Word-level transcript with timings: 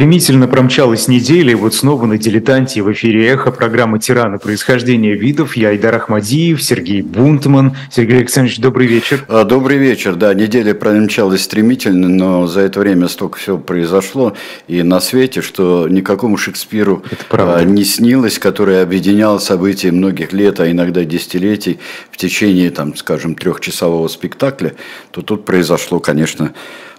Стремительно 0.00 0.48
промчалась 0.48 1.08
неделя, 1.08 1.52
и 1.52 1.54
вот 1.54 1.74
снова 1.74 2.06
на 2.06 2.16
«Дилетанте» 2.16 2.80
в 2.80 2.90
эфире 2.90 3.28
«Эхо» 3.28 3.50
программы 3.50 3.98
«Тираны. 3.98 4.38
Происхождение 4.38 5.14
видов». 5.14 5.58
Я 5.58 5.68
Айдар 5.68 5.94
Ахмадиев, 5.94 6.62
Сергей 6.62 7.02
Бунтман. 7.02 7.76
Сергей 7.90 8.20
Александрович, 8.20 8.60
добрый 8.60 8.86
вечер. 8.86 9.26
А, 9.28 9.44
добрый 9.44 9.76
вечер. 9.76 10.14
Да, 10.14 10.32
неделя 10.32 10.72
промчалась 10.72 11.42
стремительно, 11.42 12.08
но 12.08 12.46
за 12.46 12.60
это 12.62 12.80
время 12.80 13.08
столько 13.08 13.38
всего 13.38 13.58
произошло 13.58 14.34
и 14.68 14.82
на 14.82 15.00
свете, 15.00 15.42
что 15.42 15.86
никакому 15.86 16.38
Шекспиру 16.38 17.04
а, 17.28 17.62
не 17.62 17.84
снилось, 17.84 18.38
который 18.38 18.80
объединял 18.80 19.38
события 19.38 19.92
многих 19.92 20.32
лет, 20.32 20.60
а 20.60 20.70
иногда 20.70 21.04
десятилетий 21.04 21.78
в 22.10 22.16
течение, 22.16 22.70
там, 22.70 22.96
скажем, 22.96 23.34
трехчасового 23.34 24.08
спектакля, 24.08 24.72
то 25.10 25.20
тут 25.20 25.44
произошло, 25.44 26.00
конечно, 26.00 26.54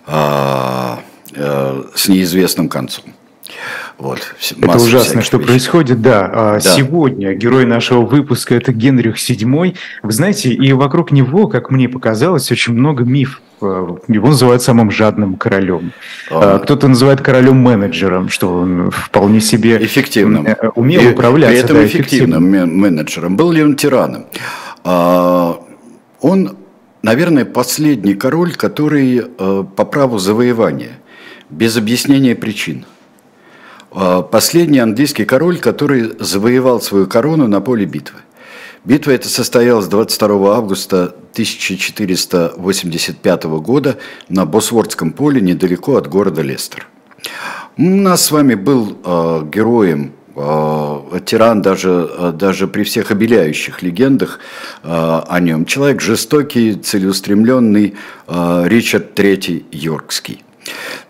а, 0.06 1.02
Э, 1.34 1.84
с 1.96 2.08
неизвестным 2.10 2.68
концом. 2.68 3.06
Вот, 3.98 4.20
это 4.60 4.78
ужасно, 4.78 5.22
что 5.22 5.38
вещей. 5.38 5.48
происходит, 5.48 6.02
да. 6.02 6.30
А 6.34 6.54
да. 6.54 6.60
Сегодня 6.60 7.34
герой 7.34 7.66
нашего 7.66 8.02
выпуска 8.02 8.56
это 8.56 8.74
Генрих 8.74 9.18
VII. 9.18 9.76
Вы 10.04 10.12
знаете, 10.12 10.50
и 10.50 10.74
вокруг 10.74 11.12
него, 11.12 11.48
как 11.48 11.70
мне 11.70 11.88
показалось, 11.88 12.52
очень 12.52 12.74
много 12.74 13.04
миф. 13.04 13.42
Э, 13.62 13.88
его 14.08 14.28
называют 14.28 14.62
самым 14.62 14.92
жадным 14.92 15.36
королем. 15.36 15.94
А. 16.30 16.60
Кто-то 16.60 16.88
называет 16.88 17.22
королем-менеджером, 17.22 18.30
что 18.30 18.54
он 18.54 18.92
вполне 18.92 19.40
себе 19.40 19.78
эффективным. 19.78 20.48
Э, 20.48 20.70
умел 20.76 21.02
и, 21.02 21.12
управлять. 21.14 21.52
При 21.52 21.60
этом 21.60 21.78
да, 21.78 21.86
эффективным 21.86 22.44
менеджером. 22.78 23.38
Был 23.38 23.52
ли 23.52 23.64
он 23.64 23.76
тираном? 23.76 24.26
А, 24.84 25.62
он, 26.20 26.58
наверное, 27.04 27.46
последний 27.46 28.16
король, 28.16 28.54
который 28.56 29.22
по 29.38 29.86
праву 29.86 30.18
завоевания 30.18 30.98
без 31.52 31.78
объяснения 31.78 32.36
причин. 32.36 32.86
А, 33.92 34.22
последний 34.22 34.80
английский 34.80 35.24
король, 35.26 35.58
который 35.60 36.14
завоевал 36.20 36.82
свою 36.82 37.08
корону 37.08 37.48
на 37.48 37.62
поле 37.62 37.86
битвы. 37.86 38.20
Битва 38.84 39.12
эта 39.12 39.30
состоялась 39.30 39.86
22 39.88 40.56
августа 40.56 41.14
1485 41.34 43.44
года 43.44 44.00
на 44.28 44.48
Босвордском 44.48 45.12
поле 45.12 45.40
недалеко 45.40 45.98
от 45.98 46.08
города 46.08 46.42
Лестер. 46.42 46.88
У 47.78 47.84
нас 47.84 48.26
с 48.26 48.32
вами 48.32 48.56
был 48.56 48.98
э, 49.04 49.44
героем 49.54 50.14
э, 50.36 51.20
тиран 51.26 51.62
даже, 51.62 52.34
даже 52.34 52.68
при 52.68 52.84
всех 52.84 53.12
обеляющих 53.12 53.84
легендах 53.84 54.40
э, 54.84 54.90
о 54.90 55.40
нем. 55.40 55.66
Человек 55.66 56.02
жестокий, 56.02 56.74
целеустремленный, 56.74 57.94
э, 58.28 58.64
Ричард 58.66 59.20
III 59.20 59.64
Йоркский. 59.72 60.44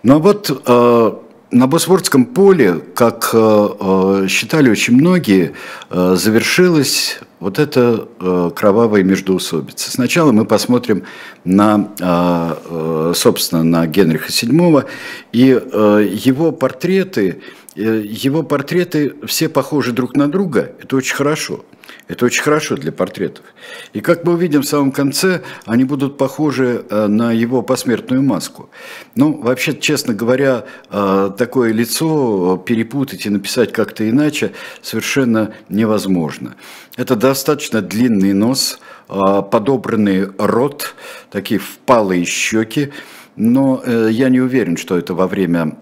Но 0.02 0.18
вот 0.18 0.50
э, 0.66 1.12
на 1.52 1.66
Босфорском 1.66 2.24
поле, 2.24 2.80
как 2.94 3.30
э, 3.32 3.68
э, 3.80 4.26
считали 4.28 4.70
очень 4.70 4.94
многие, 4.94 5.52
э, 5.90 6.14
завершилась 6.16 7.20
вот 7.40 7.58
эта 7.58 8.08
э, 8.20 8.50
кровавая 8.54 9.02
междоусобица. 9.02 9.90
Сначала 9.90 10.32
мы 10.32 10.44
посмотрим 10.44 11.04
на, 11.44 11.88
э, 12.00 12.54
э 12.70 13.12
собственно, 13.14 13.62
на 13.62 13.86
Генриха 13.86 14.30
VII 14.30 14.86
и 15.32 15.60
э, 15.60 16.08
его 16.10 16.52
портреты. 16.52 17.42
Э, 17.74 18.02
его 18.04 18.42
портреты 18.42 19.14
все 19.26 19.48
похожи 19.48 19.92
друг 19.92 20.14
на 20.16 20.30
друга. 20.30 20.72
Это 20.82 20.96
очень 20.96 21.14
хорошо. 21.14 21.64
Это 22.08 22.26
очень 22.26 22.42
хорошо 22.42 22.76
для 22.76 22.92
портретов. 22.92 23.44
И 23.92 24.00
как 24.00 24.24
мы 24.24 24.34
увидим 24.34 24.62
в 24.62 24.66
самом 24.66 24.92
конце, 24.92 25.42
они 25.64 25.84
будут 25.84 26.18
похожи 26.18 26.84
э, 26.88 27.06
на 27.06 27.32
его 27.32 27.62
посмертную 27.62 28.22
маску. 28.22 28.68
Ну, 29.14 29.40
вообще, 29.40 29.74
честно 29.74 30.12
говоря, 30.12 30.64
э, 30.90 31.30
такое 31.36 31.72
лицо 31.72 32.58
перепутать 32.58 33.24
и 33.26 33.30
написать 33.30 33.72
как-то 33.72 34.08
иначе 34.08 34.52
совершенно 34.82 35.54
невозможно. 35.68 36.54
Это 36.96 37.16
достаточно 37.16 37.80
длинный 37.80 38.34
нос, 38.34 38.78
подобранный 39.08 40.28
рот, 40.38 40.94
такие 41.30 41.58
впалые 41.58 42.24
щеки, 42.26 42.92
но 43.36 43.82
я 43.84 44.28
не 44.28 44.40
уверен, 44.40 44.76
что 44.76 44.96
это 44.98 45.14
во 45.14 45.26
время 45.26 45.78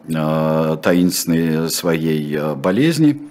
таинственной 0.83 1.71
своей 1.71 2.55
болезни– 2.55 3.23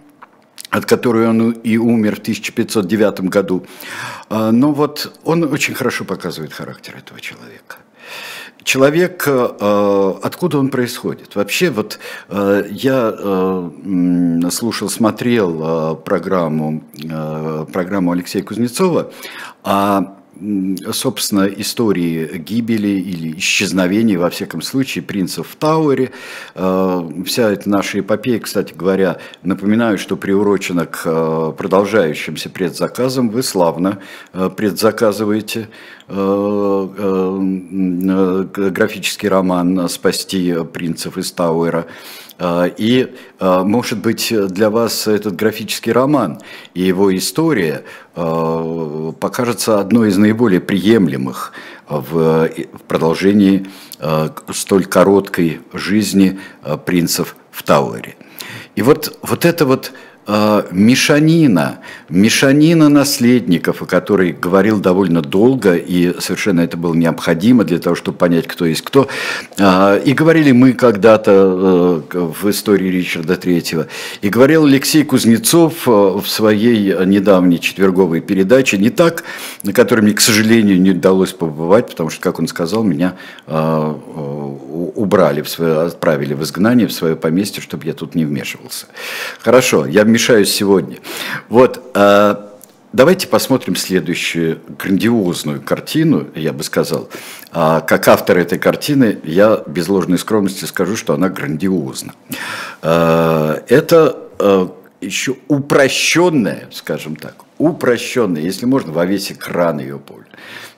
от 0.69 0.85
которой 0.85 1.27
он 1.27 1.51
и 1.51 1.77
умер 1.77 2.17
в 2.17 2.19
1509 2.19 3.21
году. 3.21 3.65
Но 4.29 4.71
вот 4.71 5.19
он 5.23 5.43
очень 5.43 5.73
хорошо 5.73 6.05
показывает 6.05 6.53
характер 6.53 6.95
этого 6.97 7.19
человека. 7.19 7.77
Человек, 8.63 9.23
э, 9.25 10.13
откуда 10.21 10.59
он 10.59 10.69
происходит? 10.69 11.35
Вообще, 11.35 11.69
вот 11.69 11.97
э, 12.27 12.67
я 12.69 13.15
э, 13.17 14.49
слушал, 14.51 14.89
смотрел 14.89 15.95
программу, 15.95 16.83
программу 17.71 18.11
Алексея 18.11 18.43
Кузнецова, 18.43 19.11
а 19.63 20.18
собственно, 20.91 21.45
истории 21.47 22.37
гибели 22.37 22.87
или 22.87 23.37
исчезновения, 23.37 24.17
во 24.17 24.29
всяком 24.29 24.61
случае, 24.61 25.03
принцев 25.03 25.47
в 25.47 25.55
Тауэре. 25.55 26.11
Э, 26.55 27.09
вся 27.25 27.51
эта 27.51 27.69
наша 27.69 27.99
эпопея, 27.99 28.39
кстати 28.39 28.73
говоря, 28.73 29.17
напоминаю, 29.43 29.97
что 29.97 30.15
приурочена 30.15 30.85
к 30.85 31.01
э, 31.05 31.53
продолжающимся 31.57 32.49
предзаказам. 32.49 33.29
Вы 33.29 33.43
славно 33.43 33.99
э, 34.33 34.49
предзаказываете 34.55 35.67
графический 38.71 39.29
роман 39.29 39.87
«Спасти 39.89 40.55
принцев 40.73 41.19
из 41.19 41.31
Тауэра». 41.31 41.85
И, 42.41 43.15
может 43.39 43.99
быть, 43.99 44.33
для 44.47 44.69
вас 44.69 45.07
этот 45.07 45.35
графический 45.35 45.91
роман 45.91 46.39
и 46.73 46.81
его 46.81 47.15
история 47.15 47.83
покажется 48.13 49.79
одной 49.79 50.09
из 50.09 50.17
наиболее 50.17 50.61
приемлемых 50.61 51.51
в 51.89 52.49
продолжении 52.87 53.67
столь 54.53 54.85
короткой 54.85 55.59
жизни 55.73 56.39
принцев 56.85 57.35
в 57.51 57.63
Тауэре. 57.63 58.15
И 58.75 58.81
вот, 58.81 59.19
вот 59.21 59.43
это 59.43 59.65
вот 59.65 59.91
мешанина, 60.27 61.79
мешанина 62.09 62.89
наследников, 62.89 63.81
о 63.81 63.85
которой 63.85 64.31
говорил 64.31 64.79
довольно 64.79 65.21
долго, 65.21 65.75
и 65.75 66.19
совершенно 66.19 66.61
это 66.61 66.77
было 66.77 66.93
необходимо 66.93 67.63
для 67.63 67.79
того, 67.79 67.95
чтобы 67.95 68.17
понять, 68.17 68.47
кто 68.47 68.65
есть 68.65 68.81
кто. 68.81 69.07
Э, 69.57 69.99
и 70.03 70.13
говорили 70.13 70.51
мы 70.51 70.73
когда-то 70.73 72.03
э, 72.11 72.17
в 72.19 72.49
истории 72.49 72.89
Ричарда 72.89 73.35
Третьего. 73.35 73.87
И 74.21 74.29
говорил 74.29 74.65
Алексей 74.65 75.03
Кузнецов 75.03 75.87
э, 75.87 75.91
в 75.91 76.25
своей 76.27 77.05
недавней 77.05 77.59
четверговой 77.59 78.21
передаче, 78.21 78.77
не 78.77 78.89
так, 78.89 79.23
на 79.63 79.73
которой 79.73 80.01
мне, 80.01 80.13
к 80.13 80.21
сожалению, 80.21 80.79
не 80.81 80.91
удалось 80.91 81.33
побывать, 81.33 81.89
потому 81.89 82.09
что, 82.09 82.21
как 82.21 82.39
он 82.39 82.47
сказал, 82.47 82.83
меня 82.83 83.15
э, 83.47 83.53
э 83.53 84.49
убрали, 84.95 85.43
отправили 85.85 86.33
в 86.33 86.43
изгнание, 86.43 86.87
в 86.87 86.91
свое 86.91 87.15
поместье, 87.15 87.61
чтобы 87.61 87.85
я 87.85 87.93
тут 87.93 88.15
не 88.15 88.25
вмешивался. 88.25 88.87
Хорошо, 89.39 89.85
я 89.85 90.03
вмешаюсь 90.19 90.51
сегодня. 90.51 90.97
Вот, 91.47 91.91
э, 91.95 92.35
давайте 92.91 93.25
посмотрим 93.27 93.77
следующую 93.77 94.59
грандиозную 94.77 95.61
картину, 95.61 96.27
я 96.35 96.51
бы 96.51 96.63
сказал. 96.63 97.09
А, 97.53 97.79
как 97.79 98.09
автор 98.09 98.37
этой 98.37 98.59
картины, 98.59 99.19
я 99.23 99.63
без 99.65 99.87
ложной 99.87 100.17
скромности 100.17 100.65
скажу, 100.65 100.97
что 100.97 101.13
она 101.13 101.29
грандиозна. 101.29 102.13
Э, 102.81 103.61
это 103.69 104.17
э, 104.39 104.67
еще 104.99 105.37
упрощенная, 105.47 106.67
скажем 106.73 107.15
так, 107.15 107.35
упрощенная, 107.57 108.41
если 108.41 108.65
можно, 108.65 108.91
во 108.91 109.05
весь 109.05 109.31
экран 109.31 109.79
ее 109.79 109.99
поле 109.99 110.25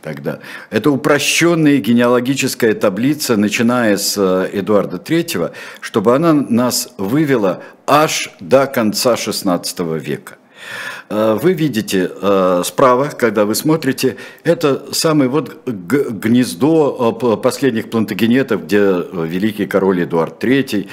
тогда. 0.02 0.40
Это 0.70 0.92
упрощенная 0.92 1.78
генеалогическая 1.78 2.74
таблица, 2.74 3.38
начиная 3.38 3.98
с 3.98 4.16
э, 4.18 4.50
Эдуарда 4.60 4.98
III, 4.98 5.54
чтобы 5.80 6.16
она 6.16 6.34
нас 6.34 6.90
вывела 6.98 7.64
аж 7.88 8.30
до 8.40 8.68
конца 8.68 9.14
XVI 9.14 10.00
века. 10.00 10.38
Э, 11.12 11.38
вы 11.42 11.52
видите 11.52 12.10
э, 12.10 12.62
справа, 12.64 13.10
когда 13.18 13.44
вы 13.44 13.54
смотрите, 13.54 14.16
это 14.46 14.94
самое 14.94 15.30
вот 15.30 15.62
гнездо 15.66 17.20
э, 17.22 17.38
последних 17.38 17.90
плантагенетов, 17.90 18.64
где 18.64 18.80
великий 18.80 19.66
король 19.66 20.04
Эдуард 20.04 20.42
III, 20.42 20.88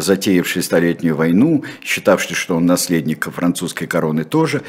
затеявший 0.00 0.62
столетнюю 0.62 1.16
войну, 1.16 1.64
считавший, 1.82 2.34
что 2.34 2.56
он 2.56 2.66
наследник 2.66 3.28
французской 3.32 3.86
короны 3.86 4.24
тоже. 4.24 4.62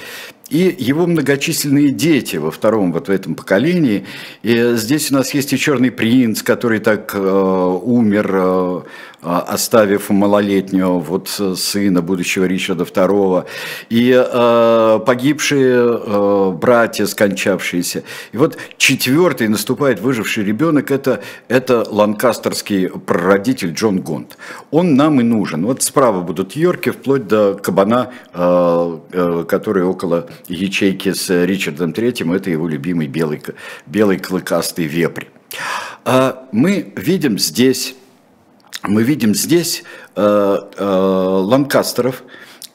и 0.49 0.75
его 0.79 1.05
многочисленные 1.05 1.91
дети 1.91 2.37
во 2.37 2.49
втором 2.49 2.91
вот 2.91 3.07
в 3.07 3.11
этом 3.11 3.35
поколении. 3.35 4.05
И 4.41 4.73
здесь 4.75 5.11
у 5.11 5.15
нас 5.15 5.33
есть 5.35 5.53
и 5.53 5.57
Черный 5.59 5.91
принц, 5.91 6.41
который 6.41 6.79
так 6.79 7.13
умер, 7.13 8.83
оставив 9.21 10.09
малолетнего 10.09 10.99
вот 10.99 11.29
сына 11.29 12.01
будущего 12.01 12.45
Ричарда 12.45 12.83
II, 12.83 13.45
и 13.89 14.11
э, 14.11 14.99
погибшие 15.05 15.77
э, 15.77 16.51
братья, 16.51 17.05
скончавшиеся. 17.05 18.03
И 18.31 18.37
вот 18.37 18.57
четвертый 18.77 19.47
наступает 19.47 19.99
выживший 19.99 20.43
ребенок, 20.43 20.91
это, 20.91 21.21
это 21.47 21.85
ланкастерский 21.89 22.89
прародитель 22.89 23.73
Джон 23.73 23.99
Гонт. 23.99 24.37
Он 24.71 24.95
нам 24.95 25.19
и 25.21 25.23
нужен. 25.23 25.65
Вот 25.65 25.81
справа 25.83 26.21
будут 26.21 26.55
Йорки, 26.55 26.89
вплоть 26.91 27.27
до 27.27 27.55
кабана, 27.55 28.11
э, 28.33 28.99
э, 29.11 29.45
который 29.47 29.83
около 29.83 30.27
ячейки 30.47 31.13
с 31.13 31.29
Ричардом 31.45 31.93
Третьим, 31.93 32.33
это 32.33 32.49
его 32.49 32.67
любимый 32.67 33.07
белый, 33.07 33.41
белый 33.85 34.17
клыкастый 34.17 34.85
вепрь. 34.85 35.25
А 36.05 36.47
мы 36.51 36.93
видим 36.95 37.37
здесь, 37.37 37.95
мы 38.83 39.03
видим 39.03 39.35
здесь 39.35 39.83
э, 40.15 40.57
э, 40.77 40.83
ланкастеров, 40.83 42.23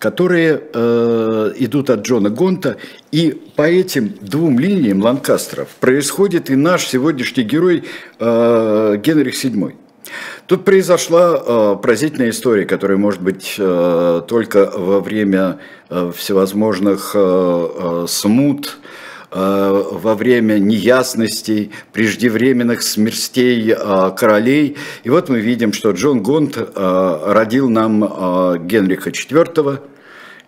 которые 0.04 0.60
э, 0.74 1.52
идут 1.56 1.88
от 1.88 2.02
Джона 2.02 2.28
Гонта, 2.28 2.76
и 3.10 3.30
по 3.56 3.62
этим 3.62 4.12
двум 4.20 4.58
линиям 4.58 5.00
ланкастеров 5.00 5.68
происходит 5.80 6.50
и 6.50 6.56
наш 6.56 6.84
сегодняшний 6.84 7.42
герой 7.42 7.84
э, 8.18 8.96
Генрих 9.02 9.42
VII. 9.42 9.74
Тут 10.46 10.66
произошла 10.66 11.40
э, 11.42 11.76
поразительная 11.82 12.28
история, 12.28 12.66
которая 12.66 12.98
может 12.98 13.22
быть 13.22 13.54
э, 13.56 14.22
только 14.28 14.70
во 14.76 15.00
время 15.00 15.58
э, 15.88 16.12
всевозможных 16.14 17.12
э, 17.14 17.18
э, 17.18 18.04
смут, 18.06 18.76
во 19.34 20.14
время 20.14 20.58
неясностей, 20.58 21.72
преждевременных 21.92 22.82
смертей 22.82 23.74
э, 23.76 24.10
королей. 24.16 24.76
И 25.02 25.10
вот 25.10 25.28
мы 25.28 25.40
видим, 25.40 25.72
что 25.72 25.90
Джон 25.90 26.22
Гонт 26.22 26.56
э, 26.56 27.22
родил 27.26 27.68
нам 27.68 28.04
э, 28.04 28.58
Генриха 28.60 29.10
IV, 29.10 29.80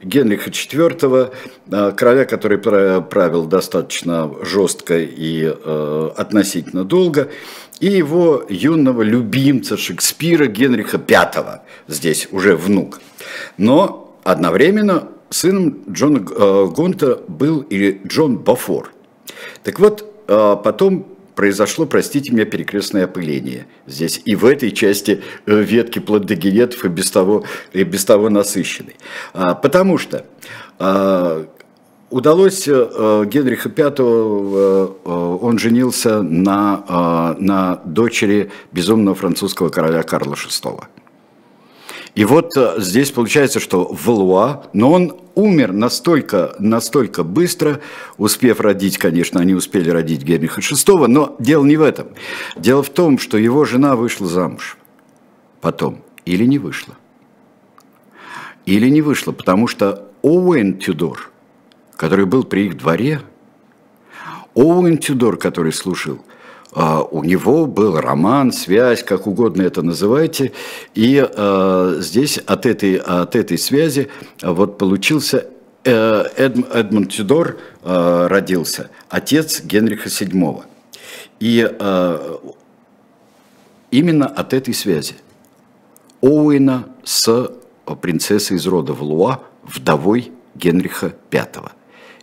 Генриха 0.02 0.50
IV, 0.50 1.32
э, 1.70 1.92
короля, 1.96 2.24
который 2.24 2.58
правил 2.58 3.46
достаточно 3.46 4.32
жестко 4.42 4.98
и 4.98 5.52
э, 5.52 6.10
относительно 6.16 6.84
долго 6.84 7.28
и 7.80 7.86
его 7.88 8.44
юного 8.48 9.02
любимца 9.02 9.76
Шекспира 9.76 10.46
Генриха 10.46 10.98
V, 10.98 11.60
здесь 11.88 12.28
уже 12.30 12.56
внук. 12.56 13.00
Но 13.58 14.18
одновременно 14.24 15.08
сыном 15.30 15.82
Джона 15.90 16.18
э, 16.18 16.66
Гонта 16.66 17.22
был 17.28 17.60
и 17.60 18.00
Джон 18.06 18.38
Бафор. 18.38 18.92
Так 19.62 19.78
вот, 19.78 20.04
э, 20.28 20.56
потом 20.62 21.06
произошло, 21.34 21.86
простите 21.86 22.32
меня, 22.32 22.44
перекрестное 22.44 23.04
опыление 23.04 23.66
здесь 23.86 24.22
и 24.24 24.34
в 24.34 24.44
этой 24.44 24.70
части 24.72 25.22
э, 25.46 25.60
ветки 25.60 25.98
плодогенетов 25.98 26.84
и 26.84 26.88
без 26.88 27.10
того, 27.10 27.44
и 27.72 27.84
без 27.84 28.04
того 28.04 28.30
насыщенной. 28.30 28.96
А, 29.34 29.54
потому 29.54 29.98
что 29.98 30.24
удалось 32.10 32.68
э, 32.68 33.24
Генриха 33.26 33.68
V, 33.68 34.94
он 35.04 35.58
женился 35.58 36.22
на, 36.22 37.34
на 37.38 37.80
дочери 37.84 38.50
безумного 38.72 39.16
французского 39.16 39.70
короля 39.70 40.02
Карла 40.02 40.34
VI. 40.34 40.84
И 42.16 42.24
вот 42.24 42.50
здесь 42.78 43.12
получается, 43.12 43.60
что 43.60 43.88
Валуа, 43.92 44.64
но 44.72 44.90
он 44.90 45.16
умер 45.36 45.72
настолько, 45.72 46.56
настолько 46.58 47.22
быстро, 47.22 47.80
успев 48.16 48.58
родить, 48.58 48.98
конечно, 48.98 49.40
они 49.40 49.54
успели 49.54 49.90
родить 49.90 50.22
Генриха 50.24 50.60
VI, 50.60 51.06
но 51.06 51.36
дело 51.38 51.64
не 51.64 51.76
в 51.76 51.82
этом. 51.82 52.08
Дело 52.56 52.82
в 52.82 52.90
том, 52.90 53.20
что 53.20 53.38
его 53.38 53.64
жена 53.64 53.94
вышла 53.94 54.26
замуж 54.26 54.76
потом, 55.60 56.02
или 56.24 56.44
не 56.44 56.58
вышла. 56.58 56.94
Или 58.64 58.88
не 58.88 59.02
вышла, 59.02 59.30
потому 59.30 59.68
что 59.68 60.10
Оуэн 60.22 60.78
Тюдор– 60.78 61.30
который 61.96 62.26
был 62.26 62.44
при 62.44 62.66
их 62.66 62.76
дворе, 62.76 63.22
Оуэн 64.54 64.98
Тюдор, 64.98 65.36
который 65.36 65.72
слушал, 65.72 66.16
а, 66.16 66.20
у 66.74 67.22
него 67.22 67.66
был 67.66 67.98
роман, 67.98 68.52
связь, 68.52 69.02
как 69.02 69.26
угодно 69.26 69.62
это 69.62 69.82
называйте, 69.82 70.52
и 70.94 71.26
э, 71.26 71.96
здесь 72.00 72.38
от 72.38 72.66
этой, 72.66 72.96
от 72.96 73.34
этой 73.34 73.56
связи 73.56 74.08
вот 74.42 74.76
получился 74.76 75.46
э, 75.84 76.24
Эд, 76.36 76.56
Эдмунд 76.74 77.12
Тюдор 77.12 77.58
родился, 77.82 78.90
отец 79.08 79.62
Генриха 79.62 80.08
VII. 80.08 80.64
И 81.38 81.70
именно 83.90 84.26
от 84.26 84.52
этой 84.52 84.74
связи 84.74 85.14
Оуэна 86.20 86.88
с 87.04 87.50
принцессой 88.00 88.56
из 88.56 88.66
рода 88.66 88.92
Валуа, 88.92 89.40
вдовой 89.62 90.32
Генриха 90.54 91.14
V. 91.30 91.70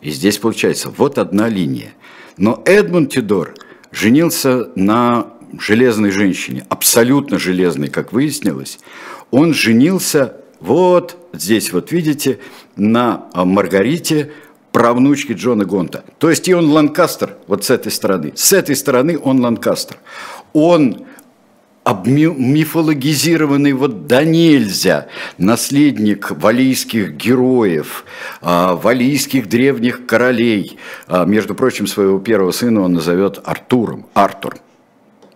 И 0.01 0.12
здесь 0.12 0.38
получается 0.38 0.90
вот 0.90 1.18
одна 1.18 1.48
линия. 1.48 1.94
Но 2.38 2.62
Эдмунд 2.66 3.13
Тюдор 3.13 3.54
женился 3.94 4.69
на 4.75 5.28
железной 5.57 6.12
женщине, 6.12 6.66
абсолютно 6.68 7.40
железной, 7.40 7.88
как 7.88 8.12
выяснилось. 8.12 8.80
Он 9.31 9.54
женился 9.54 10.38
вот 10.60 11.18
здесь, 11.34 11.72
вот 11.72 11.92
видите, 11.92 12.40
на 12.75 13.30
Маргарите, 13.34 14.31
правнучке 14.72 15.34
Джона 15.34 15.66
Гонта. 15.66 16.04
То 16.18 16.30
есть 16.30 16.48
и 16.48 16.54
он 16.54 16.72
Ланкастер, 16.72 17.38
вот 17.48 17.63
с 17.63 17.69
этой 17.69 17.92
стороны. 17.92 18.34
С 18.36 18.51
этой 18.51 18.75
стороны 18.75 19.19
он 19.19 19.40
Ланкастер. 19.40 19.98
Он 20.54 21.06
мифологизированный 21.85 23.74
вот 23.74 24.07
да 24.07 24.24
нельзя 24.24 25.07
наследник 25.38 26.31
валийских 26.31 27.13
героев, 27.13 28.06
а, 28.41 28.75
валийских 28.75 29.50
древних 29.50 30.06
королей. 30.06 30.77
А, 31.07 31.25
между 31.25 31.56
прочим, 31.56 31.88
своего 31.88 32.19
первого 32.19 32.51
сына 32.51 32.81
он 32.81 32.94
назовет 32.94 33.41
Артуром, 33.44 34.06
Артур. 34.13 34.56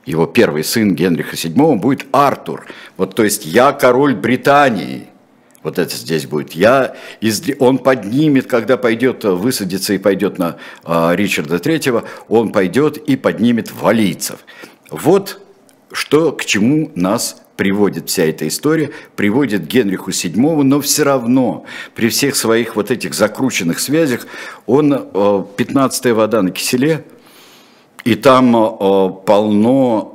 Его 0.05 0.25
первый 0.25 0.63
сын 0.63 0.95
Генриха 0.95 1.35
VII 1.35 1.75
будет 1.75 2.05
Артур. 2.13 2.65
Вот, 2.95 3.13
то 3.13 3.25
есть 3.25 3.45
я 3.45 3.73
король 3.73 4.15
Британии. 4.15 5.07
Вот 5.63 5.79
это 5.79 5.93
здесь 5.93 6.27
будет. 6.27 6.53
Я 6.53 6.95
из... 7.19 7.43
Он 7.59 7.77
поднимет, 7.77 8.47
когда 8.47 8.77
пойдет, 8.77 9.25
высадится 9.25 9.93
и 9.93 9.97
пойдет 9.97 10.37
на 10.37 10.55
э, 10.85 11.11
Ричарда 11.13 11.57
III, 11.57 12.05
он 12.29 12.53
пойдет 12.53 12.95
и 12.95 13.17
поднимет 13.17 13.73
валийцев. 13.73 14.39
Вот 14.89 15.41
что 15.91 16.31
к 16.31 16.45
чему 16.45 16.91
нас 16.95 17.41
приводит 17.55 18.09
вся 18.09 18.25
эта 18.25 18.47
история, 18.47 18.91
приводит 19.15 19.65
Генриху 19.65 20.11
VII, 20.11 20.63
но 20.63 20.79
все 20.79 21.03
равно 21.03 21.65
при 21.95 22.09
всех 22.09 22.35
своих 22.35 22.75
вот 22.75 22.91
этих 22.91 23.13
закрученных 23.13 23.79
связях 23.79 24.27
он 24.65 24.93
15-я 24.93 26.11
э, 26.11 26.13
вода 26.13 26.41
на 26.41 26.51
киселе– 26.51 27.03
и 28.07 28.15
там 28.15 28.55
э, 28.55 29.09
полно 29.25 30.11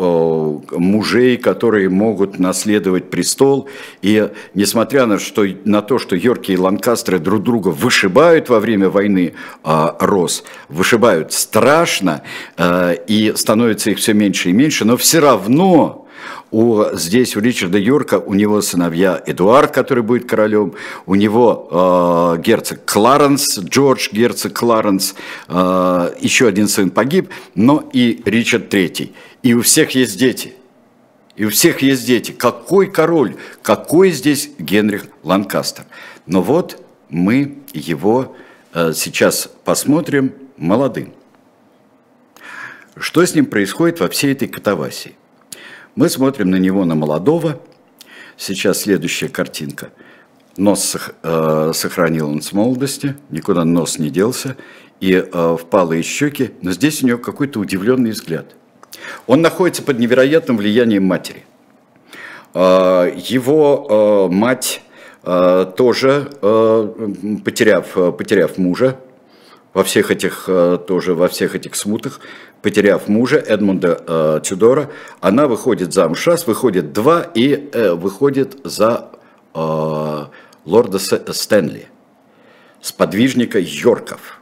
э, 0.73 0.77
мужей, 0.79 1.37
которые 1.37 1.91
могут 1.91 2.39
наследовать 2.39 3.11
престол. 3.11 3.69
И 4.01 4.31
несмотря 4.55 5.05
на, 5.05 5.19
что, 5.19 5.45
на 5.67 5.83
то, 5.83 5.99
что 5.99 6.17
Йорки 6.17 6.53
и 6.53 6.57
Ланкастеры 6.57 7.19
друг 7.19 7.43
друга 7.43 7.69
вышибают 7.69 8.49
во 8.49 8.61
время 8.61 8.89
войны 8.89 9.35
э, 9.63 9.89
Рос, 10.01 10.43
вышибают 10.71 11.35
страшно, 11.35 12.23
э, 12.57 12.95
и 13.07 13.35
становится 13.37 13.91
их 13.91 13.99
все 13.99 14.15
меньше 14.15 14.49
и 14.49 14.53
меньше, 14.55 14.87
но 14.87 14.97
все 14.97 15.19
равно 15.19 16.02
у, 16.51 16.85
здесь 16.93 17.37
у 17.37 17.41
Ричарда 17.41 17.79
Йорка, 17.79 18.19
у 18.19 18.35
него 18.35 18.61
сыновья 18.61 19.23
Эдуард, 19.27 19.73
который 19.73 20.03
будет 20.03 20.29
королем, 20.29 20.75
у 21.07 21.15
него 21.15 22.37
э, 22.37 22.43
герцог 22.43 22.85
Кларенс, 22.85 23.59
Джордж 23.59 24.09
герцог 24.13 24.53
Кларенс, 24.53 25.15
э, 25.49 26.15
еще 26.21 26.47
один 26.47 26.69
сын 26.69 26.91
погиб, 26.91 27.31
но 27.55 27.89
и 27.93 28.23
Ричард 28.25 28.69
Третий. 28.69 29.15
И 29.43 29.55
у 29.55 29.63
всех 29.63 29.93
есть 29.93 30.19
дети. 30.19 30.55
И 31.37 31.45
у 31.45 31.51
всех 31.51 31.83
есть 31.83 32.07
дети. 32.07 32.33
Какой 32.33 32.91
король? 32.91 33.37
Какой 33.63 34.11
здесь 34.11 34.51
Генрих 34.59 35.07
Ланкастер? 35.23 35.85
Но 36.27 36.43
вот 36.43 36.85
мы 37.09 37.59
его 37.73 38.37
э, 38.75 38.93
сейчас 38.95 39.49
посмотрим 39.65 40.35
молодым. 40.57 41.13
Что 42.97 43.25
с 43.25 43.35
ним 43.35 43.47
происходит 43.47 44.01
во 44.01 44.09
всей 44.09 44.33
этой 44.33 44.49
катавасии? 44.49 45.17
Мы 45.95 46.09
смотрим 46.09 46.51
на 46.51 46.57
него, 46.57 46.87
на 46.87 46.95
молодого. 46.95 47.61
Сейчас 48.39 48.81
следующая 48.81 49.29
картинка. 49.29 49.91
Нос 50.57 50.97
э, 51.23 51.71
сохранил 51.75 52.31
он 52.31 52.41
с 52.41 52.53
молодости, 52.53 53.15
никуда 53.29 53.65
нос 53.65 53.99
не 53.99 54.09
делся, 54.09 54.57
и 55.01 55.13
э, 55.13 55.57
впалые 55.61 56.03
щеки, 56.03 56.53
но 56.63 56.73
здесь 56.73 57.03
у 57.03 57.07
него 57.07 57.19
какой-то 57.19 57.61
удивленный 57.61 58.13
взгляд. 58.13 58.55
Он 59.27 59.43
находится 59.43 59.83
под 59.83 59.99
невероятным 59.99 60.57
влиянием 60.57 61.05
матери. 61.05 61.45
Э, 62.55 63.13
его 63.15 64.29
э, 64.31 64.35
мать 64.35 64.83
э, 65.25 65.73
тоже, 65.77 66.31
э, 66.41 67.39
потеряв, 67.45 68.17
потеряв 68.17 68.57
мужа, 68.57 68.99
во 69.75 69.85
всех 69.85 70.11
этих, 70.11 70.45
э, 70.49 70.79
тоже 70.87 71.15
во 71.15 71.29
всех 71.29 71.55
этих 71.55 71.75
смутах, 71.75 72.21
потеряв 72.63 73.09
мужа 73.09 73.39
Эдмунда 73.39 74.03
э, 74.07 74.41
Тюдора, 74.45 74.91
она 75.21 75.49
выходит 75.49 75.93
замуж 75.93 76.27
раз, 76.27 76.47
выходит 76.47 76.93
два 76.93 77.23
и 77.23 77.69
э, 77.73 77.93
выходит 77.93 78.57
за 78.65 79.11
э, 79.55 80.25
лорда 80.65 80.99
Стэнли, 80.99 81.89
сподвижника 82.81 83.59
Йорков. 83.61 84.39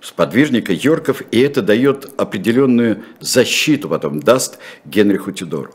Сподвижника 0.00 0.72
Йорков, 0.72 1.22
и 1.30 1.40
это 1.40 1.62
дает 1.62 2.12
определенную 2.20 3.04
защиту, 3.20 3.88
потом 3.88 4.20
даст 4.20 4.58
Генриху 4.84 5.32
Тюдору. 5.32 5.72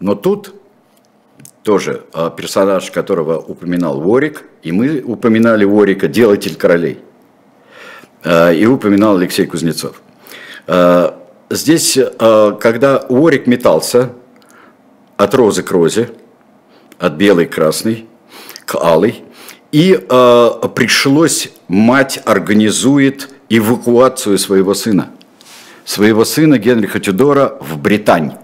Но 0.00 0.14
тут 0.14 0.54
тоже 1.62 2.04
а, 2.12 2.30
персонаж, 2.30 2.90
которого 2.90 3.38
упоминал 3.38 4.00
Ворик, 4.00 4.44
и 4.62 4.72
мы 4.72 5.00
упоминали 5.00 5.64
Ворика, 5.64 6.08
делатель 6.08 6.56
королей, 6.56 6.98
и 8.24 8.66
упоминал 8.66 9.16
Алексей 9.16 9.46
Кузнецов. 9.46 10.00
А, 10.66 11.18
здесь, 11.50 11.98
когда 12.18 13.06
Ворик 13.08 13.46
метался 13.46 14.10
от 15.16 15.34
розы 15.34 15.62
к 15.62 15.70
розе, 15.70 16.10
от 16.98 17.12
белой 17.14 17.46
к 17.46 17.54
красной, 17.54 18.06
к 18.64 18.74
алой, 18.74 19.22
и 19.72 19.92
пришлось, 20.74 21.50
мать 21.68 22.20
организует 22.24 23.28
эвакуацию 23.48 24.38
своего 24.38 24.74
сына, 24.74 25.10
своего 25.84 26.24
сына 26.24 26.58
Генриха 26.58 27.00
Тюдора 27.00 27.56
в 27.60 27.78
Британь. 27.78 28.36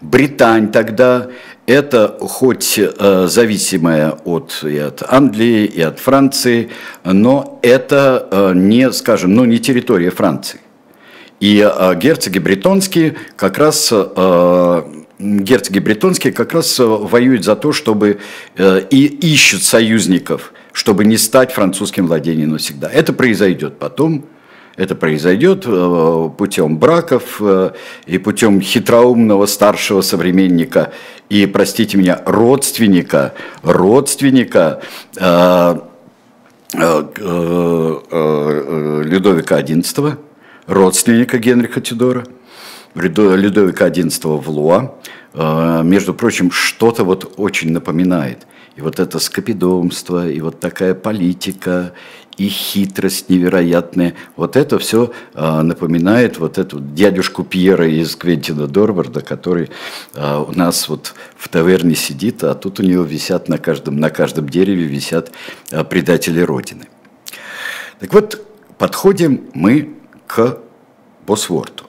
Британь 0.00 0.70
тогда 0.70 1.28
это 1.68 2.16
хоть 2.18 2.78
э, 2.78 3.26
зависимая 3.28 4.12
от, 4.24 4.64
и 4.64 4.78
от 4.78 5.02
Англии, 5.06 5.66
и 5.66 5.82
от 5.82 5.98
Франции, 5.98 6.70
но 7.04 7.60
это 7.62 8.26
э, 8.30 8.52
не, 8.54 8.90
скажем, 8.90 9.34
ну, 9.34 9.44
не 9.44 9.58
территория 9.58 10.08
Франции. 10.10 10.60
И 11.40 11.60
э, 11.60 11.94
герцоги 11.96 12.38
бретонские 12.38 13.16
как 13.36 13.58
раз 13.58 13.92
герцоги 15.20 15.78
бретонские 15.80 16.32
как 16.32 16.54
раз 16.54 16.78
воюют 16.78 17.44
за 17.44 17.54
то, 17.54 17.72
чтобы 17.72 18.20
и 18.56 19.18
ищут 19.20 19.62
союзников, 19.62 20.52
чтобы 20.72 21.04
не 21.04 21.18
стать 21.18 21.52
французским 21.52 22.06
владением 22.06 22.50
навсегда. 22.50 22.88
Это 22.88 23.12
произойдет 23.12 23.78
потом, 23.78 24.24
это 24.78 24.94
произойдет 24.94 25.64
э, 25.66 26.30
путем 26.38 26.78
браков 26.78 27.38
э, 27.40 27.72
и 28.06 28.16
путем 28.18 28.60
хитроумного 28.60 29.46
старшего 29.46 30.02
современника 30.02 30.92
и, 31.28 31.46
простите 31.46 31.98
меня, 31.98 32.22
родственника, 32.24 33.34
родственника 33.62 34.80
э, 35.16 35.78
Людовика 39.04 39.60
XI, 39.60 40.16
родственника 40.66 41.38
Генриха 41.38 41.80
Тюдора, 41.80 42.24
Людовика 42.94 43.88
XI 43.88 44.40
в 44.40 44.48
Луа, 44.50 44.94
между 45.82 46.12
прочим, 46.12 46.50
что-то 46.50 47.04
вот 47.04 47.34
очень 47.38 47.72
напоминает. 47.72 48.46
И 48.76 48.82
вот 48.82 49.00
это 49.00 49.18
скопидомство, 49.18 50.28
и 50.28 50.40
вот 50.42 50.60
такая 50.60 50.94
политика, 50.94 51.94
и 52.38 52.48
хитрость 52.48 53.28
невероятная. 53.28 54.14
Вот 54.36 54.56
это 54.56 54.78
все 54.78 55.12
а, 55.34 55.62
напоминает 55.62 56.38
вот 56.38 56.56
эту 56.56 56.80
дядюшку 56.80 57.44
Пьера 57.44 57.88
из 57.88 58.14
Квентина 58.14 58.68
Дорварда, 58.68 59.20
который 59.20 59.70
а, 60.14 60.42
у 60.42 60.52
нас 60.52 60.88
вот 60.88 61.14
в 61.36 61.48
таверне 61.48 61.96
сидит, 61.96 62.44
а 62.44 62.54
тут 62.54 62.78
у 62.80 62.84
него 62.84 63.02
висят 63.02 63.48
на 63.48 63.58
каждом, 63.58 63.98
на 63.98 64.10
каждом 64.10 64.48
дереве 64.48 64.84
висят 64.84 65.32
а, 65.72 65.82
предатели 65.82 66.40
Родины. 66.40 66.88
Так 67.98 68.14
вот, 68.14 68.46
подходим 68.78 69.50
мы 69.52 69.96
к 70.28 70.58
Босворту. 71.26 71.84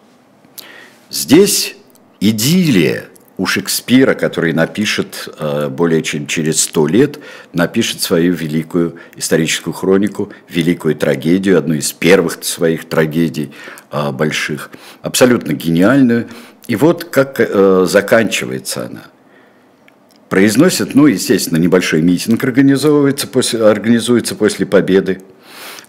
Здесь 1.12 1.76
идиллия 2.20 3.06
у 3.40 3.46
Шекспира, 3.46 4.16
который 4.16 4.52
напишет 4.52 5.30
э, 5.40 5.70
более 5.70 6.02
чем 6.02 6.28
через 6.28 6.62
сто 6.62 6.86
лет, 6.86 7.20
напишет 7.54 8.02
свою 8.02 8.34
великую 8.34 8.98
историческую 9.16 9.74
хронику, 9.74 10.34
великую 10.50 10.98
трагедию, 10.98 11.58
одну 11.58 11.76
из 11.76 11.94
первых 11.94 12.44
своих 12.44 12.90
трагедий 12.90 13.54
э, 13.94 14.12
больших, 14.12 14.72
абсолютно 15.02 15.54
гениальную. 15.54 16.28
И 16.68 16.76
вот 16.76 17.06
как 17.06 17.40
э, 17.40 17.86
заканчивается 17.88 18.88
она. 18.88 19.04
Произносит, 20.28 20.94
ну, 20.94 21.06
естественно, 21.06 21.58
небольшой 21.58 22.02
митинг 22.02 22.44
организовывается 22.44 23.26
после, 23.26 23.64
организуется 23.64 24.36
после 24.36 24.66
победы 24.66 25.22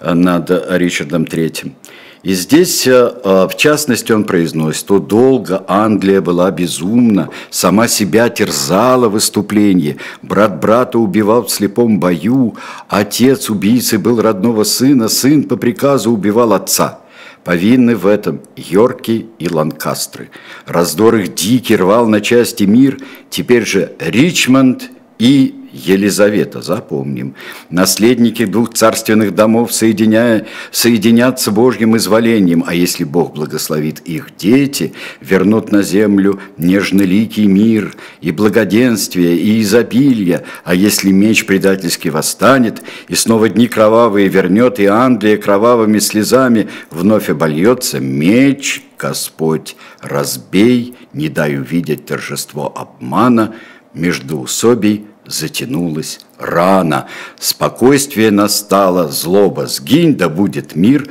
над 0.01 0.49
Ричардом 0.71 1.27
Третьим. 1.27 1.75
И 2.23 2.35
здесь, 2.35 2.87
э, 2.87 2.93
э, 2.93 3.49
в 3.51 3.57
частности, 3.57 4.13
он 4.13 4.25
произносит, 4.25 4.81
что 4.81 4.99
долго 4.99 5.65
Англия 5.67 6.21
была 6.21 6.51
безумна, 6.51 7.31
сама 7.51 7.89
себя 7.89 8.29
терзала 8.29 9.09
в 9.09 9.13
выступлении, 9.13 9.97
брат 10.21 10.61
брата 10.61 10.99
убивал 10.99 11.45
в 11.45 11.51
слепом 11.51 11.99
бою, 11.99 12.57
отец 12.89 13.49
убийцы 13.49 13.99
был 13.99 14.21
родного 14.21 14.65
сына, 14.65 15.09
сын 15.09 15.45
по 15.45 15.57
приказу 15.57 16.13
убивал 16.13 16.53
отца. 16.53 17.01
Повинны 17.43 17.97
в 17.97 18.07
этом 18.07 18.43
Йорки 18.55 19.27
и 19.39 19.49
Ланкастры. 19.49 20.29
Раздор 20.67 21.15
их 21.15 21.35
дикий 21.35 21.75
рвал 21.75 22.07
на 22.07 22.21
части 22.21 22.65
мир, 22.65 22.99
теперь 23.31 23.65
же 23.65 23.93
Ричмонд 23.99 24.91
и 25.21 25.55
Елизавета, 25.73 26.63
запомним, 26.63 27.35
наследники 27.69 28.45
двух 28.45 28.75
царственных 28.75 29.35
домов 29.35 29.73
соединяя, 29.73 30.47
соединятся 30.73 31.53
Божьим 31.53 31.97
изволением, 31.97 32.65
а 32.67 32.75
если 32.75 33.05
Бог 33.05 33.35
благословит 33.35 34.01
их 34.01 34.31
дети, 34.37 34.95
вернут 35.21 35.71
на 35.71 35.83
землю 35.83 36.41
нежноликий 36.57 37.45
мир 37.45 37.95
и 38.21 38.33
благоденствие, 38.33 39.37
и 39.37 39.61
изобилие, 39.61 40.45
а 40.65 40.75
если 40.75 41.13
меч 41.13 41.45
предательски 41.47 42.09
восстанет, 42.09 42.83
и 43.07 43.15
снова 43.15 43.49
дни 43.49 43.69
кровавые 43.69 44.27
вернет, 44.27 44.81
и 44.81 44.87
Англия 44.87 45.37
кровавыми 45.37 45.99
слезами 45.99 46.69
вновь 46.91 47.29
обольется, 47.29 48.01
меч, 48.01 48.83
Господь, 48.99 49.77
разбей, 50.01 50.95
не 51.13 51.29
дай 51.29 51.57
увидеть 51.57 52.07
торжество 52.07 52.73
обмана, 52.75 53.55
между 53.95 54.39
усобий 54.39 55.07
затянулась 55.31 56.21
рана. 56.39 57.09
Спокойствие 57.39 58.31
настало, 58.31 59.09
злоба 59.09 59.67
сгинь, 59.67 60.17
да 60.17 60.29
будет 60.29 60.77
мир, 60.77 61.11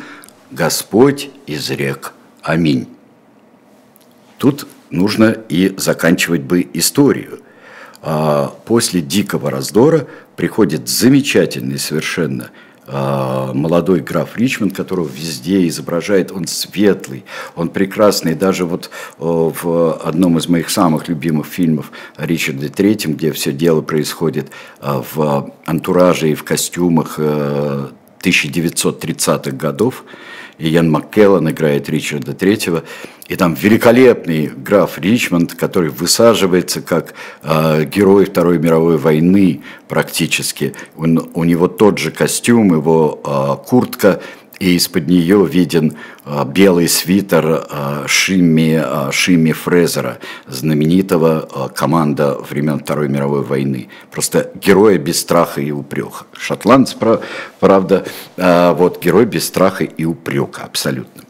Господь 0.51 1.29
изрек. 1.47 2.13
Аминь. 2.41 2.88
Тут 4.38 4.67
нужно 4.89 5.35
и 5.49 5.73
заканчивать 5.77 6.41
бы 6.41 6.67
историю. 6.73 7.41
А 8.01 8.53
после 8.65 9.01
дикого 9.01 9.51
раздора 9.51 10.07
приходит 10.35 10.88
замечательный 10.88 11.77
совершенно 11.77 12.49
молодой 12.91 14.00
граф 14.00 14.38
Ричмонд, 14.38 14.75
которого 14.75 15.08
везде 15.08 15.67
изображает, 15.67 16.31
он 16.31 16.48
светлый, 16.48 17.24
он 17.55 17.69
прекрасный. 17.69 18.34
Даже 18.34 18.65
вот 18.65 18.89
в 19.17 19.93
одном 19.93 20.38
из 20.38 20.48
моих 20.48 20.69
самых 20.69 21.08
любимых 21.08 21.48
фильмов 21.48 21.91
Ричарда 22.17 22.69
Третьем, 22.69 23.13
где 23.13 23.31
все 23.31 23.51
дело 23.51 23.81
происходит 23.81 24.50
а, 24.79 25.03
в 25.13 25.51
антураже 25.65 26.31
и 26.31 26.36
в 26.36 26.43
костюмах 26.43 27.19
1930-х 28.21 29.49
э, 29.49 29.51
годов, 29.51 30.03
и 30.57 30.67
Ян 30.67 30.91
Маккеллан 30.91 31.49
играет 31.49 31.89
Ричарда 31.89 32.33
Третьего, 32.33 32.83
и 33.27 33.35
там 33.35 33.53
великолепный 33.53 34.47
граф 34.47 34.97
Ричмонд, 34.97 35.53
который 35.53 35.89
высаживается 35.89 36.81
как 36.81 37.13
э, 37.43 37.85
герой 37.85 38.25
Второй 38.25 38.59
мировой 38.59 38.97
войны 38.97 39.61
практически. 39.88 40.73
Он, 40.97 41.29
у 41.33 41.43
него 41.43 41.67
тот 41.67 41.97
же 41.97 42.11
костюм, 42.11 42.73
его 42.73 43.21
э, 43.23 43.67
куртка, 43.67 44.21
и 44.59 44.75
из-под 44.75 45.07
нее 45.07 45.47
виден 45.47 45.95
э, 46.25 46.43
белый 46.45 46.87
свитер 46.87 47.65
э, 47.69 48.03
Шимми, 48.07 48.81
э, 48.83 49.11
Шимми 49.11 49.53
Фрезера, 49.53 50.19
знаменитого 50.47 51.71
команда 51.73 52.37
времен 52.49 52.79
Второй 52.79 53.07
мировой 53.07 53.41
войны. 53.41 53.89
Просто 54.11 54.51
героя 54.55 54.97
без 54.97 55.19
страха 55.19 55.61
и 55.61 55.71
упрека. 55.71 56.25
Шотландец, 56.33 56.95
правда, 57.59 58.05
вот 58.37 59.01
герой 59.01 59.25
без 59.25 59.45
страха 59.45 59.83
и 59.83 60.05
упрека, 60.05 60.63
абсолютно. 60.63 61.23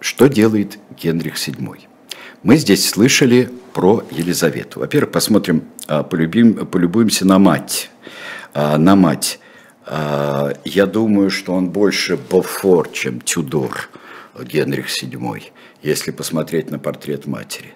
Что 0.00 0.26
делает 0.28 0.78
Генрих 1.00 1.36
VII? 1.36 1.78
Мы 2.42 2.56
здесь 2.56 2.88
слышали 2.88 3.50
про 3.72 4.02
Елизавету. 4.10 4.80
Во-первых, 4.80 5.12
посмотрим, 5.12 5.64
полюбим, 6.10 6.66
полюбуемся 6.66 7.26
на 7.26 7.38
мать. 7.38 7.90
На 8.54 8.96
мать. 8.96 9.38
А, 9.86 10.52
я 10.64 10.86
думаю, 10.86 11.30
что 11.30 11.52
он 11.52 11.70
больше 11.70 12.16
Бофор, 12.16 12.88
чем 12.90 13.20
Тюдор, 13.20 13.90
Генрих 14.38 14.86
VII, 14.86 15.42
если 15.82 16.10
посмотреть 16.10 16.70
на 16.70 16.78
портрет 16.78 17.26
матери. 17.26 17.74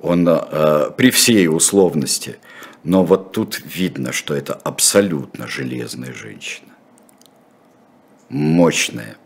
Он 0.00 0.26
а, 0.28 0.90
при 0.90 1.10
всей 1.10 1.48
условности, 1.48 2.38
но 2.82 3.04
вот 3.04 3.32
тут 3.32 3.60
видно, 3.64 4.12
что 4.12 4.34
это 4.34 4.54
абсолютно 4.54 5.46
железная 5.46 6.12
женщина. 6.12 6.66
мощное. 8.28 9.16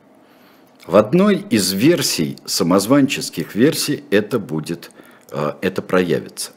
В 0.86 0.96
одной 0.96 1.44
из 1.50 1.72
версий, 1.72 2.36
самозванческих 2.44 3.54
версий, 3.54 4.04
это 4.10 4.38
будет, 4.38 4.90
э, 5.30 5.52
это 5.62 5.80
проявится. 5.82 6.52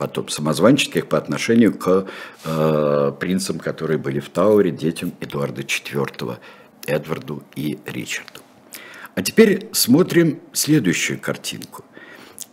Потом 0.00 0.30
самозванческих 0.30 1.08
по 1.08 1.18
отношению 1.18 1.76
к 1.76 2.06
э, 2.46 3.12
принцам, 3.20 3.58
которые 3.58 3.98
были 3.98 4.18
в 4.18 4.30
Тауре, 4.30 4.70
детям 4.70 5.12
Эдуарда 5.20 5.60
IV, 5.60 6.38
Эдварду 6.86 7.42
и 7.54 7.78
Ричарду. 7.84 8.40
А 9.14 9.20
теперь 9.20 9.68
смотрим 9.72 10.40
следующую 10.54 11.20
картинку. 11.20 11.84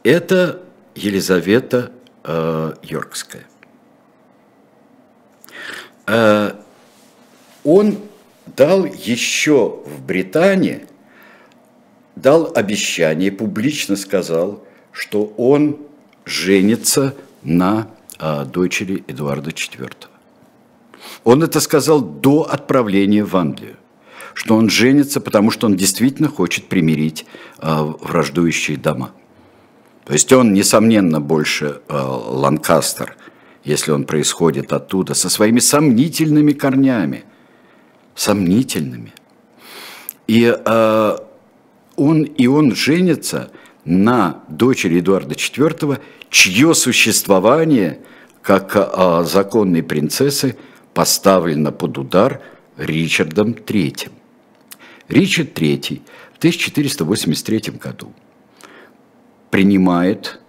Это 0.04 0.62
Елизавета 0.94 1.94
э, 2.25 2.74
Йоркская. 2.84 3.46
Э, 6.06 6.51
он 7.63 7.98
дал 8.58 8.84
еще 8.84 9.84
в 9.86 10.06
Британии 10.06 10.86
дал 12.18 12.51
обещание, 12.54 13.32
публично 13.32 13.96
сказал, 13.96 14.66
что 14.92 15.34
он 15.38 15.77
женится 16.25 17.16
на 17.48 17.88
а, 18.20 18.46
дочери 18.46 19.04
Эдуарда 19.08 19.51
IV. 19.51 19.92
Он 21.24 21.44
это 21.44 21.60
сказал 21.60 22.01
до 22.01 22.44
отправления 22.44 23.24
в 23.24 23.36
Англию, 23.36 23.77
что 24.34 24.56
он 24.56 24.70
женится, 24.70 25.22
потому 25.22 25.50
что 25.50 25.68
он 25.68 25.75
действительно 25.75 26.27
хочет 26.27 26.68
примирить 26.68 27.25
а, 27.58 27.84
враждующие 27.84 28.77
дома. 28.77 29.12
То 30.06 30.13
есть 30.13 30.32
он, 30.34 30.54
несомненно, 30.54 31.22
больше 31.22 31.82
а, 31.88 32.06
Ланкастер, 32.06 33.16
если 33.63 33.92
он 33.92 34.04
происходит 34.04 34.74
оттуда, 34.74 35.13
со 35.13 35.30
своими 35.30 35.60
сомнительными 35.60 36.51
корнями. 36.51 37.24
Сомнительными. 38.16 39.13
И 40.27 40.54
а, 40.66 41.18
он, 41.96 42.24
и 42.24 42.48
он 42.48 42.75
женится 42.75 43.51
на 43.86 44.44
дочери 44.50 45.00
Эдуарда 45.00 45.34
IV, 45.34 46.00
чье 46.30 46.74
существование 46.74 48.00
как 48.42 48.72
а, 48.76 49.24
законной 49.24 49.84
принцессы 49.84 50.58
поставлено 50.94 51.72
под 51.72 51.98
удар 51.98 52.42
Ричардом 52.78 53.52
III. 53.52 54.10
Ричард 55.10 55.50
III 55.60 56.02
в 56.34 56.38
1483 56.38 57.74
году 57.74 58.14
принимает 59.50 60.40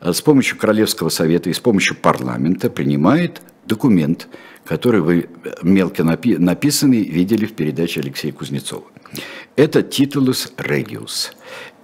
а, 0.00 0.12
с 0.12 0.20
помощью 0.20 0.58
Королевского 0.58 1.08
совета 1.08 1.50
и 1.50 1.52
с 1.52 1.60
помощью 1.60 1.96
парламента 1.96 2.70
принимает 2.70 3.42
документ, 3.66 4.28
который 4.64 5.00
вы 5.00 5.28
мелко 5.62 6.02
напи- 6.02 6.38
написанный 6.38 7.04
видели 7.04 7.46
в 7.46 7.54
передаче 7.54 8.00
Алексея 8.00 8.32
Кузнецова. 8.32 8.84
Это 9.56 9.82
титулус 9.82 10.52
региус. 10.58 11.32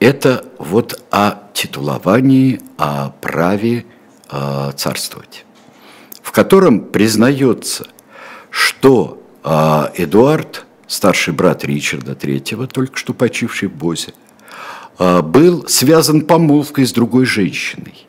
Это 0.00 0.46
вот 0.58 1.04
о 1.10 1.34
титуловании, 1.52 2.62
о 2.78 3.10
праве 3.20 3.84
э, 4.30 4.72
царствовать, 4.74 5.44
в 6.22 6.32
котором 6.32 6.80
признается, 6.80 7.86
что 8.48 9.22
э, 9.44 9.48
Эдуард, 9.96 10.64
старший 10.86 11.34
брат 11.34 11.64
Ричарда 11.64 12.12
III, 12.12 12.66
только 12.68 12.96
что 12.96 13.12
почивший 13.12 13.68
в 13.68 13.74
Бозе, 13.74 14.14
э, 14.98 15.20
был 15.20 15.68
связан 15.68 16.22
помолвкой 16.22 16.86
с 16.86 16.92
другой 16.92 17.26
женщиной. 17.26 18.06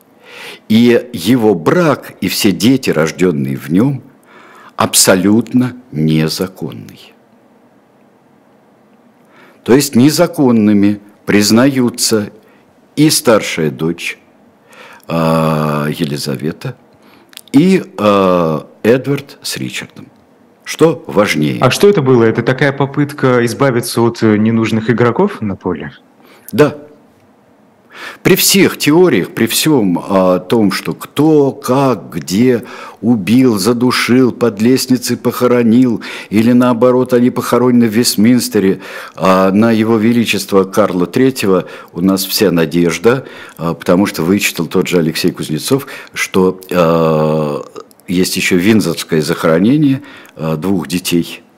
И 0.70 1.10
его 1.12 1.54
брак 1.54 2.14
и 2.22 2.28
все 2.28 2.52
дети, 2.52 2.88
рожденные 2.88 3.58
в 3.58 3.70
нем, 3.70 4.02
абсолютно 4.76 5.76
незаконный. 5.92 7.12
То 9.62 9.74
есть 9.74 9.94
незаконными 9.94 10.98
признаются 11.26 12.32
и 12.96 13.10
старшая 13.10 13.70
дочь 13.70 14.18
э, 15.08 15.12
Елизавета, 15.12 16.76
и 17.52 17.82
э, 17.98 18.60
Эдвард 18.82 19.38
с 19.42 19.56
Ричардом. 19.56 20.08
Что 20.64 21.02
важнее? 21.06 21.58
А 21.60 21.70
что 21.70 21.88
это 21.88 22.02
было? 22.02 22.24
Это 22.24 22.42
такая 22.42 22.72
попытка 22.72 23.44
избавиться 23.44 24.00
от 24.00 24.22
ненужных 24.22 24.90
игроков 24.90 25.40
на 25.40 25.56
поле? 25.56 25.92
Да, 26.52 26.76
при 28.22 28.36
всех 28.36 28.78
теориях, 28.78 29.30
при 29.30 29.46
всем 29.46 29.98
о 29.98 30.38
том, 30.38 30.72
что 30.72 30.94
кто, 30.94 31.52
как, 31.52 32.10
где 32.10 32.62
убил, 33.00 33.58
задушил, 33.58 34.32
под 34.32 34.60
лестницей 34.60 35.16
похоронил, 35.16 36.02
или 36.30 36.52
наоборот, 36.52 37.12
они 37.12 37.30
похоронены 37.30 37.88
в 37.88 37.92
Вестминстере, 37.92 38.80
а 39.14 39.50
на 39.50 39.72
его 39.72 39.96
величество 39.96 40.64
Карла 40.64 41.04
III 41.04 41.66
у 41.92 42.00
нас 42.00 42.24
вся 42.24 42.50
надежда, 42.50 43.24
а, 43.58 43.74
потому 43.74 44.06
что 44.06 44.22
вычитал 44.22 44.66
тот 44.66 44.88
же 44.88 44.98
Алексей 44.98 45.30
Кузнецов, 45.30 45.86
что 46.14 46.60
а, 46.70 47.64
есть 48.06 48.36
еще 48.36 48.56
винзорское 48.56 49.22
захоронение 49.22 50.02
а, 50.36 50.56
двух 50.56 50.88
детей– 50.88 51.42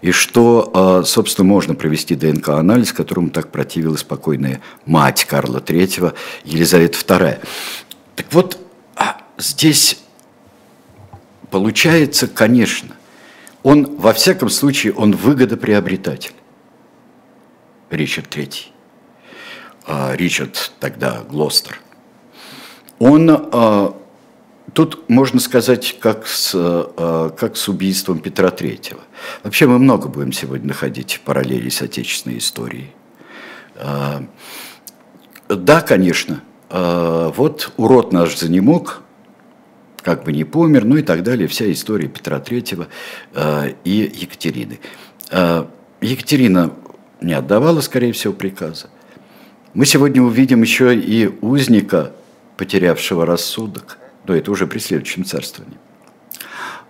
и 0.00 0.12
что, 0.12 0.70
а, 0.74 1.02
собственно, 1.04 1.48
можно 1.48 1.74
провести 1.74 2.14
ДНК-анализ, 2.14 2.92
которому 2.92 3.30
так 3.30 3.50
противилась 3.50 4.00
спокойная 4.00 4.60
мать 4.86 5.24
Карла 5.24 5.58
III, 5.58 6.14
Елизавета 6.44 6.98
II. 6.98 7.38
Так 8.14 8.26
вот, 8.32 8.58
а, 8.94 9.22
здесь 9.38 10.00
получается, 11.50 12.28
конечно, 12.28 12.94
он, 13.62 13.96
во 13.96 14.12
всяком 14.12 14.50
случае, 14.50 14.92
он 14.92 15.12
выгодоприобретатель, 15.12 16.34
Ричард 17.90 18.34
III. 18.36 18.66
А, 19.86 20.14
Ричард 20.14 20.72
тогда 20.78 21.22
Глостер. 21.28 21.80
Он 22.98 23.30
Тут 24.78 25.08
можно 25.08 25.40
сказать, 25.40 25.96
как 25.98 26.24
с, 26.28 26.52
э, 26.54 27.30
как 27.36 27.56
с 27.56 27.68
убийством 27.68 28.20
Петра 28.20 28.50
Третьего. 28.50 29.00
Вообще 29.42 29.66
мы 29.66 29.76
много 29.80 30.06
будем 30.06 30.30
сегодня 30.30 30.68
находить 30.68 31.20
параллели 31.24 31.68
с 31.68 31.82
отечественной 31.82 32.38
историей. 32.38 32.92
Э, 33.74 34.20
да, 35.48 35.80
конечно, 35.80 36.44
э, 36.70 37.32
вот 37.34 37.72
урод 37.76 38.12
наш 38.12 38.38
занемог, 38.38 39.02
как 40.00 40.22
бы 40.22 40.32
не 40.32 40.44
помер, 40.44 40.84
ну 40.84 40.96
и 40.96 41.02
так 41.02 41.24
далее, 41.24 41.48
вся 41.48 41.68
история 41.72 42.06
Петра 42.06 42.38
Третьего 42.38 42.86
и 43.82 44.12
Екатерины. 44.14 44.78
Екатерина 46.00 46.72
не 47.20 47.32
отдавала, 47.32 47.80
скорее 47.80 48.12
всего, 48.12 48.32
приказа. 48.32 48.90
Мы 49.74 49.86
сегодня 49.86 50.22
увидим 50.22 50.62
еще 50.62 50.94
и 50.94 51.26
узника, 51.40 52.12
потерявшего 52.56 53.26
рассудок– 53.26 53.98
но 54.28 54.36
это 54.36 54.50
уже 54.50 54.66
при 54.66 54.78
следующем 54.78 55.24
царствовании. 55.24 55.78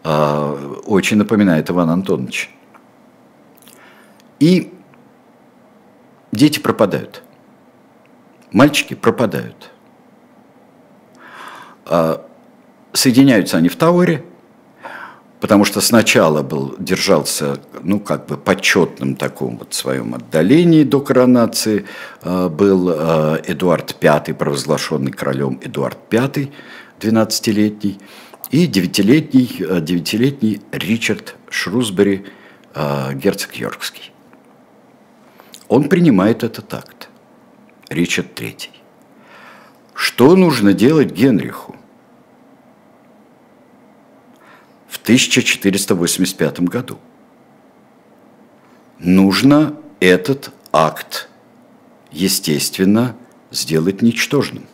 А, 0.04 0.52
очень 0.84 1.16
напоминает 1.16 1.70
Иван 1.70 1.88
Антонович. 1.88 2.50
И 4.40 4.72
дети 6.32 6.58
пропадают. 6.58 7.22
Мальчики 8.52 8.94
пропадают. 8.94 9.70
А, 11.86 12.26
соединяются 12.92 13.56
они 13.56 13.68
в 13.68 13.76
Тауэре, 13.76 14.24
потому 15.40 15.64
что 15.64 15.80
сначала 15.80 16.42
был, 16.42 16.74
держался, 16.78 17.58
ну, 17.82 18.00
как 18.00 18.26
бы 18.26 18.36
почетным 18.36 19.14
таком 19.14 19.58
вот 19.58 19.74
своем 19.74 20.14
отдалении 20.14 20.82
до 20.82 21.00
коронации, 21.00 21.86
а, 22.22 22.48
был 22.48 22.90
Эдуард 22.90 23.96
V, 24.02 24.34
провозглашенный 24.34 25.12
королем 25.12 25.60
Эдуард 25.62 25.98
V, 26.10 26.50
12-летний, 27.00 27.98
и 28.50 28.66
9-летний, 28.66 29.46
9-летний 29.60 30.60
э, 30.72 30.78
Ричард 30.78 31.36
Шрусбери, 31.50 32.24
э, 32.74 33.14
герцог 33.14 33.54
Йоркский. 33.54 34.12
Он 35.68 35.88
принимает 35.88 36.44
этот 36.44 36.72
акт, 36.72 37.08
Ричард 37.90 38.40
III. 38.40 38.70
Что 39.94 40.34
нужно 40.36 40.72
делать 40.72 41.12
Генриху? 41.12 41.76
В 44.86 44.96
1485 44.98 46.60
году 46.60 46.98
нужно 48.98 49.76
этот 50.00 50.52
акт, 50.72 51.28
естественно, 52.10 53.14
сделать 53.50 54.00
ничтожным, 54.00 54.66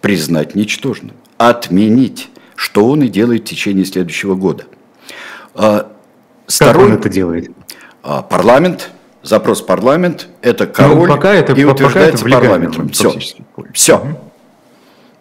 признать 0.00 0.54
ничтожным 0.54 1.16
отменить, 1.48 2.30
что 2.56 2.86
он 2.86 3.02
и 3.02 3.08
делает 3.08 3.42
в 3.42 3.44
течение 3.44 3.84
следующего 3.84 4.34
года. 4.34 4.64
А, 5.54 5.92
Сторон... 6.46 6.74
Как 6.74 6.92
он 6.92 6.98
это 6.98 7.08
делает? 7.08 7.50
А, 8.02 8.22
парламент, 8.22 8.90
запрос 9.22 9.62
парламент, 9.62 10.28
это 10.42 10.66
ну, 10.66 10.72
король 10.72 11.08
ну, 11.08 11.14
пока 11.14 11.32
это, 11.32 11.52
и 11.52 11.64
утверждается 11.64 12.24
пока 12.24 12.36
это 12.36 12.44
парламентом. 12.46 12.88
Все. 12.90 13.14
Все. 13.72 13.96
Угу. 13.96 14.20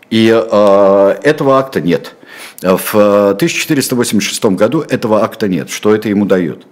И 0.10 0.30
э, 0.30 1.16
этого 1.24 1.58
акта 1.58 1.82
нет. 1.82 2.16
В 2.62 2.96
1486 2.96 4.46
году 4.46 4.82
этого 4.82 5.24
акта 5.24 5.48
нет. 5.48 5.72
Что 5.72 5.96
это 5.96 6.08
ему 6.08 6.26
дает? 6.26 6.66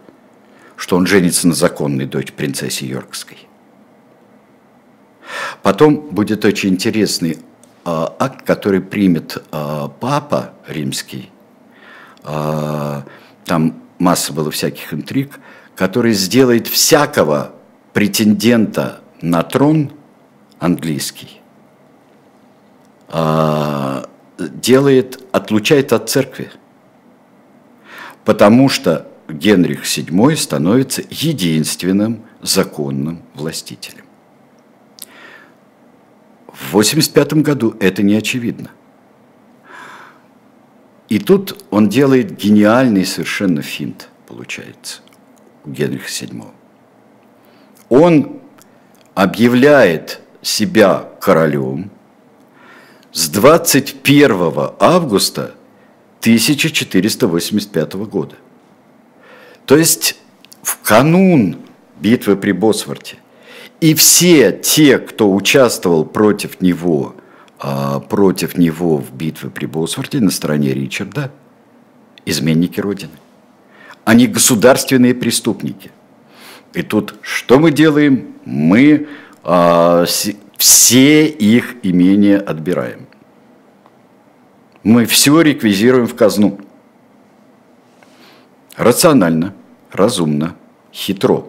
что 0.81 0.95
он 0.95 1.05
женится 1.05 1.47
на 1.47 1.53
законной 1.53 2.07
дочь 2.07 2.33
принцессе 2.33 2.87
Йоркской. 2.87 3.37
Потом 5.61 5.95
будет 6.09 6.43
очень 6.43 6.69
интересный 6.69 7.37
акт, 7.85 8.43
который 8.43 8.81
примет 8.81 9.43
э, 9.51 9.87
папа 9.99 10.53
римский. 10.67 11.31
Э, 12.23 13.01
там 13.45 13.81
масса 13.99 14.33
было 14.33 14.51
всяких 14.51 14.93
интриг, 14.93 15.39
который 15.75 16.13
сделает 16.13 16.67
всякого 16.67 17.53
претендента 17.93 19.01
на 19.21 19.43
трон 19.43 19.91
английский, 20.59 21.41
э, 23.09 24.03
делает, 24.37 25.23
отлучает 25.31 25.93
от 25.93 26.09
церкви. 26.09 26.51
Потому 28.25 28.69
что 28.69 29.07
Генрих 29.27 29.83
VII 29.83 30.35
становится 30.35 31.03
единственным 31.09 32.23
законным 32.41 33.23
властителем. 33.33 34.00
В 36.69 36.75
1985 36.75 37.33
году 37.43 37.75
это 37.79 38.01
не 38.03 38.15
очевидно. 38.15 38.69
И 41.09 41.19
тут 41.19 41.65
он 41.69 41.89
делает 41.89 42.37
гениальный 42.37 43.05
совершенно 43.05 43.61
финт, 43.61 44.07
получается, 44.27 45.01
у 45.65 45.71
Генриха 45.71 46.07
VII. 46.07 46.47
Он 47.89 48.39
объявляет 49.13 50.21
себя 50.41 51.09
королем 51.19 51.91
с 53.11 53.27
21 53.27 54.71
августа 54.79 55.55
1485 56.21 57.93
года. 57.95 58.35
То 59.65 59.75
есть 59.75 60.17
в 60.63 60.79
канун 60.81 61.57
битвы 61.99 62.37
при 62.37 62.53
Босворте. 62.53 63.17
И 63.81 63.95
все 63.95 64.51
те, 64.51 64.99
кто 64.99 65.33
участвовал 65.33 66.05
против 66.05 66.61
него, 66.61 67.15
а, 67.59 67.99
против 67.99 68.55
него 68.55 68.97
в 68.97 69.11
битве 69.11 69.49
при 69.49 69.65
Босворте 69.65 70.19
на 70.19 70.29
стороне 70.29 70.71
Ричарда, 70.71 71.31
изменники 72.23 72.79
Родины. 72.79 73.11
Они 74.05 74.27
государственные 74.27 75.15
преступники. 75.15 75.91
И 76.73 76.83
тут 76.83 77.15
что 77.21 77.57
мы 77.57 77.71
делаем? 77.71 78.35
Мы 78.45 79.07
а, 79.43 80.05
все 80.57 81.27
их 81.27 81.75
имения 81.81 82.37
отбираем. 82.37 83.07
Мы 84.83 85.05
все 85.05 85.41
реквизируем 85.41 86.05
в 86.05 86.15
казну. 86.15 86.59
Рационально 88.75 89.55
разумно, 89.91 90.55
хитро. 90.93 91.47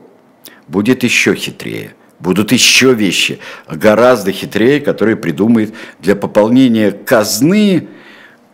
Будет 0.66 1.02
еще 1.02 1.34
хитрее. 1.34 1.94
Будут 2.22 2.52
еще 2.52 2.94
вещи, 2.94 3.40
гораздо 3.68 4.30
хитрее, 4.30 4.80
которые 4.80 5.16
придумает 5.16 5.74
для 5.98 6.14
пополнения 6.14 6.92
казны, 6.92 7.88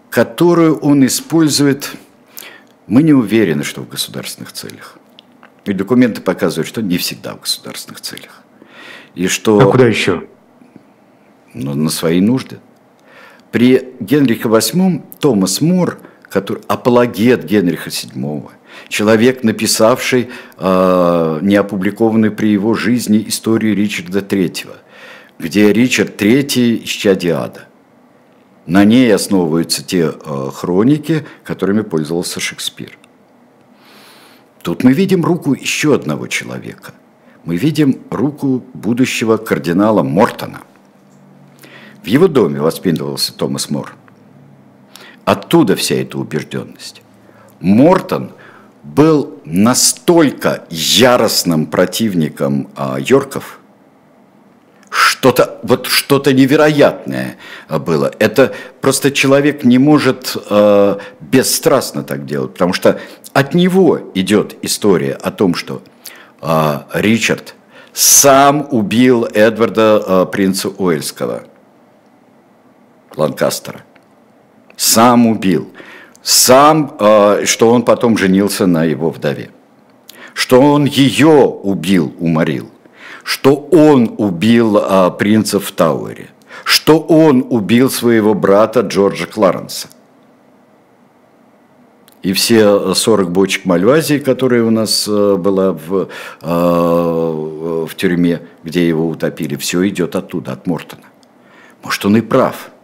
которую 0.09 0.79
он 0.79 1.05
использует, 1.05 1.91
мы 2.87 3.03
не 3.03 3.13
уверены, 3.13 3.65
что 3.65 3.83
в 3.83 3.89
государственных 3.89 4.53
целях. 4.53 4.97
И 5.67 5.75
документы 5.75 6.23
показывают, 6.23 6.67
что 6.67 6.81
не 6.81 6.97
всегда 6.97 7.35
в 7.35 7.43
государственных 7.43 8.01
целях. 8.01 8.43
И 9.15 9.27
что... 9.27 9.61
А 9.61 9.71
куда 9.71 9.87
еще? 9.87 10.27
Ну, 11.53 11.75
на 11.75 11.91
свои 11.91 12.23
нужды. 12.23 12.61
При 13.53 13.93
Генрихе 14.01 14.49
VIII 14.49 15.03
Томас 15.21 15.61
Мор, 15.61 15.99
который 16.31 16.63
апологет 16.69 17.45
Генриха 17.45 17.91
VII, 17.91 18.51
человек, 18.89 19.43
написавший 19.43 20.31
э, 20.57 21.39
неопубликованную 21.43 22.33
при 22.33 22.51
его 22.53 22.75
жизни 22.75 23.25
историю 23.27 23.75
Ричарда 23.75 24.21
III, 24.21 24.69
где 25.39 25.73
Ричард 25.73 26.21
III– 26.21 26.85
исчадие 26.85 27.51
На 28.67 28.85
ней 28.85 29.15
основываются 29.15 29.85
те 29.85 30.11
э, 30.13 30.51
хроники, 30.53 31.27
которыми 31.45 31.83
пользовался 31.83 32.41
Шекспир. 32.41 32.99
Тут 34.63 34.85
мы 34.85 34.93
видим 34.93 35.25
руку 35.25 35.55
еще 35.55 35.95
одного 35.95 36.27
человека. 36.27 36.93
Мы 37.45 37.57
видим 37.57 38.01
руку 38.11 38.63
будущего 38.75 39.37
кардинала 39.37 40.03
Мортона. 40.03 40.61
В 42.03 42.07
его 42.07 42.29
доме 42.29 42.61
воспитывался 42.61 43.33
Томас 43.35 43.71
Мор. 43.71 43.97
Оттуда 45.25 45.77
вся 45.77 45.95
эта 45.95 46.19
убежденность. 46.19 47.03
Мортон 47.61 48.33
был 48.95 49.41
настолько 49.45 50.65
яростным 50.71 51.67
противником 51.67 52.71
а, 52.75 52.97
Йорков, 52.99 53.61
что-то 54.91 55.59
вот 55.63 55.87
что-то 55.87 56.33
невероятное 56.33 57.37
было. 57.69 58.11
Это 58.19 58.55
просто 58.81 59.11
человек 59.11 59.63
не 59.63 59.77
может 59.77 60.35
э, 60.49 60.99
бесстрастно 61.21 62.03
так 62.03 62.25
делать, 62.25 62.55
потому 62.55 62.73
что 62.73 62.99
от 63.35 63.53
него 63.53 64.01
идет 64.15 64.57
история 64.63 65.13
о 65.13 65.31
том, 65.31 65.55
что 65.55 65.83
э, 66.41 66.81
Ричард 66.95 67.55
сам 67.93 68.67
убил 68.71 69.25
Эдварда 69.27 70.03
э, 70.07 70.27
принца 70.33 70.69
Уэльского, 70.71 71.45
Ланкастера, 73.15 73.83
сам 74.77 75.27
убил 75.27 75.71
сам, 76.29 76.95
э, 77.01 77.47
что 77.47 77.71
он 77.71 77.83
потом 77.83 78.19
женился 78.19 78.67
на 78.67 78.85
его 78.85 79.09
вдове, 79.09 79.51
что 80.35 80.61
он 80.61 80.85
ее 80.85 81.47
убил, 81.47 82.13
уморил, 82.19 82.69
что 83.25 83.57
он 83.57 84.15
убил 84.19 84.77
э, 84.77 85.11
принца 85.19 85.59
в 85.59 85.73
Тауэре, 85.73 86.29
что 86.65 87.01
он 87.01 87.47
убил 87.49 87.91
своего 87.91 88.35
брата 88.35 88.81
Джорджа 88.81 89.25
Кларенса. 89.25 89.89
И 92.23 92.35
все 92.35 92.93
40 92.93 93.31
бочек 93.31 93.65
Мальвазии, 93.65 94.19
которые 94.19 94.65
у 94.65 94.71
нас 94.71 95.09
э, 95.09 95.37
была 95.37 95.73
в, 95.73 96.09
в 96.43 97.95
тюрьме, 97.97 98.43
где 98.65 98.87
его 98.87 99.09
утопили, 99.09 99.57
все 99.57 99.89
идет 99.89 100.15
оттуда, 100.15 100.53
от 100.53 100.67
Мортона. 100.67 101.05
Может, 101.83 102.05
он 102.05 102.19
и 102.19 102.21
прав– 102.21 102.71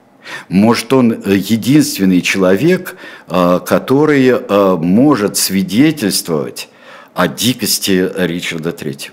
может, 0.48 0.92
он 0.92 1.12
э, 1.12 1.36
единственный 1.36 2.20
человек, 2.20 2.96
э, 3.28 3.60
который 3.64 4.28
э, 4.28 4.76
может 4.76 5.36
свидетельствовать 5.36 6.68
о 7.14 7.28
дикости 7.28 8.10
Ричарда 8.16 8.70
III. 8.70 9.10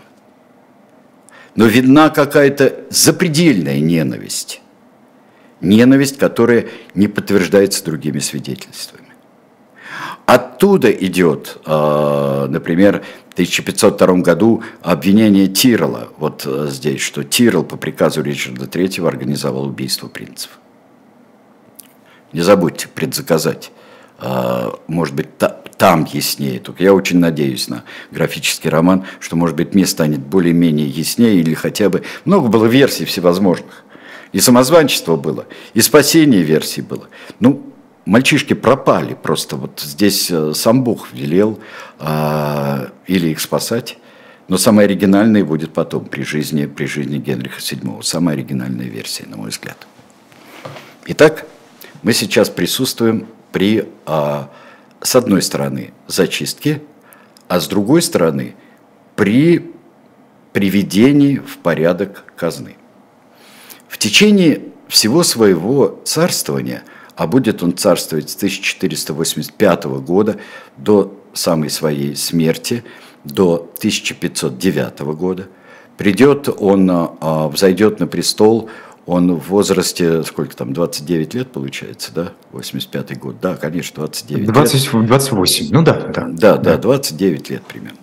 Но 1.56 1.65
видна 1.65 2.10
какая-то 2.10 2.86
запредельная 2.89 3.80
ненависть. 3.80 4.62
Ненависть, 5.60 6.17
которая 6.17 6.67
не 6.95 7.08
подтверждается 7.08 7.84
другими 7.86 8.19
свидетельствами. 8.19 9.06
Оттуда 10.26 10.89
идет, 10.89 11.58
например, 11.65 13.04
в 13.30 13.34
1502 13.34 14.15
году 14.21 14.63
обвинение 14.82 15.47
Тирола, 15.47 16.08
вот 16.17 16.47
здесь, 16.69 17.02
что 17.02 17.24
Тирол 17.26 17.63
по 17.63 17.76
приказу 17.76 18.24
Ричарда 18.24 18.65
III 18.65 19.06
организовал 19.08 19.65
убийство 19.65 20.08
принцев. 20.08 20.52
Не 22.34 22.41
забудьте 22.41 22.88
предзаказать. 22.88 23.72
А, 24.20 24.78
может 24.88 25.15
быть, 25.15 25.28
там 25.82 26.06
яснее. 26.06 26.60
Только 26.60 26.84
я 26.84 26.94
очень 26.94 27.17
надеюсь 27.17 27.67
на 27.67 27.84
графический 28.12 28.70
роман, 28.70 29.06
что, 29.20 29.36
может 29.36 29.56
быть, 29.56 29.74
мне 29.74 29.88
станет 29.88 30.20
более-менее 30.20 30.88
яснее 30.88 31.36
или 31.36 31.56
хотя 31.56 31.89
бы... 31.89 32.04
Много 32.24 32.50
было 32.50 32.65
версий 32.65 33.06
всевозможных. 33.06 33.84
И 34.32 34.39
самозванчество 34.39 35.15
было, 35.15 35.46
и 35.74 35.82
спасение 35.82 36.41
версий 36.44 36.82
было. 36.82 37.10
Ну, 37.39 37.74
мальчишки 38.06 38.54
пропали 38.54 39.15
просто. 39.15 39.56
Вот 39.58 39.82
здесь 39.84 40.30
э, 40.30 40.54
сам 40.54 40.84
Бог 40.84 41.12
велел 41.12 41.60
а, 42.00 42.91
или 43.08 43.30
их 43.30 43.41
спасать. 43.41 43.98
Но 44.48 44.58
самое 44.58 44.86
оригинальное 44.86 45.44
будет 45.44 45.74
потом, 45.74 46.06
при 46.06 46.24
жизни, 46.24 46.65
при 46.65 46.86
жизни 46.86 47.17
Генриха 47.17 47.60
VII. 47.60 48.04
Самая 48.04 48.36
оригинальная 48.36 48.88
версия, 48.88 49.26
на 49.28 49.38
мой 49.38 49.50
взгляд. 49.50 49.88
Итак, 51.08 51.46
мы 52.04 52.14
сейчас 52.14 52.50
присутствуем 52.50 53.28
при, 53.52 53.88
а, 54.06 54.50
с 55.02 55.16
одной 55.16 55.42
стороны, 55.42 55.94
зачистке, 56.08 56.82
а 57.48 57.60
с 57.60 57.68
другой 57.68 58.02
стороны, 58.02 58.56
при 59.16 59.72
приведении 60.54 61.38
в 61.38 61.58
порядок 61.58 62.24
казны. 62.36 62.76
В 63.88 63.98
течение 63.98 64.64
всего 64.88 65.24
своего 65.24 66.02
царствования, 66.06 66.84
а 67.16 67.28
будет 67.28 67.62
он 67.64 67.78
царствовать 67.78 68.30
с 68.30 68.36
1485 68.36 69.84
года 70.02 70.38
до 70.78 71.18
самой 71.34 71.70
своей 71.70 72.16
смерти, 72.16 72.84
до 73.24 73.70
1509 73.78 75.00
года, 75.14 75.48
придет 75.98 76.50
он, 76.50 76.90
а, 76.90 77.48
взойдет 77.48 78.00
на 78.00 78.08
престол 78.08 78.70
он 79.06 79.36
в 79.36 79.50
возрасте, 79.50 80.24
сколько 80.24 80.56
там, 80.56 80.74
29 80.74 81.34
лет 81.34 81.52
получается, 81.52 82.12
да? 82.14 82.32
85-й 82.54 83.16
год. 83.16 83.36
Да, 83.42 83.56
конечно, 83.56 83.96
29 83.96 84.52
20, 84.52 84.94
лет. 84.94 85.08
28, 85.08 85.68
ну 85.72 85.82
да, 85.82 85.94
да. 85.94 86.28
Да, 86.30 86.58
да, 86.58 86.78
29 86.78 87.50
лет 87.50 87.64
примерно. 87.64 87.98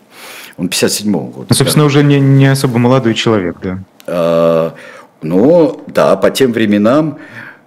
Он 0.57 0.67
57-го 0.67 1.21
года. 1.21 1.47
Ну, 1.51 1.55
собственно, 1.55 1.85
уже 1.85 2.03
не, 2.03 2.19
не 2.19 2.47
особо 2.47 2.79
молодой 2.79 3.15
человек, 3.15 3.57
да. 3.63 3.79
А, 4.07 4.75
ну, 5.23 5.85
да, 5.87 6.17
по 6.17 6.31
тем 6.31 6.53
временам. 6.53 7.19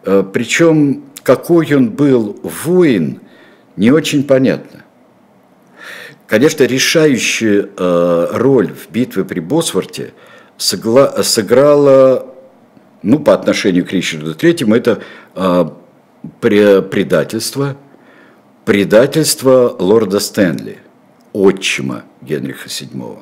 А, 0.04 0.24
причем, 0.24 1.04
какой 1.24 1.74
он 1.74 1.90
был 1.90 2.38
воин, 2.44 3.22
не 3.78 3.92
очень 3.92 4.26
понятно. 4.26 4.82
Конечно, 6.28 6.64
решающую 6.64 7.72
э, 7.76 8.28
роль 8.32 8.74
в 8.74 8.90
битве 8.90 9.26
при 9.26 9.42
Босворте 9.42 10.14
сыграла, 10.58 12.26
ну, 13.02 13.20
по 13.20 13.34
отношению 13.34 13.86
к 13.86 13.92
Ричарду 13.92 14.36
Третьему, 14.36 14.76
это 14.76 15.02
э, 15.36 15.66
предательство, 16.40 17.78
предательство 18.66 19.76
лорда 19.80 20.20
Стэнли, 20.20 20.80
отчима 21.34 22.04
Генриха 22.22 22.68
VII. 22.68 23.20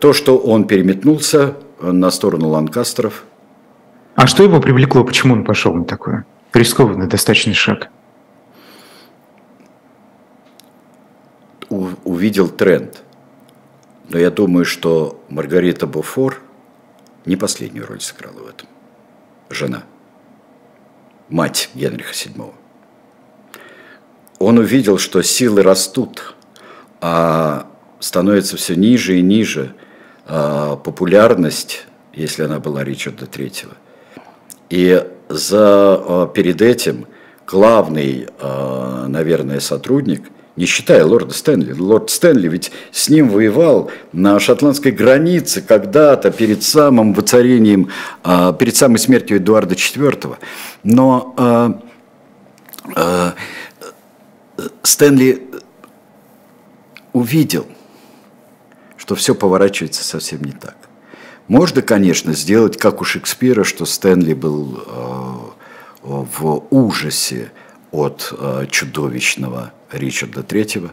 То, 0.00 0.12
что 0.12 0.38
он 0.38 0.66
переметнулся 0.66 1.54
на 1.80 2.10
сторону 2.10 2.48
Ланкастеров. 2.48 3.24
А 4.14 4.26
что 4.26 4.42
его 4.42 4.60
привлекло, 4.60 5.04
почему 5.04 5.34
он 5.34 5.44
пошел 5.44 5.74
на 5.74 5.84
такое? 5.84 6.24
Рискованный 6.52 7.06
достаточно 7.06 7.54
шаг. 7.54 7.90
увидел 11.68 12.48
тренд. 12.48 13.02
Но 14.08 14.18
я 14.18 14.30
думаю, 14.30 14.64
что 14.64 15.20
Маргарита 15.28 15.86
Буфор 15.86 16.40
не 17.26 17.36
последнюю 17.36 17.86
роль 17.86 18.00
сыграла 18.00 18.38
в 18.38 18.48
этом. 18.48 18.68
Жена. 19.50 19.82
Мать 21.28 21.70
Генриха 21.74 22.12
VII. 22.12 22.52
Он 24.38 24.58
увидел, 24.58 24.98
что 24.98 25.22
силы 25.22 25.62
растут, 25.62 26.34
а 27.00 27.66
становится 28.00 28.56
все 28.56 28.74
ниже 28.76 29.18
и 29.18 29.22
ниже 29.22 29.74
а 30.28 30.76
популярность, 30.76 31.86
если 32.12 32.42
она 32.42 32.58
была 32.58 32.82
Ричарда 32.82 33.26
III. 33.26 33.68
И 34.70 35.06
за, 35.28 35.58
а, 35.60 36.26
перед 36.26 36.60
этим 36.60 37.06
главный, 37.46 38.28
а, 38.40 39.06
наверное, 39.06 39.60
сотрудник– 39.60 40.22
не 40.56 40.64
считая 40.64 41.04
лорда 41.04 41.34
Стэнли. 41.34 41.72
Лорд 41.72 42.10
Стэнли 42.10 42.48
ведь 42.48 42.72
с 42.90 43.08
ним 43.08 43.28
воевал 43.28 43.90
на 44.12 44.40
шотландской 44.40 44.90
границе 44.90 45.60
когда-то 45.60 46.30
перед 46.30 46.62
самым 46.62 47.12
воцарением, 47.12 47.90
а, 48.24 48.52
перед 48.52 48.74
самой 48.74 48.98
смертью 48.98 49.36
Эдуарда 49.36 49.74
IV. 49.74 50.36
Но 50.82 51.34
а, 51.36 51.80
а, 52.94 53.34
Стэнли 54.82 55.46
увидел, 57.12 57.66
что 58.96 59.14
все 59.14 59.34
поворачивается 59.34 60.04
совсем 60.04 60.42
не 60.42 60.52
так. 60.52 60.76
Можно, 61.48 61.82
конечно, 61.82 62.32
сделать, 62.32 62.76
как 62.76 63.00
у 63.00 63.04
Шекспира, 63.04 63.62
что 63.62 63.84
Стэнли 63.84 64.34
был 64.34 64.84
в 66.02 66.66
ужасе 66.70 67.52
от 67.92 68.32
чудовищного 68.70 69.72
Ричарда 69.92 70.40
III 70.40 70.90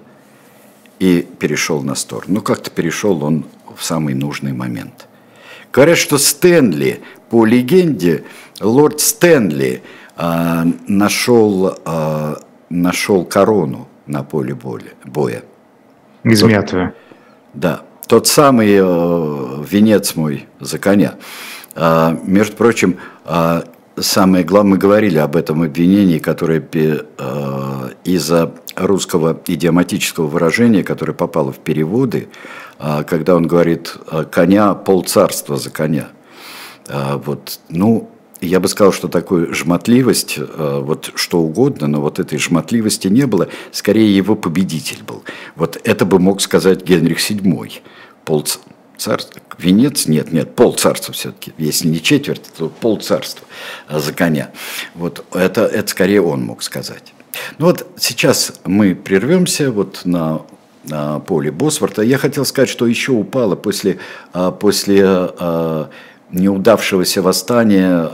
и 1.00 1.28
перешел 1.40 1.82
на 1.82 1.96
сторону. 1.96 2.36
Но 2.36 2.42
как-то 2.42 2.70
перешел 2.72 3.24
он 3.24 3.46
в 3.76 3.84
самый 3.84 4.14
нужный 4.14 4.54
момент. 4.54 5.08
Говорят, 5.72 5.98
что 5.98 6.18
Стэнли, 6.18 7.02
по 7.30 7.46
легенде, 7.46 8.24
лорд 8.62 9.02
Стэнли 9.02 9.82
э, 10.16 10.64
нашел, 10.88 11.78
э, 11.84 12.36
нашел 12.70 13.26
корону 13.26 13.88
на 14.06 14.24
поле 14.24 14.54
боя. 14.54 15.44
Измятую. 16.24 16.94
Да, 17.54 17.82
тот 18.08 18.28
самый 18.28 18.76
э, 18.80 19.64
венец 19.68 20.16
мой 20.16 20.48
за 20.60 20.78
коня. 20.78 21.16
Э, 21.76 22.16
между 22.24 22.56
прочим, 22.56 22.98
э, 23.26 23.64
самое 23.98 24.44
главное, 24.44 24.72
мы 24.74 24.78
говорили 24.78 25.18
об 25.18 25.36
этом 25.36 25.64
обвинении, 25.64 26.20
которое 26.20 26.64
э, 26.72 27.90
из-за 28.04 28.54
русского 28.76 29.40
идиоматического 29.48 30.28
выражения, 30.28 30.84
которое 30.84 31.14
попало 31.14 31.52
в 31.52 31.60
переводы, 31.60 32.30
э, 32.80 33.04
когда 33.04 33.36
он 33.36 33.48
говорит 33.48 33.96
э, 34.12 34.26
«коня 34.30 34.74
полцарства 34.74 35.58
за 35.58 35.70
коня». 35.70 36.10
Э, 36.88 37.18
вот, 37.24 37.60
ну, 37.70 38.10
я 38.42 38.60
бы 38.60 38.68
сказал, 38.68 38.92
что 38.92 39.08
такой 39.08 39.54
жмотливость, 39.54 40.38
вот 40.38 41.14
что 41.16 41.40
угодно, 41.40 41.88
но 41.88 42.02
вот 42.02 42.20
этой 42.20 42.38
жмотливости 42.38 43.08
не 43.08 43.26
было, 43.26 43.48
скорее 43.72 44.14
его 44.14 44.36
победитель 44.36 45.02
был. 45.02 45.24
Вот 45.56 45.80
это 45.86 46.04
бы 46.04 46.20
мог 46.20 46.42
сказать 46.42 46.84
Генрих 46.84 47.20
VII, 47.20 47.72
полцарства 48.26 48.74
царство, 48.98 49.42
венец, 49.58 50.08
нет, 50.08 50.32
нет, 50.32 50.56
пол 50.56 50.74
царства 50.74 51.14
все-таки, 51.14 51.54
если 51.58 51.88
не 51.88 52.02
четверть, 52.02 52.44
то 52.58 52.70
пол 52.70 52.98
царства 52.98 53.46
за 53.90 54.14
коня. 54.14 54.52
Вот 54.96 55.26
это, 55.34 55.66
это 55.66 55.90
скорее 55.90 56.22
он 56.22 56.44
мог 56.44 56.64
сказать. 56.64 57.14
Ну 57.58 57.68
вот 57.68 57.88
сейчас 57.98 58.54
мы 58.66 58.96
прервемся 58.96 59.72
вот 59.72 60.02
на, 60.06 60.42
поле 61.26 61.50
Босворта. 61.50 62.02
Я 62.02 62.18
хотел 62.18 62.44
сказать, 62.44 62.68
что 62.68 62.86
еще 62.86 63.14
упало 63.14 63.56
после, 63.56 64.00
а, 64.34 64.52
после 64.52 65.02
а, 65.06 65.90
неудавшегося 66.30 67.22
восстания, 67.22 68.10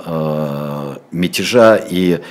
мятежа 1.11 1.77
и 1.77 2.21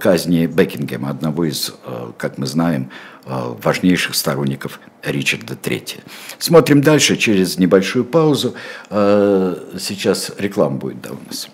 казни 0.00 0.46
Бекингема, 0.46 1.10
одного 1.10 1.44
из, 1.44 1.74
как 2.16 2.38
мы 2.38 2.46
знаем, 2.46 2.90
важнейших 3.26 4.14
сторонников 4.14 4.80
Ричарда 5.04 5.54
III. 5.54 6.00
Смотрим 6.38 6.80
дальше 6.80 7.16
через 7.16 7.58
небольшую 7.58 8.06
паузу. 8.06 8.54
Сейчас 8.90 10.32
реклама 10.38 10.76
будет 10.78 11.02
да, 11.02 11.10
у 11.10 11.18
нас. 11.28 11.48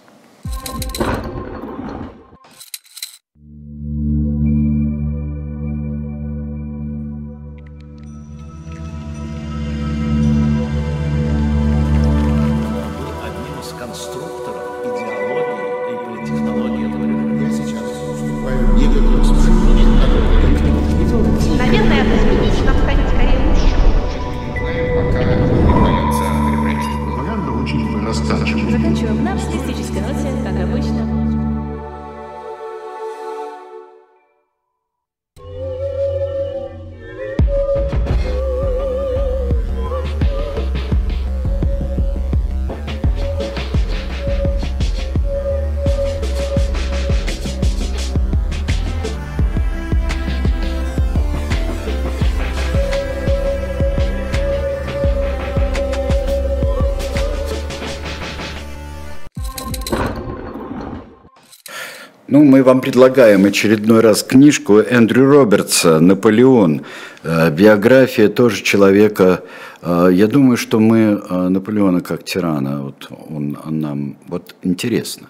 Предлагаем 62.91 63.45
очередной 63.45 64.01
раз 64.01 64.25
книжку 64.25 64.79
Эндрю 64.79 65.31
Робертса 65.31 66.01
«Наполеон». 66.01 66.83
Э, 67.23 67.49
биография 67.49 68.27
тоже 68.29 68.65
человека. 68.65 69.45
Э, 69.81 70.09
я 70.13 70.27
думаю, 70.27 70.57
что 70.57 70.81
мы 70.81 70.99
э, 70.99 71.49
Наполеона 71.51 72.01
как 72.01 72.25
тирана, 72.25 72.83
вот 72.83 73.07
он, 73.29 73.57
он 73.65 73.79
нам 73.79 74.17
вот 74.27 74.57
интересно. 74.65 75.29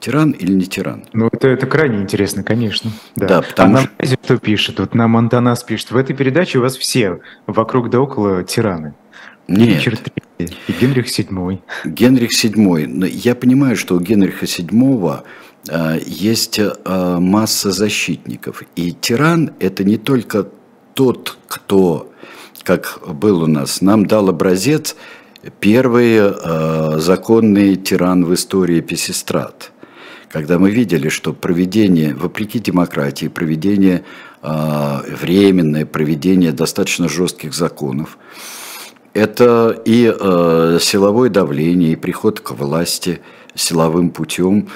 Тиран 0.00 0.30
или 0.30 0.50
не 0.50 0.64
тиран? 0.64 1.04
Ну, 1.12 1.28
это, 1.30 1.48
это 1.48 1.66
крайне 1.66 1.98
интересно, 1.98 2.42
конечно. 2.42 2.90
Да, 3.16 3.26
да 3.26 3.42
потому 3.42 3.68
а 3.68 3.80
нам 3.80 3.90
что... 4.02 4.16
кто 4.16 4.38
пишет? 4.38 4.80
Вот 4.80 4.94
нам 4.94 5.14
Антонас 5.18 5.64
пишет. 5.64 5.90
В 5.90 5.96
этой 5.98 6.16
передаче 6.16 6.58
у 6.58 6.62
вас 6.62 6.74
все 6.78 7.20
вокруг 7.46 7.90
да 7.90 8.00
около 8.00 8.44
тираны. 8.44 8.94
Нет. 9.46 9.76
Ричард 9.76 10.08
и 10.38 10.72
Генрих 10.80 11.06
VII. 11.06 11.58
Генрих 11.84 12.30
VII. 12.32 13.08
Я 13.08 13.34
понимаю, 13.34 13.76
что 13.76 13.94
у 13.96 14.00
Генриха 14.00 14.46
VII 14.46 15.22
есть 16.06 16.58
э, 16.58 17.18
масса 17.18 17.70
защитников. 17.72 18.62
И 18.76 18.92
тиран– 18.92 19.52
это 19.60 19.84
не 19.84 19.96
только 19.96 20.48
тот, 20.94 21.36
кто, 21.48 22.10
как 22.62 23.00
был 23.06 23.42
у 23.42 23.46
нас, 23.46 23.80
нам 23.80 24.06
дал 24.06 24.28
образец 24.28 24.96
первый 25.60 26.16
э, 26.18 26.98
законный 26.98 27.76
тиран 27.76 28.24
в 28.24 28.34
истории 28.34 28.80
Песистрат. 28.80 29.72
Когда 30.30 30.58
мы 30.58 30.70
видели, 30.70 31.08
что 31.08 31.32
проведение, 31.32 32.14
вопреки 32.14 32.58
демократии, 32.58 33.28
проведение 33.28 34.04
временное, 34.42 35.84
проведение 35.86 36.52
достаточно 36.52 37.08
жестких 37.08 37.54
законов, 37.54 38.18
это 39.14 39.82
и 39.84 40.14
э, 40.16 40.78
силовое 40.80 41.28
давление, 41.28 41.92
и 41.92 41.96
приход 41.96 42.40
к 42.40 42.52
власти 42.52 43.20
силовым 43.54 44.10
путем. 44.10 44.68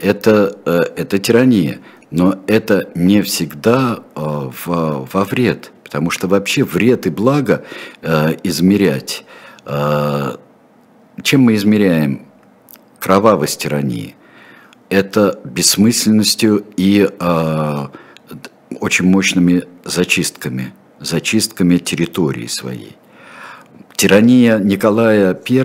Это, 0.00 0.56
э, 0.64 0.80
это 0.96 1.18
тирания. 1.18 1.80
Но 2.10 2.38
это 2.46 2.90
не 2.94 3.22
всегда 3.22 4.00
э, 4.14 4.20
в, 4.20 5.08
во 5.12 5.24
вред. 5.24 5.72
Потому 5.84 6.10
что 6.10 6.28
вообще 6.28 6.64
вред 6.64 7.06
и 7.06 7.10
благо 7.10 7.64
э, 8.02 8.36
измерять. 8.42 9.24
Чем 11.22 11.42
мы 11.42 11.56
измеряем 11.56 12.26
кровавость 12.98 13.60
тирании? 13.60 14.14
Это 14.88 15.38
бессмысленностью 15.44 16.64
и 16.78 17.06
очень 18.80 19.04
мощными 19.04 19.64
зачистками, 19.84 20.72
зачистками 21.00 21.76
территории 21.76 22.46
своей. 22.46 22.96
Тирания 23.94 24.58
Николая 24.58 25.34
I, 25.34 25.64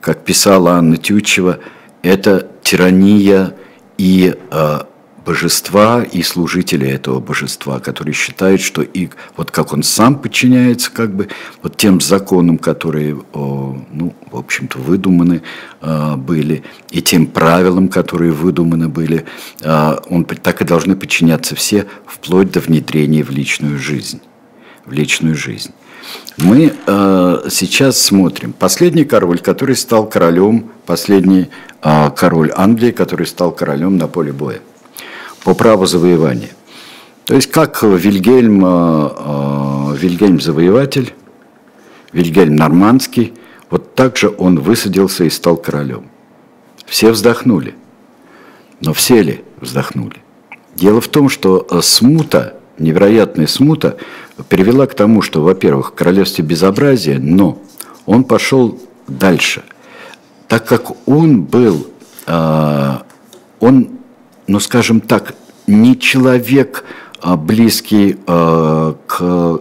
как 0.00 0.24
писала 0.24 0.72
Анна 0.72 0.96
Тютчева, 0.96 1.60
это 2.06 2.48
тирания 2.62 3.54
и 3.98 4.34
э, 4.50 4.78
божества 5.26 6.04
и 6.04 6.22
служители 6.22 6.88
этого 6.88 7.18
божества, 7.18 7.80
которые 7.80 8.14
считают, 8.14 8.60
что 8.60 8.82
и 8.82 9.08
вот 9.36 9.50
как 9.50 9.72
он 9.72 9.82
сам 9.82 10.20
подчиняется 10.20 10.90
как 10.92 11.14
бы 11.14 11.28
вот 11.62 11.76
тем 11.76 12.00
законам, 12.00 12.58
которые, 12.58 13.20
ну, 13.34 14.14
в 14.30 14.36
общем-то, 14.36 14.78
выдуманы 14.78 15.42
а, 15.80 16.16
были, 16.16 16.62
и 16.90 17.02
тем 17.02 17.26
правилам, 17.26 17.88
которые 17.88 18.30
выдуманы 18.30 18.88
были, 18.88 19.26
а, 19.64 20.00
он 20.08 20.24
так 20.24 20.62
и 20.62 20.64
должны 20.64 20.94
подчиняться 20.94 21.56
все, 21.56 21.86
вплоть 22.06 22.52
до 22.52 22.60
внедрения 22.60 23.24
в 23.24 23.30
личную 23.30 23.78
жизнь, 23.78 24.20
в 24.84 24.92
личную 24.92 25.34
жизнь. 25.34 25.72
Мы 26.36 26.74
э, 26.86 27.48
сейчас 27.50 28.00
смотрим. 28.00 28.52
Последний 28.52 29.04
король, 29.04 29.38
который 29.38 29.76
стал 29.76 30.08
королем, 30.08 30.70
последний 30.84 31.48
э, 31.82 32.10
король 32.10 32.52
Англии, 32.54 32.90
который 32.90 33.26
стал 33.26 33.52
королем 33.52 33.96
на 33.96 34.06
поле 34.06 34.32
боя 34.32 34.60
по 35.44 35.54
праву 35.54 35.86
завоевания. 35.86 36.50
То 37.24 37.34
есть 37.34 37.50
как 37.50 37.82
Вильгельм, 37.82 38.64
э, 38.64 39.10
э, 39.16 39.96
Вильгельм 39.96 40.40
завоеватель, 40.40 41.14
Вильгельм 42.12 42.56
Нормандский, 42.56 43.32
вот 43.70 43.94
так 43.94 44.16
же 44.16 44.32
он 44.38 44.60
высадился 44.60 45.24
и 45.24 45.30
стал 45.30 45.56
королем. 45.56 46.10
Все 46.86 47.10
вздохнули, 47.10 47.74
но 48.80 48.92
все 48.92 49.22
ли 49.22 49.44
вздохнули? 49.60 50.16
Дело 50.76 51.00
в 51.00 51.08
том, 51.08 51.28
что 51.28 51.66
э, 51.68 51.80
смута, 51.82 52.55
невероятная 52.78 53.46
смута, 53.46 53.96
привела 54.48 54.86
к 54.86 54.94
тому, 54.94 55.22
что, 55.22 55.42
во-первых, 55.42 55.90
в 55.90 55.94
королевстве 55.94 56.44
безобразия, 56.44 57.18
но 57.18 57.58
он 58.06 58.24
пошел 58.24 58.78
дальше. 59.08 59.62
Так 60.48 60.66
как 60.66 61.08
он 61.08 61.42
был, 61.42 61.86
он 62.26 63.96
ну 64.46 64.60
скажем 64.60 65.00
так, 65.00 65.34
не 65.66 65.98
человек 65.98 66.84
а, 67.20 67.36
близкий 67.36 68.16
а, 68.26 68.96
к, 69.06 69.60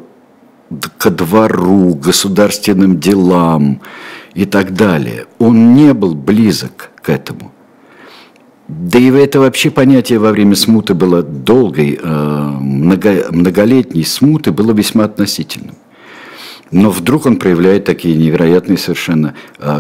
к 0.98 1.10
двору, 1.10 1.96
государственным 1.96 3.00
делам 3.00 3.82
и 4.34 4.46
так 4.46 4.74
далее. 4.74 5.26
Он 5.40 5.74
не 5.74 5.94
был 5.94 6.16
близок 6.16 6.92
к 7.02 7.10
этому. 7.10 7.52
Да 8.68 8.98
и 8.98 9.12
это 9.12 9.40
вообще 9.40 9.70
понятие 9.70 10.20
во 10.20 10.32
время 10.32 10.56
смуты 10.56 10.94
было 10.96 11.22
долгой, 11.22 12.00
много, 12.02 13.28
многолетней 13.32 14.04
смуты 14.04 14.52
было 14.52 14.72
весьма 14.72 15.04
относительным. 15.06 15.76
Но 16.72 16.90
вдруг 16.90 17.28
он 17.28 17.38
проявляет 17.38 17.86
такие 17.86 18.16
невероятные 18.16 18.80
совершенно 18.80 19.36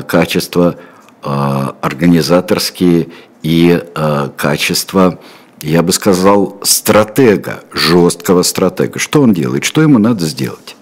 качества 0.07 0.75
организаторские 1.23 3.07
и 3.45 3.79
э, 3.95 4.29
качество, 4.35 5.19
я 5.61 5.83
бы 5.83 5.91
сказал, 5.93 6.59
стратега, 6.63 7.63
жесткого 7.71 8.41
стратега. 8.41 8.97
Что 8.97 9.21
он 9.21 9.33
делает, 9.33 9.65
что 9.65 9.83
ему 9.83 9.99
надо 9.99 10.25
сделать? 10.25 10.75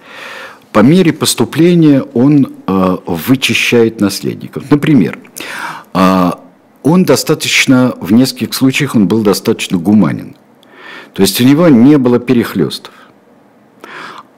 По 0.71 0.79
мере 0.79 1.11
поступления 1.11 2.01
он 2.01 2.53
э, 2.65 2.97
вычищает 3.05 3.99
наследников. 3.99 4.71
Например, 4.71 5.19
э, 5.93 6.31
он 6.83 7.05
достаточно, 7.05 7.95
в 7.99 8.13
нескольких 8.13 8.53
случаях 8.53 8.95
он 8.95 9.07
был 9.07 9.21
достаточно 9.23 9.77
гуманен. 9.77 10.35
То 11.13 11.21
есть 11.21 11.39
у 11.41 11.43
него 11.43 11.67
не 11.69 11.97
было 11.97 12.19
перехлестов. 12.19 12.93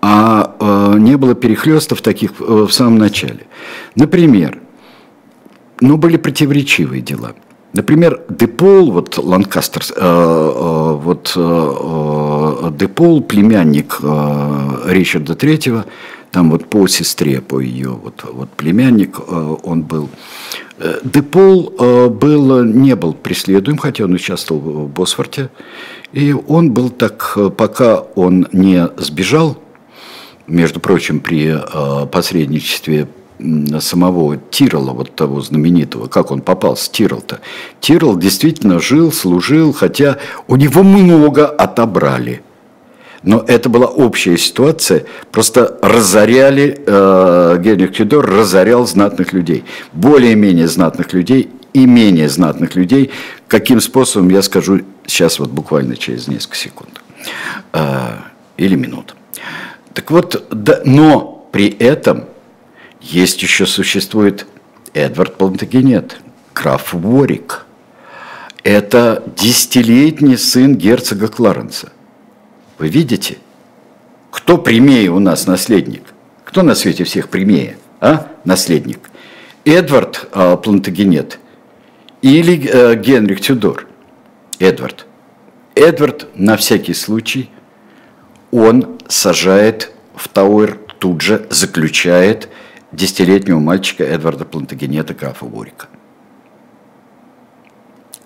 А 0.01 0.55
э, 0.59 0.99
не 0.99 1.17
было 1.17 1.33
перехлестов 1.33 2.01
таких 2.01 2.31
э, 2.39 2.43
в 2.43 2.71
самом 2.71 2.97
начале. 2.97 3.47
Например, 3.95 4.59
ну, 5.81 5.97
были 5.97 6.17
противоречивые 6.17 7.01
дела– 7.01 7.33
Например, 7.75 8.21
Депол, 8.29 8.89
вот 8.91 9.17
Ланкастер, 9.17 9.83
э, 9.83 9.99
э, 9.99 10.99
вот 11.03 11.33
э, 11.35 12.71
Депол, 12.71 13.21
племянник 13.21 13.99
Ричарда 14.85 15.33
III, 15.33 15.83
там 16.31 16.51
вот 16.51 16.69
по 16.69 16.87
сестре, 16.87 17.41
по 17.41 17.59
ее 17.59 17.89
вот, 17.89 18.23
вот 18.31 18.49
племянник 18.51 19.19
он 19.29 19.83
был. 19.83 20.09
Депол 21.03 21.73
был, 22.09 22.63
не 22.63 22.95
был 22.95 23.13
преследуем, 23.13 23.77
хотя 23.77 24.03
он 24.03 24.13
участвовал 24.13 24.59
в 24.61 24.89
Босфорте, 24.89 25.49
и 26.11 26.33
он 26.33 26.71
был 26.71 26.89
так, 26.89 27.37
пока 27.57 27.99
он 27.99 28.47
не 28.51 28.89
сбежал, 28.97 29.57
между 30.47 30.79
прочим, 30.79 31.19
при 31.21 31.57
посредничестве 32.11 33.07
самого 33.79 34.37
Тирола, 34.37 34.91
вот 34.91 35.15
того 35.15 35.41
знаменитого, 35.41 36.07
как 36.07 36.31
он 36.31 36.41
попал 36.41 36.77
с 36.77 36.87
Тирол-то. 36.87 37.39
Тирол 37.81 38.17
действительно 38.17 38.79
жил, 38.79 39.11
служил, 39.11 39.73
хотя 39.73 40.17
у 40.47 40.55
него 40.55 40.83
много 40.83 41.45
отобрали. 41.45 42.41
Но 43.25 43.43
это 43.47 43.69
была 43.69 43.87
общая 43.87 44.37
ситуация, 44.37 45.05
просто 45.31 45.79
разоряли, 45.81 46.79
э, 46.85 47.57
Генрих 47.59 47.93
Тюдор 47.93 48.23
разорял 48.23 48.85
знатных 48.85 49.33
людей, 49.33 49.65
более-менее 49.93 50.67
знатных 50.67 51.11
людей 51.11 51.49
и 51.73 51.87
менее 51.87 52.29
знатных 52.29 52.75
людей. 52.75 53.09
Каким 53.47 53.81
способом, 53.81 54.29
я 54.29 54.43
скажу 54.43 54.81
сейчас 55.07 55.39
вот 55.39 55.49
буквально 55.49 55.97
через 55.97 56.27
несколько 56.27 56.55
секунд 56.55 57.01
э, 57.73 58.17
или 58.57 58.75
минут. 58.75 59.15
Так 59.95 60.11
вот, 60.11 60.45
да, 60.51 60.81
но 60.85 61.49
при 61.51 61.69
этом 61.69 62.25
есть 63.01 63.41
еще 63.41 63.65
существует 63.65 64.45
Эдвард 64.93 65.35
Плантагенет, 65.35 66.17
граф 66.53 66.93
Ворик. 66.93 67.65
Это 68.63 69.23
десятилетний 69.35 70.37
сын 70.37 70.75
герцога 70.75 71.27
Кларенса. 71.27 71.91
Вы 72.77 72.89
видите? 72.89 73.37
Кто 74.31 74.57
прямее 74.57 75.09
у 75.09 75.19
нас 75.19 75.47
наследник? 75.47 76.13
Кто 76.43 76.61
на 76.61 76.75
свете 76.75 77.03
всех 77.03 77.29
прямее? 77.29 77.77
А? 78.01 78.27
Наследник. 78.43 79.09
Эдвард 79.63 80.29
э, 80.33 80.57
Плантагенет 80.57 81.39
или 82.21 82.67
э, 82.67 82.95
Генрих 82.95 83.41
Тюдор? 83.41 83.87
Эдвард. 84.59 85.05
Эдвард 85.73 86.27
на 86.35 86.55
всякий 86.55 86.93
случай, 86.93 87.49
он 88.51 88.97
сажает 89.07 89.91
в 90.15 90.29
Тауэр, 90.29 90.77
тут 90.99 91.21
же 91.21 91.45
заключает 91.49 92.49
десятилетнего 92.91 93.59
мальчика 93.59 94.03
Эдварда 94.03 94.45
Плантагенета 94.45 95.13
графа 95.13 95.45
Ворика. 95.45 95.87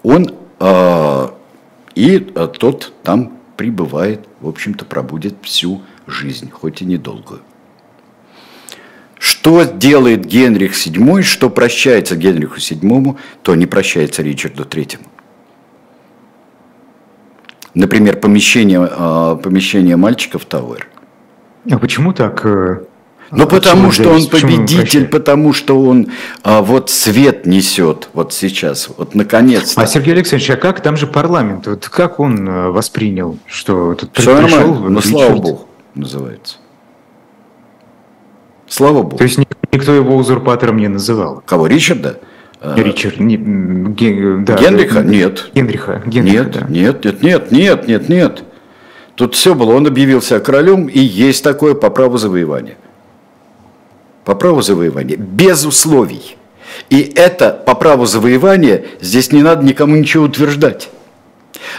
Он 0.03 0.35
э, 0.59 1.27
и 1.95 2.31
э, 2.35 2.47
тот 2.57 2.93
там 3.03 3.38
пребывает, 3.59 4.25
в 4.39 4.47
общем-то, 4.47 4.85
пробудет 4.85 5.35
всю 5.41 5.81
жизнь, 6.07 6.49
хоть 6.49 6.81
и 6.81 6.85
недолгую. 6.85 7.41
Что 9.17 9.63
делает 9.65 10.25
Генрих 10.25 10.71
VII, 10.71 11.23
что 11.23 11.49
прощается 11.49 12.15
Генриху 12.15 12.55
VII, 12.55 13.17
то 13.43 13.55
не 13.55 13.65
прощается 13.65 14.23
Ричарду 14.23 14.63
III. 14.63 14.99
Например, 17.73 18.15
помещение, 18.15 18.79
э, 18.89 19.37
помещение 19.43 19.97
мальчика 19.97 20.39
в 20.39 20.45
Тауэр. 20.45 20.87
А 21.69 21.79
почему 21.79 22.13
так? 22.13 22.45
Ну, 23.31 23.47
потому 23.47 23.91
что 23.91 24.09
он 24.09 24.27
победитель, 24.27 25.07
потому 25.07 25.53
что 25.53 25.79
он 25.79 26.07
а, 26.43 26.61
вот 26.61 26.89
свет 26.89 27.45
несет 27.45 28.09
вот 28.13 28.33
сейчас, 28.33 28.89
вот 28.97 29.13
наконец-то. 29.13 29.81
А 29.81 29.87
Сергей 29.87 30.13
Алексеевич, 30.13 30.49
а 30.49 30.55
как 30.55 30.81
там 30.81 30.97
же 30.97 31.05
парламент? 31.05 31.67
Вот 31.67 31.87
как 31.89 32.19
он 32.19 32.47
а, 32.49 32.71
воспринял, 32.71 33.37
что 33.45 33.93
тут 33.93 34.17
Все 34.17 34.35
пришел? 34.35 34.59
Нормально, 34.59 34.89
ну, 34.89 35.01
слава 35.01 35.35
богу, 35.35 35.67
называется. 35.93 36.57
Слава 38.67 39.03
богу. 39.03 39.17
То 39.17 39.23
есть 39.23 39.39
никто 39.71 39.93
его 39.93 40.15
узурпатором 40.15 40.77
не 40.77 40.87
называл? 40.87 41.43
Кого, 41.45 41.67
Ричарда? 41.67 42.19
А, 42.61 42.75
Ричард, 42.75 43.19
не, 43.19 43.37
ген, 43.37 44.43
да, 44.43 44.55
Генриха? 44.57 45.01
Нет. 45.01 45.51
Генриха. 45.53 46.01
Генриха 46.05 46.31
нет, 46.35 46.51
да. 46.51 46.65
нет, 46.67 47.05
нет, 47.05 47.21
нет, 47.21 47.51
нет, 47.51 47.87
нет, 47.87 48.09
нет. 48.09 48.43
Тут 49.15 49.35
все 49.35 49.53
было, 49.53 49.75
он 49.75 49.85
объявился 49.85 50.39
королем, 50.39 50.87
и 50.87 50.99
есть 50.99 51.43
такое 51.43 51.75
по 51.75 51.89
праву 51.89 52.17
завоевания 52.17 52.77
по 54.29 54.35
праву 54.35 54.61
завоевания, 54.61 55.17
без 55.17 55.65
условий. 55.65 56.37
И 56.91 57.01
это 57.15 57.49
по 57.49 57.73
праву 57.73 58.05
завоевания, 58.05 58.85
здесь 59.01 59.31
не 59.31 59.41
надо 59.41 59.65
никому 59.65 59.95
ничего 59.95 60.25
утверждать. 60.25 60.89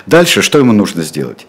Дальше 0.07 0.43
что 0.43 0.59
ему 0.59 0.73
нужно 0.73 1.05
сделать? 1.05 1.47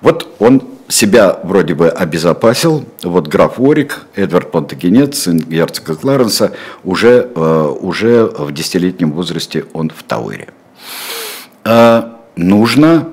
Вот 0.00 0.36
он 0.38 0.62
себя 0.86 1.40
вроде 1.42 1.74
бы 1.74 1.88
обезопасил, 1.88 2.84
вот 3.02 3.26
граф 3.26 3.58
Орик, 3.58 4.06
Эдвард 4.14 4.52
Плантагенет, 4.52 5.16
сын 5.16 5.40
герцога 5.40 5.96
Кларенса, 5.96 6.52
уже, 6.84 7.28
э, 7.34 7.74
уже 7.80 8.26
в 8.26 8.52
десятилетнем 8.52 9.10
возрасте 9.14 9.64
он 9.72 9.90
в 9.90 10.04
Тауэре. 10.04 10.50
Э, 11.64 12.04
нужно 12.36 13.08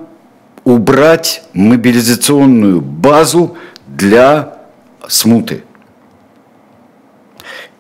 убрать 0.66 1.42
мобилизационную 1.54 2.80
базу 2.80 3.58
для 3.88 4.60
смуты. 5.08 5.64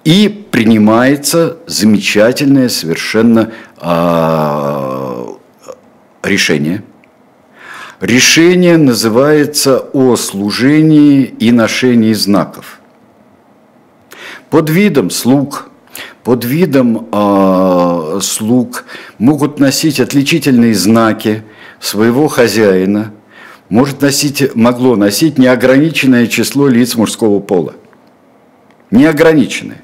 И 0.04 0.28
принимается 0.52 1.58
замечательное 1.66 2.68
совершенно 2.68 3.52
э, 3.80 5.26
решение. 6.24 6.84
Решение 8.02 8.76
называется 8.76 9.80
о 9.80 10.18
служении 10.18 11.24
и 11.24 11.54
ношении 11.54 12.12
знаков. 12.12 12.82
Под 14.50 14.70
видом 14.70 15.10
слуг, 15.10 15.70
под 16.26 16.44
видом 16.44 17.08
э, 17.12 18.20
слуг 18.22 18.84
могут 19.18 19.60
носить 19.60 20.02
отличительные 20.02 20.76
знаки 20.76 21.44
своего 21.80 22.28
хозяина, 22.28 23.14
может 23.70 24.02
носить, 24.02 24.54
могло 24.54 24.98
носить 24.98 25.38
неограниченное 25.38 26.28
число 26.28 26.68
лиц 26.68 26.96
мужского 26.96 27.40
пола. 27.40 27.76
Неограниченное. 28.92 29.83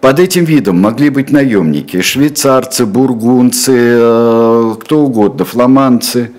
Под 0.00 0.20
этим 0.20 0.44
видом 0.44 0.80
могли 0.80 1.10
быть 1.10 1.30
наемники, 1.30 2.00
швейцарцы, 2.02 2.86
бургунцы, 2.86 3.74
э, 3.76 4.74
кто 4.80 5.00
угодно, 5.00 5.44
фламандцы, 5.44 6.30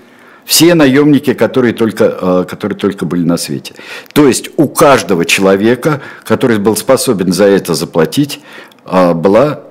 все 0.45 0.75
наемники, 0.75 1.33
которые 1.33 1.73
только, 1.73 2.05
э, 2.05 2.45
которые 2.49 2.77
только 2.77 3.05
были 3.05 3.25
на 3.25 3.35
свете. 3.35 3.73
То 4.13 4.27
есть 4.27 4.49
у 4.55 4.69
каждого 4.69 5.25
человека, 5.25 6.01
который 6.23 6.57
был 6.57 6.77
способен 6.77 7.33
за 7.33 7.45
это 7.45 7.73
заплатить, 7.73 8.39
э, 8.85 9.13
была 9.13 9.63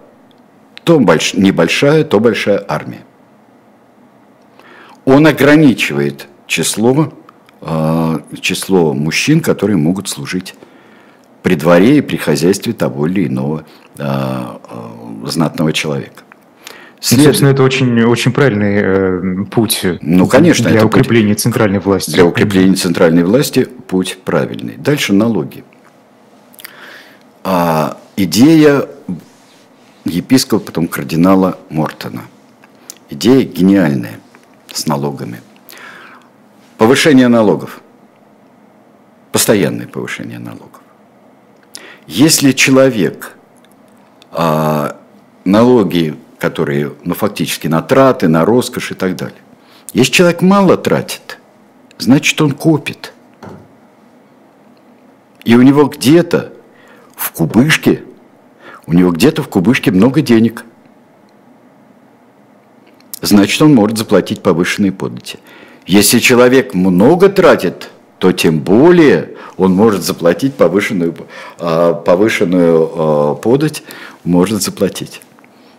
то 0.84 1.00
небольшая, 1.00 2.04
то 2.04 2.20
большая 2.20 2.62
армия. 2.68 3.04
Он 5.06 5.26
ограничивает 5.26 6.28
число, 6.46 7.12
число 8.40 8.92
мужчин, 8.94 9.40
которые 9.40 9.76
могут 9.76 10.08
служить 10.08 10.54
при 11.42 11.54
дворе 11.54 11.98
и 11.98 12.00
при 12.00 12.16
хозяйстве 12.16 12.72
того 12.72 13.06
или 13.06 13.26
иного 13.26 13.64
э, 13.96 14.02
э, 14.04 15.26
знатного 15.26 15.72
человека. 15.72 16.22
След... 17.00 17.18
Ну, 17.20 17.24
собственно, 17.26 17.50
это 17.50 17.62
очень, 17.62 18.02
очень 18.02 18.32
правильный 18.32 18.80
э, 18.82 19.44
путь 19.50 19.86
ну, 20.00 20.26
конечно, 20.26 20.68
для 20.68 20.84
укрепления 20.84 21.34
путь, 21.34 21.42
центральной 21.42 21.78
власти. 21.78 22.10
Для 22.10 22.24
укрепления 22.24 22.74
центральной 22.74 23.22
власти 23.22 23.68
путь 23.86 24.18
правильный. 24.24 24.76
Дальше 24.76 25.12
налоги. 25.12 25.62
А, 27.44 27.98
идея 28.16 28.88
епископа, 30.04 30.66
потом 30.66 30.88
кардинала 30.88 31.58
Мортона. 31.70 32.22
Идея 33.10 33.44
гениальная 33.44 34.18
с 34.72 34.86
налогами. 34.86 35.40
Повышение 36.78 37.28
налогов. 37.28 37.80
Постоянное 39.32 39.86
повышение 39.86 40.38
налогов. 40.38 40.77
Если 42.08 42.52
человек 42.52 43.36
а, 44.32 44.98
налоги, 45.44 46.16
которые, 46.38 46.94
ну, 47.04 47.14
фактически 47.14 47.66
на 47.66 47.82
траты, 47.82 48.28
на 48.28 48.46
роскошь 48.46 48.92
и 48.92 48.94
так 48.94 49.14
далее. 49.14 49.36
Если 49.92 50.12
человек 50.12 50.40
мало 50.40 50.78
тратит, 50.78 51.38
значит, 51.98 52.40
он 52.40 52.52
копит. 52.52 53.12
И 55.44 55.54
у 55.54 55.62
него 55.62 55.84
где-то 55.84 56.52
в 57.14 57.30
кубышке, 57.32 58.02
у 58.86 58.94
него 58.94 59.10
где-то 59.10 59.42
в 59.42 59.48
кубышке 59.48 59.90
много 59.90 60.22
денег. 60.22 60.64
Значит, 63.20 63.60
он 63.60 63.74
может 63.74 63.98
заплатить 63.98 64.42
повышенные 64.42 64.92
подати. 64.92 65.38
Если 65.86 66.20
человек 66.20 66.72
много 66.72 67.28
тратит, 67.28 67.90
то 68.18 68.32
тем 68.32 68.60
более 68.60 69.34
он 69.56 69.72
может 69.72 70.02
заплатить 70.02 70.54
повышенную, 70.54 71.14
а, 71.58 71.94
повышенную 71.94 72.90
а, 72.94 73.34
подать, 73.34 73.82
может 74.24 74.62
заплатить. 74.62 75.22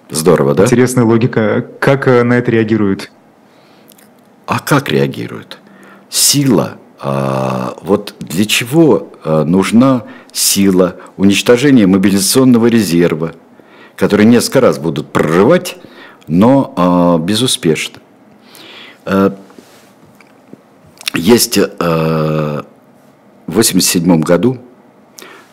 Здорово, 0.10 0.56
да? 0.56 0.64
Интересная 0.64 1.04
логика. 1.04 1.66
Как 1.80 2.08
э, 2.08 2.24
на 2.24 2.34
это 2.34 2.50
реагируют? 2.50 3.12
А 4.48 4.60
как 4.60 4.90
реагируют? 4.90 5.60
Сила. 6.10 6.78
А, 7.00 7.76
вот 7.82 8.16
для 8.20 8.46
чего 8.46 9.10
нужна 9.24 10.06
сила 10.32 10.96
уничтожения 11.18 11.86
мобилизационного 11.86 12.68
резерва, 12.68 13.34
который 13.96 14.26
несколько 14.26 14.62
раз 14.62 14.80
будут 14.80 15.12
прорывать, 15.12 15.78
но 16.28 17.20
безуспешно. 17.22 18.00
Есть 21.16 21.58
э, 21.58 21.64
в 23.48 23.52
1987 23.52 24.22
году 24.22 24.60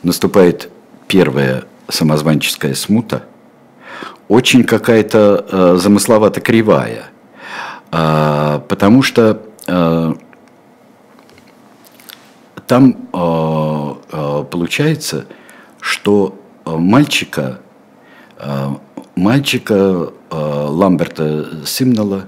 наступает 0.03 0.71
первая 1.09 1.65
самозванческая 1.89 2.75
смута, 2.75 3.25
очень 4.29 4.65
какая-то 4.65 5.47
э, 5.51 5.77
замысловато 5.79 6.41
кривая, 6.41 7.07
э, 7.91 8.61
потому 8.69 9.03
что 9.03 9.43
э, 9.67 10.15
там 12.67 13.09
э, 13.13 13.95
э, 14.13 14.45
получается, 14.51 15.27
что 15.81 16.39
мальчика, 16.65 17.61
э, 18.39 18.69
мальчика 19.15 19.75
э, 20.31 20.67
Ламберта 20.69 21.65
Симнала 21.65 22.27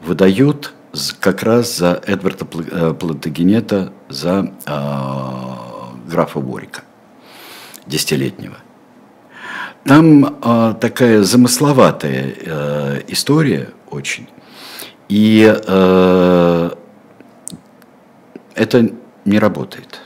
выдают 0.00 0.72
как 1.18 1.42
раз 1.42 1.76
за 1.76 2.00
Эдварда 2.06 2.46
э, 2.70 2.94
Плантагенета, 2.94 3.92
за 4.08 4.52
э, 4.66 6.10
графа 6.10 6.40
Ворика, 6.40 6.82
десятилетнего. 7.86 8.56
Там 9.84 10.38
э, 10.42 10.74
такая 10.80 11.22
замысловатая 11.22 12.34
э, 12.36 13.02
история 13.08 13.70
очень. 13.90 14.28
И 15.08 15.44
э, 15.46 16.70
это 18.54 18.90
не 19.24 19.38
работает. 19.38 20.00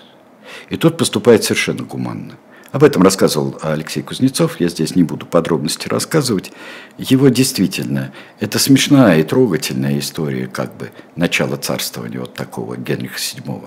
И 0.69 0.77
тут 0.77 0.99
поступает 0.99 1.45
совершенно 1.45 1.83
гуманно. 1.85 2.35
Об 2.73 2.85
этом 2.85 3.03
рассказывал 3.03 3.59
Алексей 3.63 4.01
Кузнецов, 4.01 4.61
я 4.61 4.69
здесь 4.69 4.95
не 4.95 5.03
буду 5.03 5.27
подробности 5.27 5.89
рассказывать. 5.89 6.53
Его 6.99 7.29
действительно, 7.29 8.13
это 8.39 8.61
смешная 8.61 9.19
и 9.19 9.25
трогательная 9.25 9.99
история, 9.99 10.47
как 10.47 10.77
бы, 10.77 10.93
начала 11.17 11.57
царствования 11.57 12.21
вот 12.21 12.35
такого 12.35 12.77
Генриха 12.77 13.19
VII. 13.19 13.65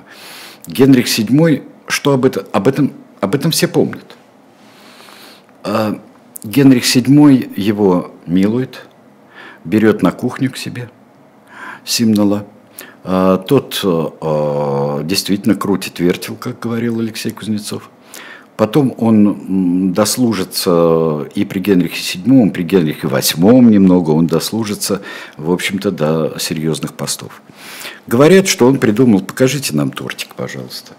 Генрих 0.68 1.08
VII, 1.08 1.64
что 1.88 2.14
об 2.14 2.24
этом, 2.24 2.46
об 2.54 2.68
этом, 2.70 2.94
об 3.20 3.36
этом 3.36 3.52
все 3.52 3.68
помнят. 3.68 4.16
А 5.64 6.00
Генрих 6.46 6.84
VII 6.84 7.60
его 7.60 8.14
милует, 8.26 8.86
берет 9.66 10.02
на 10.02 10.12
кухню 10.12 10.50
к 10.50 10.56
себе, 10.56 10.90
Симнала. 11.84 12.48
А 13.04 13.38
тот 13.38 13.82
а, 13.84 15.04
действительно 15.04 15.56
крутит 15.56 16.00
вертел, 16.00 16.38
как 16.38 16.60
говорил 16.60 17.02
Алексей 17.02 17.32
Кузнецов. 17.32 17.90
Потом 18.56 18.94
он 18.98 19.94
дослужится 19.94 21.28
и 21.34 21.44
при 21.44 21.60
Генрихе 21.60 22.20
VII, 22.20 22.52
при 22.52 22.62
Генрихе 22.64 23.08
VIII 23.08 23.62
немного, 23.62 24.12
он 24.12 24.28
дослужится, 24.28 25.02
в 25.38 25.52
общем-то, 25.52 25.90
до 25.90 26.38
серьезных 26.40 26.94
постов. 26.94 27.42
Говорят, 28.06 28.48
что 28.48 28.68
он 28.68 28.78
придумал, 28.78 29.22
покажите 29.22 29.76
нам 29.76 29.92
тортик, 29.92 30.36
пожалуйста. 30.36 30.94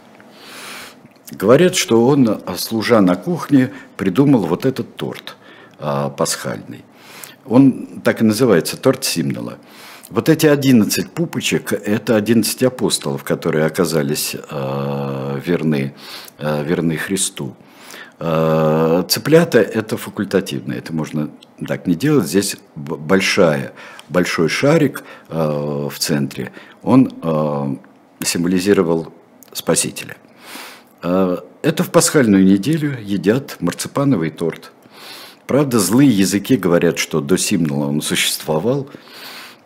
Говорят, 1.30 1.76
что 1.76 2.06
он, 2.06 2.40
служа 2.56 3.00
на 3.00 3.14
кухне, 3.14 3.70
придумал 3.96 4.40
вот 4.46 4.66
этот 4.66 4.96
торт 4.96 5.36
а, 5.78 6.10
пасхальный. 6.10 6.84
Он 7.46 8.00
так 8.02 8.20
и 8.20 8.24
называется, 8.24 8.76
торт 8.76 9.04
Симнела. 9.04 9.58
Вот 10.14 10.28
эти 10.28 10.46
11 10.46 11.10
пупочек– 11.10 11.72
это 11.72 12.14
11 12.14 12.62
апостолов, 12.62 13.24
которые 13.24 13.66
оказались 13.66 14.36
э, 14.36 15.40
верны, 15.44 15.92
э, 16.38 16.62
верны 16.62 16.96
Христу. 16.96 17.56
Э, 18.20 19.02
цыплята– 19.08 19.58
это 19.60 19.96
факультативно, 19.96 20.74
это 20.74 20.92
можно 20.92 21.30
так 21.66 21.88
не 21.88 21.96
делать. 21.96 22.28
Здесь 22.28 22.56
большая, 22.76 23.72
большой 24.08 24.48
шарик 24.48 25.02
э, 25.30 25.88
в 25.90 25.98
центре, 25.98 26.52
он 26.84 27.12
э, 27.20 27.76
символизировал 28.24 29.12
Спасителя. 29.52 30.16
Э, 31.02 31.38
это 31.62 31.82
в 31.82 31.90
пасхальную 31.90 32.44
неделю 32.44 32.96
едят 33.02 33.56
марципановый 33.58 34.30
торт. 34.30 34.70
Правда, 35.48 35.80
злые 35.80 36.10
языки 36.10 36.56
говорят, 36.56 36.98
что 36.98 37.20
до 37.20 37.36
Симнала 37.36 37.88
он 37.88 38.00
существовал. 38.00 38.88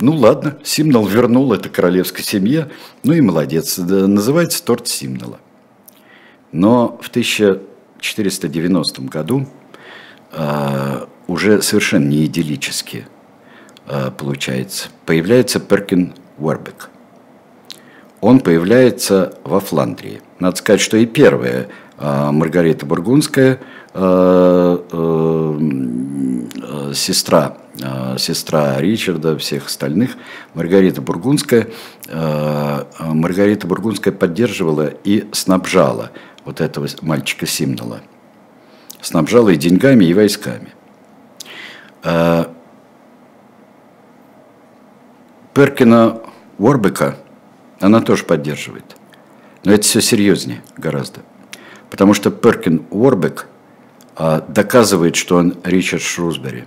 Ну 0.01 0.15
ладно, 0.15 0.59
Симнал 0.63 1.07
вернул 1.07 1.53
это 1.53 1.69
королевской 1.69 2.23
семье, 2.23 2.71
ну 3.03 3.13
и 3.13 3.21
молодец. 3.21 3.79
Называется 3.79 4.65
торт 4.65 4.89
Симнала. 4.89 5.39
Но 6.53 6.99
в 7.03 7.09
1490 7.09 9.03
году 9.03 9.47
э, 10.33 11.07
уже 11.27 11.63
совершенно 11.63 12.07
не 12.07 12.27
идиллически 12.27 13.07
э, 13.87 14.11
получается. 14.17 14.89
Появляется 15.05 15.61
Перкин 15.61 16.15
Уэрбек. 16.39 16.91
Он 18.21 18.41
появляется 18.41 19.35
во 19.45 19.61
Фландрии. 19.61 20.23
Надо 20.39 20.57
сказать, 20.57 20.81
что 20.81 20.97
и 20.97 21.07
первая 21.07 21.69
э, 21.99 22.31
Маргарита 22.31 22.87
Бургундская– 22.87 23.61
Э, 24.01 24.79
э, 24.93 25.59
сестра, 26.95 27.57
сестра 28.19 28.81
Ричарда, 28.81 29.39
всех 29.39 29.67
остальных, 29.67 30.17
Маргарита 30.55 31.01
Бургундская, 31.01 31.69
Маргарита 32.09 33.67
Бургундская 33.67 34.13
поддерживала 34.13 34.89
и 35.05 35.29
снабжала 35.33 36.11
вот 36.45 36.61
этого 36.61 36.89
мальчика 37.03 37.47
Симнала. 37.47 38.01
Снабжала 39.01 39.51
и 39.51 39.57
деньгами, 39.57 40.05
и 40.05 40.15
войсками. 40.15 40.73
Перкина 45.55 46.21
Уорбека 46.59 47.17
она 47.81 48.01
тоже 48.01 48.25
поддерживает. 48.25 48.97
Но 49.65 49.73
это 49.73 49.83
все 49.83 50.01
серьезнее 50.01 50.63
гораздо. 50.77 51.21
Потому 51.91 52.15
что 52.15 52.31
Перкин 52.31 52.87
Уорбек– 52.91 53.47
доказывает, 54.49 55.15
что 55.15 55.37
он 55.37 55.57
Ричард 55.63 56.03
Шрусбери, 56.03 56.65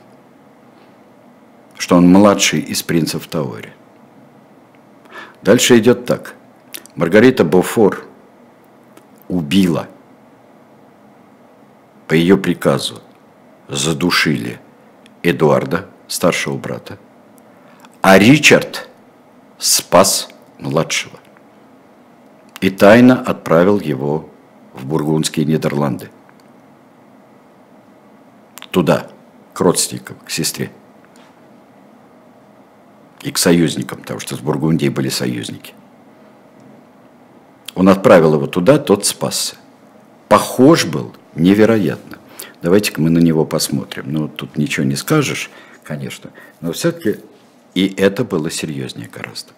что 1.82 1.96
он 1.96 2.08
младший 2.08 2.60
из 2.60 2.84
принцев 2.84 3.26
Тауэри. 3.26 3.74
Дальше 5.42 5.80
идет 5.80 6.06
так. 6.06 6.36
Маргарита 6.94 7.44
Бофор 7.44 8.06
убила 9.28 9.88
по 12.08 12.14
ее 12.14 12.38
приказу, 12.38 13.02
задушили 13.68 14.62
Эдуарда, 15.24 15.90
старшего 16.08 16.56
брата, 16.56 17.00
а 18.04 18.20
Ричард 18.20 18.88
спас 19.58 20.30
младшего 20.60 21.18
и 22.60 22.70
тайно 22.70 23.20
отправил 23.20 23.80
его 23.80 24.30
в 24.74 24.86
бургундские 24.86 25.48
Нидерланды– 25.48 26.12
туда, 28.70 29.08
к 29.56 29.60
родственникам, 29.60 30.18
к 30.24 30.30
сестре. 30.30 30.72
И 33.24 33.32
к 33.32 33.38
союзникам, 33.38 34.00
потому 34.00 34.20
что 34.20 34.36
с 34.36 34.40
Бургундией 34.40 34.92
были 34.92 35.10
союзники. 35.10 35.74
Он 37.76 37.90
отправил 37.90 38.34
его 38.34 38.48
туда, 38.48 38.78
тот 38.78 39.06
спасся. 39.06 39.56
Похож 40.28 40.86
был 40.86 41.14
невероятно. 41.36 42.18
Давайте-ка 42.62 43.02
мы 43.02 43.10
на 43.10 43.20
него 43.20 43.46
посмотрим. 43.46 44.06
Ну, 44.08 44.28
тут 44.28 44.58
ничего 44.58 44.86
не 44.86 44.96
скажешь, 44.96 45.50
конечно, 45.84 46.32
но 46.62 46.72
все-таки 46.74 47.18
и 47.74 47.94
это 47.98 48.24
было 48.24 48.52
серьезнее 48.52 49.10
гораздо. 49.12 49.52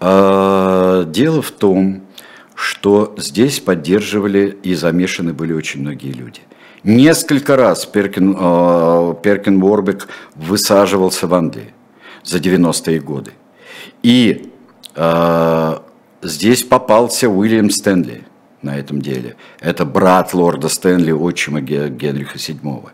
А, 0.00 1.04
дело 1.04 1.42
в 1.42 1.50
том, 1.50 2.02
что 2.54 3.14
здесь 3.16 3.60
поддерживали 3.60 4.58
и 4.62 4.74
замешаны 4.74 5.32
были 5.32 5.52
очень 5.52 5.80
многие 5.80 6.12
люди. 6.12 6.40
Несколько 6.82 7.56
раз 7.56 7.86
Перкин, 7.86 8.36
э, 8.38 9.14
Перкин 9.22 9.60
Ворбек 9.60 10.08
высаживался 10.34 11.26
в 11.26 11.34
Англии 11.34 11.72
за 12.22 12.38
90-е 12.38 13.00
годы. 13.00 13.32
И 14.02 14.50
э, 14.94 15.78
здесь 16.22 16.62
попался 16.62 17.28
Уильям 17.28 17.70
Стэнли 17.70 18.24
на 18.62 18.76
этом 18.78 19.00
деле. 19.00 19.36
Это 19.60 19.84
брат 19.84 20.34
лорда 20.34 20.68
Стэнли, 20.68 21.12
отчима 21.12 21.60
Генриха 21.60 22.38
VII. 22.38 22.90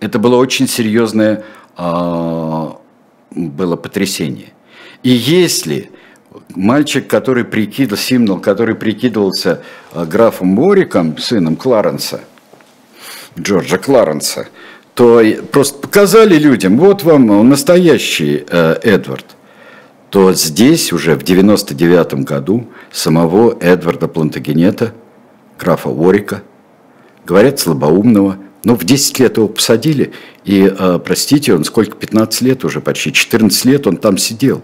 Это 0.00 0.18
было 0.18 0.36
очень 0.36 0.68
серьезное 0.68 1.44
э, 1.76 2.68
было 3.30 3.76
потрясение. 3.76 4.52
И 5.02 5.10
если 5.10 5.90
мальчик, 6.54 7.06
который 7.06 7.44
прикидывал, 7.44 7.98
Симнал, 7.98 8.40
который 8.40 8.74
прикидывался 8.74 9.62
э, 9.92 10.04
графом 10.04 10.54
Бориком, 10.54 11.16
сыном 11.18 11.56
Кларенса, 11.56 12.20
Джорджа 13.38 13.78
Кларенса, 13.78 14.48
то 14.98 15.22
просто 15.52 15.78
показали 15.78 16.36
людям, 16.40 16.76
вот 16.76 17.04
вам 17.04 17.48
настоящий 17.48 18.44
э, 18.48 18.80
Эдвард, 18.82 19.36
то 20.10 20.32
здесь 20.32 20.92
уже 20.92 21.14
в 21.14 21.22
99 21.22 22.24
году 22.24 22.66
самого 22.90 23.56
Эдварда 23.60 24.08
Плантагенета, 24.08 24.92
графа 25.56 25.88
Уорика, 25.88 26.42
говорят 27.24 27.60
слабоумного, 27.60 28.38
но 28.64 28.74
в 28.74 28.82
10 28.82 29.20
лет 29.20 29.36
его 29.36 29.46
посадили, 29.46 30.10
и, 30.44 30.74
э, 30.76 30.98
простите, 30.98 31.54
он 31.54 31.62
сколько, 31.62 31.96
15 31.96 32.40
лет 32.40 32.64
уже, 32.64 32.80
почти 32.80 33.12
14 33.12 33.66
лет 33.66 33.86
он 33.86 33.98
там 33.98 34.18
сидел. 34.18 34.62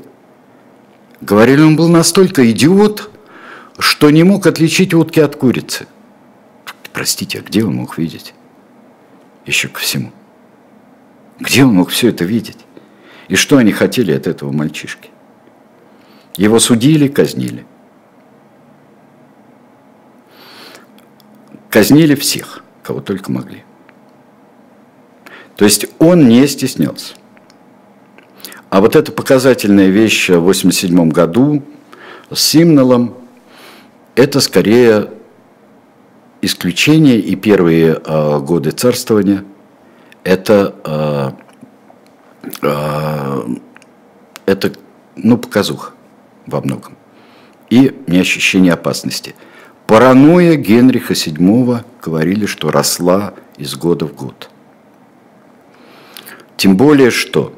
Говорили, 1.20 1.62
он 1.62 1.76
был 1.76 1.89
настолько 1.89 2.51
идиот, 2.51 3.09
что 3.78 4.11
не 4.11 4.24
мог 4.24 4.49
отличить 4.49 4.95
утки 4.95 5.20
от 5.20 5.37
курицы. 5.37 5.87
Простите, 6.93 7.39
а 7.39 7.49
где 7.49 7.62
он 7.62 7.76
мог 7.76 7.99
видеть? 7.99 8.35
еще 9.47 9.68
ко 9.68 9.80
всему. 9.80 10.12
Где 11.41 11.64
он 11.64 11.74
мог 11.74 11.91
все 11.91 12.09
это 12.09 12.24
видеть? 12.24 12.59
И 13.28 13.37
что 13.37 13.57
они 13.57 13.72
хотели 13.72 14.12
от 14.12 14.26
этого 14.26 14.53
мальчишки? 14.53 15.11
Его 16.37 16.59
судили, 16.59 17.09
казнили. 17.09 17.66
Казнили 21.70 22.14
всех, 22.14 22.62
кого 22.82 23.01
только 23.01 23.32
могли. 23.32 23.64
То 25.57 25.64
есть 25.64 25.87
он 25.99 26.28
не 26.28 26.47
стеснялся. 26.47 27.14
А 28.70 28.80
вот 28.80 28.97
эта 28.97 29.12
показательная 29.12 29.89
вещь 29.89 30.28
в 30.28 30.49
1987 30.49 31.11
году 31.11 31.62
с 32.30 32.41
Симнелом, 32.41 33.14
это 34.16 34.41
скорее 34.41 35.11
исключение 36.43 37.18
и 37.18 37.37
первые 37.37 38.01
э, 38.05 38.39
годы 38.41 38.70
царствования– 38.70 39.45
это, 40.25 40.75
э, 40.85 41.31
э, 42.62 43.47
это 44.47 44.72
ну, 45.16 45.39
показуха 45.39 45.93
во 46.47 46.61
многом. 46.61 46.97
И 47.70 47.97
не 48.07 48.18
ощущение 48.18 48.72
опасности. 48.72 49.35
Паранойя 49.87 50.57
Генриха 50.57 51.12
VII 51.12 51.85
говорили, 52.03 52.47
что 52.47 52.70
росла 52.70 53.35
из 53.59 53.77
года 53.77 54.07
в 54.07 54.14
год. 54.14 54.51
Тем 56.57 56.77
более, 56.77 57.11
что 57.11 57.55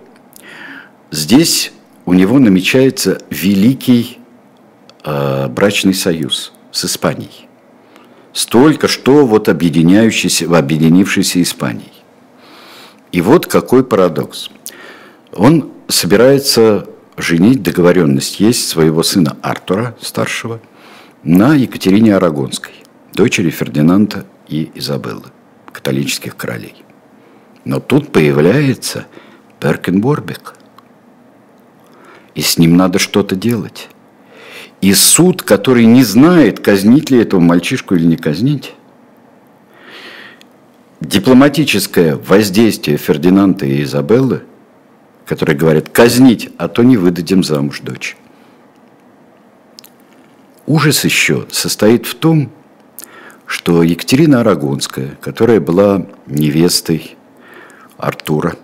здесь 1.11 1.73
у 2.05 2.13
него 2.13 2.39
намечается 2.39 3.21
великий 3.31 4.19
э, 5.05 5.49
брачный 5.49 5.95
союз 5.95 6.53
с 6.73 6.85
Испанией 6.85 7.47
столько 8.37 8.87
что 8.87 9.27
вот 9.27 9.49
объединяющейся, 9.49 10.45
объединившейся 10.45 11.41
Испанией. 11.41 11.96
И 13.17 13.23
вот 13.23 13.47
какой 13.47 13.83
парадокс. 13.83 14.51
Он 15.33 15.73
собирается 15.89 16.87
женить, 17.17 17.63
договоренность 17.63 18.41
есть 18.41 18.69
своего 18.69 19.03
сына 19.03 19.39
Артура, 19.41 19.97
старшего, 20.03 20.61
на 21.23 21.55
Екатерине 21.55 22.15
Арагонской, 22.15 22.75
дочери 23.15 23.49
Фердинанда 23.49 24.27
и 24.49 24.71
Изабеллы, 24.75 25.31
католических 25.73 26.37
королей. 26.37 26.75
Но 27.65 27.81
тут 27.81 28.13
появляется 28.13 29.07
Перкенборбек. 29.61 30.53
И 32.35 32.43
с 32.43 32.59
ним 32.59 32.77
надо 32.77 32.99
что-то 32.99 33.35
делать. 33.35 33.89
И 34.83 34.93
суд, 34.93 35.43
который 35.43 35.87
не 35.87 36.05
знает, 36.05 36.61
казнить 36.61 37.09
ли 37.09 37.21
этого 37.21 37.41
мальчишку 37.41 37.95
или 37.95 38.05
не 38.05 38.19
казнить, 38.19 38.75
дипломатическое 41.01 42.17
воздействие 42.17 42.97
Фердинанда 42.97 43.67
и 43.67 43.83
Изабеллы, 43.83 44.43
которые 45.27 45.57
говорят 45.57 45.89
казнить, 45.89 46.51
а 46.57 46.69
то 46.69 46.83
не 46.83 46.97
выдадим 46.97 47.45
замуж 47.45 47.81
дочь. 47.81 48.17
Ужас 50.67 51.05
еще 51.05 51.47
состоит 51.51 52.07
в 52.07 52.15
том, 52.15 52.51
что 53.47 53.83
Екатерина 53.83 54.41
Арагонская, 54.41 55.17
которая 55.21 55.61
была 55.61 56.07
невестой 56.27 57.17
Артура, 57.97 58.57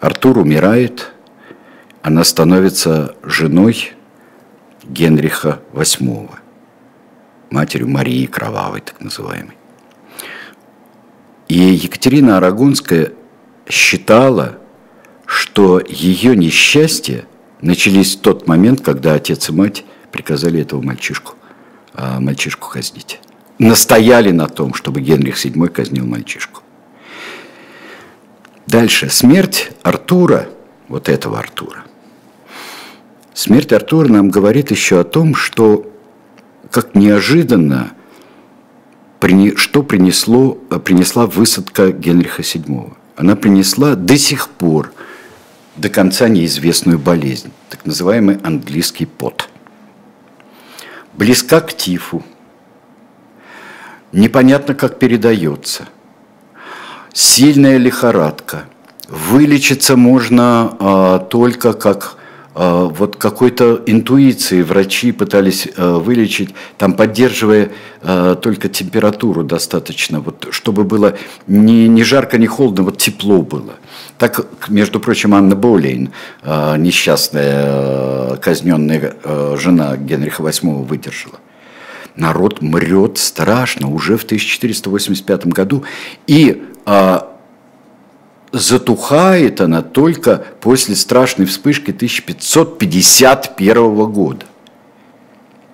Артур 0.00 0.38
умирает, 0.38 1.12
она 2.02 2.24
становится 2.24 3.14
женой 3.22 3.92
Генриха 4.84 5.60
VIII. 5.74 6.30
матерью 7.50 7.88
Марии 7.88 8.24
Кровавой, 8.26 8.80
так 8.80 9.00
называемой. 9.00 9.57
И 11.48 11.58
Екатерина 11.58 12.36
Арагонская 12.36 13.12
считала, 13.68 14.58
что 15.24 15.80
ее 15.80 16.36
несчастья 16.36 17.24
начались 17.62 18.16
в 18.16 18.20
тот 18.20 18.46
момент, 18.46 18.82
когда 18.82 19.14
отец 19.14 19.48
и 19.48 19.52
мать 19.52 19.84
приказали 20.12 20.60
этого 20.60 20.82
мальчишку, 20.82 21.34
а, 21.94 22.20
мальчишку 22.20 22.68
казнить. 22.70 23.20
Настояли 23.58 24.30
на 24.30 24.46
том, 24.46 24.74
чтобы 24.74 25.00
Генрих 25.00 25.42
VII 25.44 25.68
казнил 25.68 26.06
мальчишку. 26.06 26.62
Дальше. 28.66 29.08
Смерть 29.08 29.70
Артура, 29.82 30.48
вот 30.88 31.08
этого 31.08 31.38
Артура. 31.38 31.84
Смерть 33.32 33.72
Артура 33.72 34.08
нам 34.08 34.28
говорит 34.28 34.70
еще 34.70 35.00
о 35.00 35.04
том, 35.04 35.34
что 35.34 35.90
как 36.70 36.94
неожиданно 36.94 37.92
что 39.56 39.82
принесло, 39.82 40.52
принесла 40.84 41.26
высадка 41.26 41.92
Генриха 41.92 42.42
VII. 42.42 42.92
Она 43.16 43.36
принесла 43.36 43.94
до 43.94 44.16
сих 44.16 44.48
пор 44.48 44.92
до 45.76 45.88
конца 45.88 46.28
неизвестную 46.28 46.98
болезнь, 46.98 47.52
так 47.68 47.84
называемый 47.84 48.38
английский 48.42 49.06
пот. 49.06 49.48
Близка 51.14 51.60
к 51.60 51.76
тифу, 51.76 52.22
непонятно, 54.12 54.74
как 54.74 54.98
передается, 54.98 55.88
сильная 57.12 57.76
лихорадка, 57.76 58.64
вылечиться 59.08 59.96
можно 59.96 60.76
а, 60.78 61.18
только 61.18 61.72
как 61.72 62.17
вот 62.58 63.14
какой-то 63.14 63.80
интуиции 63.86 64.62
врачи 64.62 65.12
пытались 65.12 65.68
а, 65.76 65.98
вылечить, 65.98 66.54
там 66.76 66.94
поддерживая 66.94 67.70
а, 68.02 68.34
только 68.34 68.68
температуру 68.68 69.44
достаточно, 69.44 70.18
вот, 70.18 70.48
чтобы 70.50 70.82
было 70.82 71.16
не, 71.46 71.86
не 71.86 72.02
жарко, 72.02 72.36
не 72.36 72.48
холодно, 72.48 72.82
вот 72.82 72.98
тепло 72.98 73.42
было. 73.42 73.74
Так, 74.18 74.44
между 74.68 74.98
прочим, 74.98 75.34
Анна 75.34 75.54
Болейн, 75.54 76.10
несчастная 76.44 78.34
казненная 78.38 79.14
жена 79.56 79.96
Генриха 79.96 80.42
VIII, 80.42 80.84
выдержала. 80.84 81.36
Народ 82.16 82.60
мрет 82.60 83.18
страшно 83.18 83.88
уже 83.88 84.16
в 84.16 84.24
1485 84.24 85.46
году, 85.46 85.84
и 86.26 86.64
затухает 88.52 89.60
она 89.60 89.82
только 89.82 90.44
после 90.60 90.94
страшной 90.96 91.46
вспышки 91.46 91.90
1551 91.90 94.10
года. 94.10 94.46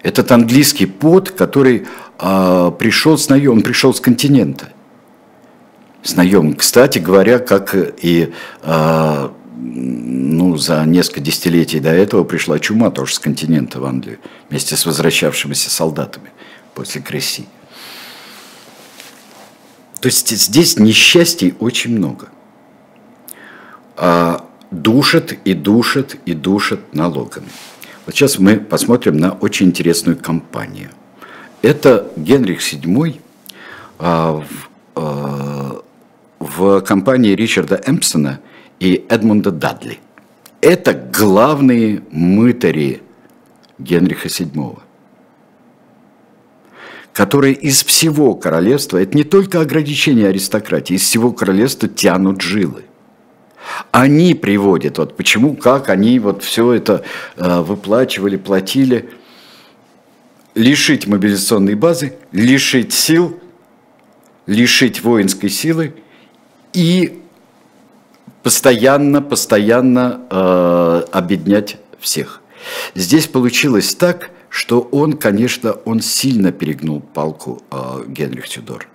Этот 0.02 0.32
английский 0.32 0.86
пот, 0.86 1.30
который 1.30 1.86
а, 2.18 2.72
пришел 2.72 3.16
с 3.16 3.28
наем, 3.28 3.52
он 3.52 3.62
пришел 3.62 3.94
с 3.94 4.00
континента. 4.00 4.70
С 6.02 6.16
наем, 6.16 6.54
кстати 6.54 6.98
говоря, 6.98 7.38
как 7.38 7.74
и 7.74 8.32
а, 8.62 9.32
ну, 9.56 10.56
за 10.58 10.84
несколько 10.84 11.20
десятилетий 11.20 11.80
до 11.80 11.90
этого 11.90 12.24
пришла 12.24 12.58
чума 12.58 12.90
тоже 12.90 13.14
с 13.14 13.18
континента 13.18 13.80
в 13.80 13.86
Англию, 13.86 14.18
вместе 14.50 14.76
с 14.76 14.84
возвращавшимися 14.84 15.70
солдатами 15.70 16.30
после 16.74 17.00
Кресси. 17.00 17.46
То 20.00 20.08
есть 20.08 20.28
здесь 20.28 20.78
несчастий 20.78 21.54
очень 21.60 21.96
много 21.96 22.28
душат 24.70 25.32
и 25.44 25.54
душат 25.54 26.16
и 26.26 26.34
душат 26.34 26.94
налогами. 26.94 27.48
Вот 28.06 28.14
сейчас 28.14 28.38
мы 28.38 28.56
посмотрим 28.56 29.16
на 29.16 29.32
очень 29.32 29.66
интересную 29.66 30.18
кампанию. 30.18 30.90
Это 31.62 32.10
Генрих 32.16 32.60
VII 32.60 33.18
а, 33.98 34.42
в, 34.42 34.70
а, 34.96 35.82
в 36.38 36.80
компании 36.82 37.34
Ричарда 37.34 37.80
Эмпсона 37.86 38.40
и 38.80 39.06
Эдмунда 39.08 39.50
Дадли. 39.50 40.00
Это 40.60 40.92
главные 40.92 42.02
мытари 42.10 43.02
Генриха 43.78 44.28
VII 44.28 44.78
которые 47.14 47.54
из 47.54 47.84
всего 47.84 48.34
королевства, 48.34 48.98
это 48.98 49.16
не 49.16 49.22
только 49.22 49.60
ограничение 49.60 50.26
аристократии, 50.26 50.94
из 50.94 51.02
всего 51.02 51.32
королевства 51.32 51.88
тянут 51.88 52.40
жилы. 52.42 52.82
Они 53.90 54.34
приводят, 54.34 54.98
вот 54.98 55.16
почему, 55.16 55.54
как 55.54 55.88
они 55.88 56.18
вот 56.18 56.42
все 56.42 56.72
это 56.72 57.04
э, 57.36 57.60
выплачивали, 57.60 58.36
платили. 58.36 59.10
Лишить 60.54 61.06
мобилизационной 61.06 61.74
базы, 61.74 62.14
лишить 62.30 62.92
сил, 62.92 63.40
лишить 64.46 65.02
воинской 65.02 65.50
силы 65.50 65.94
и 66.72 67.20
постоянно, 68.42 69.20
постоянно 69.22 70.20
э, 70.30 71.02
обеднять 71.10 71.78
всех. 71.98 72.40
Здесь 72.94 73.26
получилось 73.26 73.94
так, 73.94 74.30
что 74.48 74.80
он, 74.80 75.14
конечно, 75.14 75.72
он 75.72 76.00
сильно 76.00 76.52
перегнул 76.52 77.00
палку 77.00 77.62
э, 77.70 78.04
Генрих 78.06 78.48
Тюдор, 78.48 78.86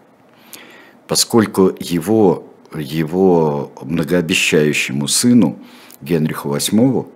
поскольку 1.07 1.76
его 1.80 2.49
его 2.78 3.72
многообещающему 3.82 5.07
сыну 5.07 5.57
Генриху 6.01 6.49
VIII 6.55 7.07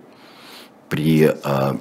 при, 0.88 1.34
а, 1.42 1.78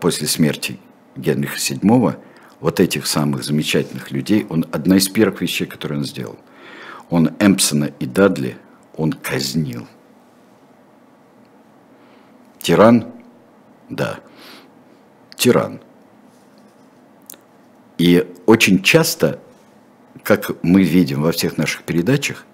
после 0.00 0.26
смерти 0.26 0.78
Генриха 1.16 1.56
VII 1.56 2.16
вот 2.60 2.80
этих 2.80 3.06
самых 3.06 3.44
замечательных 3.44 4.10
людей, 4.10 4.46
он 4.48 4.66
одна 4.72 4.96
из 4.96 5.08
первых 5.08 5.42
вещей, 5.42 5.66
которые 5.66 5.98
он 5.98 6.04
сделал. 6.04 6.38
Он 7.10 7.30
Эмпсона 7.38 7.90
и 7.98 8.06
Дадли, 8.06 8.56
он 8.96 9.12
казнил. 9.12 9.86
Тиран? 12.60 13.12
Да, 13.90 14.20
тиран. 15.36 15.80
И 17.98 18.26
очень 18.46 18.82
часто, 18.82 19.40
как 20.22 20.62
мы 20.62 20.82
видим 20.82 21.22
во 21.22 21.32
всех 21.32 21.58
наших 21.58 21.82
передачах, 21.82 22.46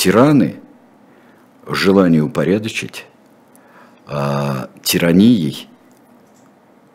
тираны 0.00 0.56
в 1.66 1.74
желании 1.74 2.20
упорядочить 2.20 3.04
а, 4.06 4.70
тиранией 4.82 5.68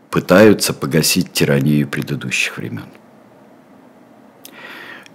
пытаются 0.10 0.74
погасить 0.74 1.32
тиранию 1.32 1.88
предыдущих 1.88 2.58
времен. 2.58 2.88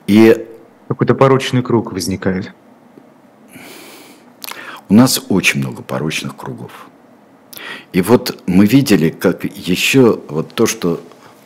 И 0.07 0.47
какой-то 0.87 1.17
порочный 1.17 1.65
круг 1.65 1.91
возникает. 1.91 2.53
У 4.89 4.95
нас 4.95 5.21
очень 5.29 5.59
много 5.59 5.83
порочных 5.83 6.37
кругов. 6.37 6.87
И 7.93 8.03
вот 8.03 8.41
мы 8.47 8.67
видели, 8.67 9.11
как 9.11 9.45
еще 9.45 10.21
вот 10.29 10.55
то, 10.55 10.67
что 10.67 11.01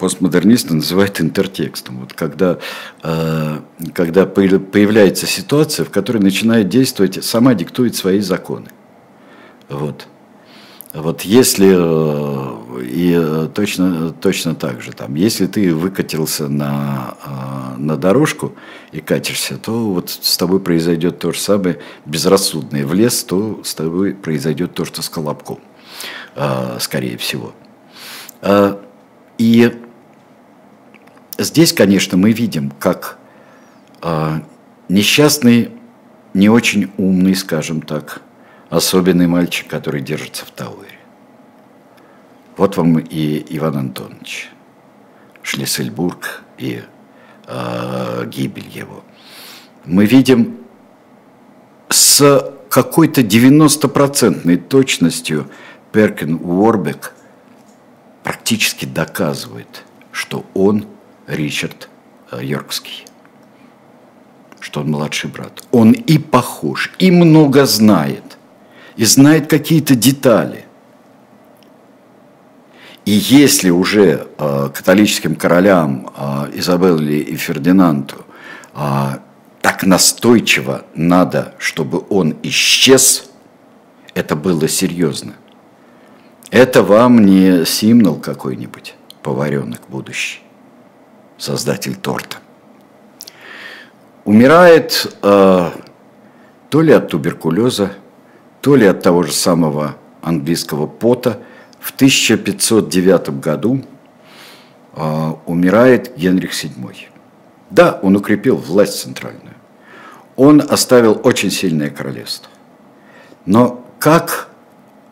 постмодернисты 0.05 0.75
называют 0.75 1.19
интертекстом. 1.23 2.01
Вот 2.01 2.13
когда, 2.13 2.59
э, 3.03 3.59
когда 3.95 4.27
появляется 4.27 5.25
ситуация, 5.27 5.87
в 5.87 5.91
которой 5.91 6.19
начинает 6.19 6.69
действовать, 6.69 7.25
сама 7.25 7.55
диктует 7.55 7.97
свои 7.97 8.21
законы. 8.21 8.67
Вот. 9.71 10.07
Вот 10.93 11.23
если, 11.23 11.73
э, 11.75 12.83
и 12.83 13.49
точно, 13.55 14.13
точно 14.13 14.55
так 14.55 14.83
же, 14.83 14.93
там, 14.93 15.15
если 15.15 15.47
ты 15.47 15.75
выкатился 15.75 16.49
на, 16.49 17.15
э, 17.25 17.79
на 17.79 17.97
дорожку 17.97 18.53
и 18.93 19.01
катишься, 19.01 19.57
то 19.57 19.73
вот 19.87 20.11
с 20.11 20.37
тобой 20.37 20.61
произойдет 20.61 21.19
то 21.19 21.33
же 21.33 21.41
самое, 21.41 21.79
безрассудное. 22.05 22.85
В 22.85 22.93
лес, 22.93 23.25
то 23.25 23.63
с 23.65 23.75
тобой 23.75 24.13
произойдет 24.13 24.75
то, 24.75 24.85
что 24.85 25.01
с 25.01 25.09
Колобком, 25.09 25.61
скорее 26.79 27.17
всего. 27.17 27.55
И 29.39 29.73
здесь, 31.39 31.73
конечно, 31.73 32.17
мы 32.17 32.33
видим, 32.33 32.71
как 32.79 33.19
э, 34.03 34.41
несчастный, 34.89 35.71
не 36.33 36.49
очень 36.49 36.93
умный, 36.97 37.35
скажем 37.35 37.83
так, 37.83 38.23
особенный 38.71 39.27
мальчик, 39.27 39.69
который 39.69 40.01
держится 40.01 40.45
в 40.45 40.51
Тауэре. 40.51 40.99
Вот 42.57 42.77
вам 42.77 42.99
и 42.99 43.45
Иван 43.57 43.77
Антонович, 43.77 44.51
Шлиссельбург 45.43 46.43
и 46.59 46.83
э, 47.47 48.27
гибель 48.27 48.69
его. 48.69 49.05
Мы 49.85 50.07
видим 50.07 50.59
с 51.89 52.55
какой-то 52.71 53.21
90-процентной 53.21 54.57
точностью 54.57 55.49
Перкин 55.93 56.41
Уорбек 56.43 57.13
практически 58.25 58.85
доказывает, 58.85 59.85
что 60.11 60.45
он 60.55 60.87
Ричард 61.27 61.89
э, 62.31 62.41
Йоркский, 62.43 63.07
что 64.61 64.81
он 64.81 64.91
младший 64.91 65.31
брат. 65.31 65.65
Он 65.71 65.93
и 65.93 66.19
похож, 66.19 66.93
и 66.99 67.11
много 67.11 67.67
знает, 67.67 68.39
и 68.97 69.05
знает 69.05 69.49
какие-то 69.49 69.95
детали. 69.95 70.65
И 73.05 73.13
если 73.13 73.71
уже 73.71 74.27
э, 74.39 74.71
католическим 74.75 75.37
королям 75.37 76.11
э, 76.17 76.51
Изабелле 76.55 77.21
и 77.21 77.37
Фердинанду 77.37 78.17
так 79.65 79.85
настойчиво 79.85 80.85
надо, 80.95 81.55
чтобы 81.59 82.05
он 82.11 82.37
исчез, 82.43 83.31
это 84.15 84.37
было 84.37 84.67
серьезно. 84.69 85.35
Это 86.51 86.83
вам 86.83 87.25
не 87.25 87.65
симнул 87.65 88.17
какой-нибудь, 88.17 88.95
поваренок 89.23 89.81
будущий, 89.89 90.41
создатель 91.39 91.97
торта. 91.97 92.39
Умирает 94.25 95.15
э, 95.23 95.71
то 96.71 96.81
ли 96.81 96.93
от 96.93 97.09
туберкулеза, 97.09 97.93
то 98.61 98.77
ли 98.77 98.87
от 98.87 99.03
того 99.03 99.23
же 99.23 99.33
самого 99.33 99.97
английского 100.23 100.87
пота– 100.87 101.41
в 101.85 101.91
1509 101.91 103.41
году 103.41 103.85
э, 104.97 105.33
умирает 105.45 106.17
Генрих 106.17 106.53
VII. 106.53 106.97
Да, 107.69 108.01
он 108.03 108.17
укрепил 108.17 108.57
власть 108.57 109.03
центральную. 109.03 109.55
Он 110.37 110.63
оставил 110.67 111.21
очень 111.25 111.51
сильное 111.51 111.91
королевство. 111.91 112.51
Но 113.45 113.85
как 113.99 114.49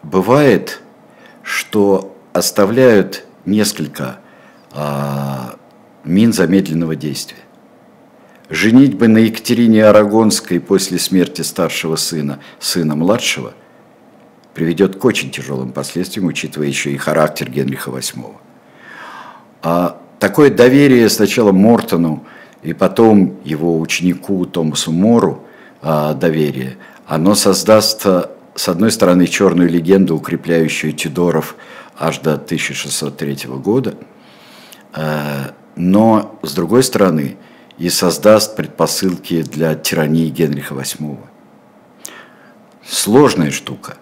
бывает, 0.02 0.80
что 1.42 2.16
оставляют 2.32 3.26
несколько 3.44 4.20
э, 4.72 4.78
мин 6.04 6.32
замедленного 6.32 6.96
действия? 6.96 7.38
Женить 8.48 8.96
бы 8.96 9.08
на 9.08 9.18
Екатерине 9.18 9.84
Арагонской 9.84 10.60
после 10.60 10.98
смерти 10.98 11.42
старшего 11.42 11.96
сына, 11.96 12.40
сына 12.58 12.94
младшего– 12.96 13.54
приведет 14.54 14.96
к 14.96 15.04
очень 15.04 15.30
тяжелым 15.30 15.72
последствиям, 15.72 16.26
учитывая 16.26 16.66
еще 16.66 16.92
и 16.92 16.96
характер 16.96 17.50
Генриха 17.50 17.90
VIII. 17.90 18.36
А 19.62 20.00
такое 20.18 20.50
доверие 20.50 21.08
сначала 21.08 21.52
Мортону 21.52 22.24
и 22.62 22.72
потом 22.72 23.38
его 23.44 23.78
ученику 23.80 24.44
Томасу 24.46 24.92
Мору 24.92 25.44
а, 25.80 26.14
доверие, 26.14 26.76
оно 27.06 27.34
создаст, 27.34 28.06
с 28.54 28.68
одной 28.68 28.92
стороны, 28.92 29.26
черную 29.26 29.68
легенду, 29.68 30.16
укрепляющую 30.16 30.92
Тюдоров 30.92 31.56
аж 31.98 32.18
до 32.18 32.34
1603 32.34 33.48
года, 33.56 33.94
а, 34.92 35.54
но, 35.76 36.38
с 36.42 36.54
другой 36.54 36.82
стороны, 36.82 37.36
и 37.78 37.88
создаст 37.88 38.56
предпосылки 38.56 39.42
для 39.42 39.74
тирании 39.74 40.28
Генриха 40.28 40.74
VIII. 40.74 41.18
Сложная 42.84 43.50
штука. 43.50 43.96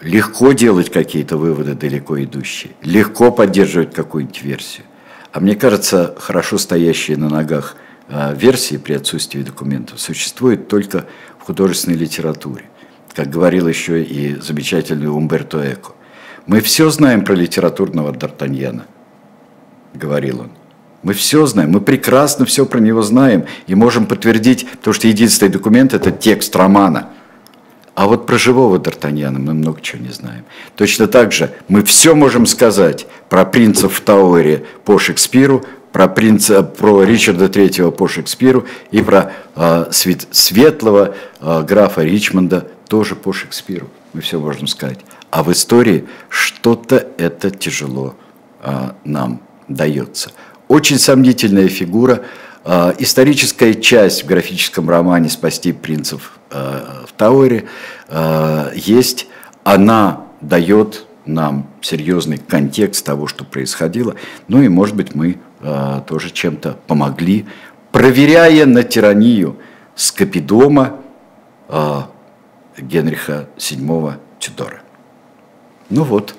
Легко 0.00 0.52
делать 0.52 0.90
какие-то 0.90 1.36
выводы 1.36 1.74
далеко 1.74 2.22
идущие, 2.22 2.72
легко 2.82 3.32
поддерживать 3.32 3.92
какую-нибудь 3.92 4.42
версию. 4.42 4.86
А 5.32 5.40
мне 5.40 5.56
кажется, 5.56 6.14
хорошо 6.18 6.56
стоящие 6.58 7.16
на 7.16 7.28
ногах 7.28 7.76
а, 8.08 8.32
версии 8.32 8.76
при 8.76 8.94
отсутствии 8.94 9.42
документов 9.42 10.00
существуют 10.00 10.68
только 10.68 11.06
в 11.38 11.44
художественной 11.44 11.96
литературе. 11.96 12.64
Как 13.14 13.28
говорил 13.28 13.66
еще 13.66 14.02
и 14.02 14.36
замечательный 14.40 15.08
Умберто 15.08 15.72
Эко. 15.72 15.92
«Мы 16.46 16.60
все 16.60 16.88
знаем 16.90 17.24
про 17.24 17.34
литературного 17.34 18.12
Д'Артаньяна»,— 18.12 18.82
говорил 19.94 20.40
он. 20.40 20.50
Мы 21.02 21.12
все 21.12 21.46
знаем, 21.46 21.70
мы 21.70 21.80
прекрасно 21.80 22.44
все 22.44 22.66
про 22.66 22.80
него 22.80 23.02
знаем 23.02 23.46
и 23.66 23.74
можем 23.74 24.06
подтвердить, 24.06 24.68
потому 24.68 24.94
что 24.94 25.06
единственный 25.08 25.50
документ– 25.50 25.92
это 25.94 26.10
текст 26.10 26.54
романа– 26.56 27.10
а 27.98 28.06
вот 28.06 28.26
про 28.26 28.38
живого 28.38 28.78
Д'Артаньяна 28.78 29.40
мы 29.40 29.54
много 29.54 29.80
чего 29.80 30.00
не 30.00 30.10
знаем. 30.10 30.44
Точно 30.76 31.08
так 31.08 31.32
же 31.32 31.50
мы 31.66 31.82
все 31.82 32.14
можем 32.14 32.46
сказать 32.46 33.08
про 33.28 33.44
принца 33.44 33.88
в 33.88 34.00
Тауэре 34.00 34.64
по 34.84 35.00
Шекспиру, 35.00 35.64
про, 35.90 36.06
принца, 36.06 36.62
про 36.62 37.02
Ричарда 37.02 37.48
Третьего 37.48 37.90
по 37.90 38.06
Шекспиру 38.06 38.66
и 38.92 39.02
про 39.02 39.32
э, 39.56 39.86
свет, 39.90 40.28
светлого 40.30 41.16
э, 41.40 41.62
графа 41.64 42.04
Ричмонда 42.04 42.68
тоже 42.86 43.16
по 43.16 43.32
Шекспиру. 43.32 43.88
Мы 44.12 44.20
все 44.20 44.38
можем 44.38 44.68
сказать. 44.68 45.00
А 45.30 45.42
в 45.42 45.50
истории 45.50 46.06
что-то 46.28 47.04
это 47.18 47.50
тяжело 47.50 48.14
э, 48.62 48.90
нам 49.02 49.40
дается. 49.68 50.32
Очень 50.68 50.98
сомнительная 50.98 51.68
фигура– 51.68 52.22
а, 52.70 52.94
историческая 52.98 53.72
часть 53.72 54.24
в 54.24 54.26
графическом 54.26 54.90
романе 54.90 55.30
«Спасти 55.30 55.72
принцев 55.72 56.38
а, 56.50 57.06
в 57.06 57.12
Тауэре» 57.12 57.64
а, 58.08 58.72
есть, 58.74 59.26
она 59.64 60.26
дает 60.42 61.06
нам 61.24 61.70
серьезный 61.80 62.36
контекст 62.36 63.06
того, 63.06 63.26
что 63.26 63.44
происходило. 63.44 64.16
Ну 64.48 64.60
и, 64.60 64.68
может 64.68 64.96
быть, 64.96 65.14
мы 65.14 65.38
тоже 66.06 66.30
чем-то 66.30 66.78
помогли, 66.86 67.44
проверяя 67.90 68.64
на 68.64 68.82
тиранию 68.82 69.56
Скопидома 69.94 71.00
Генриха 72.78 73.48
VII 73.58 74.14
Тюдора. 74.38 74.80
Ну 75.90 76.04
вот. 76.04 76.34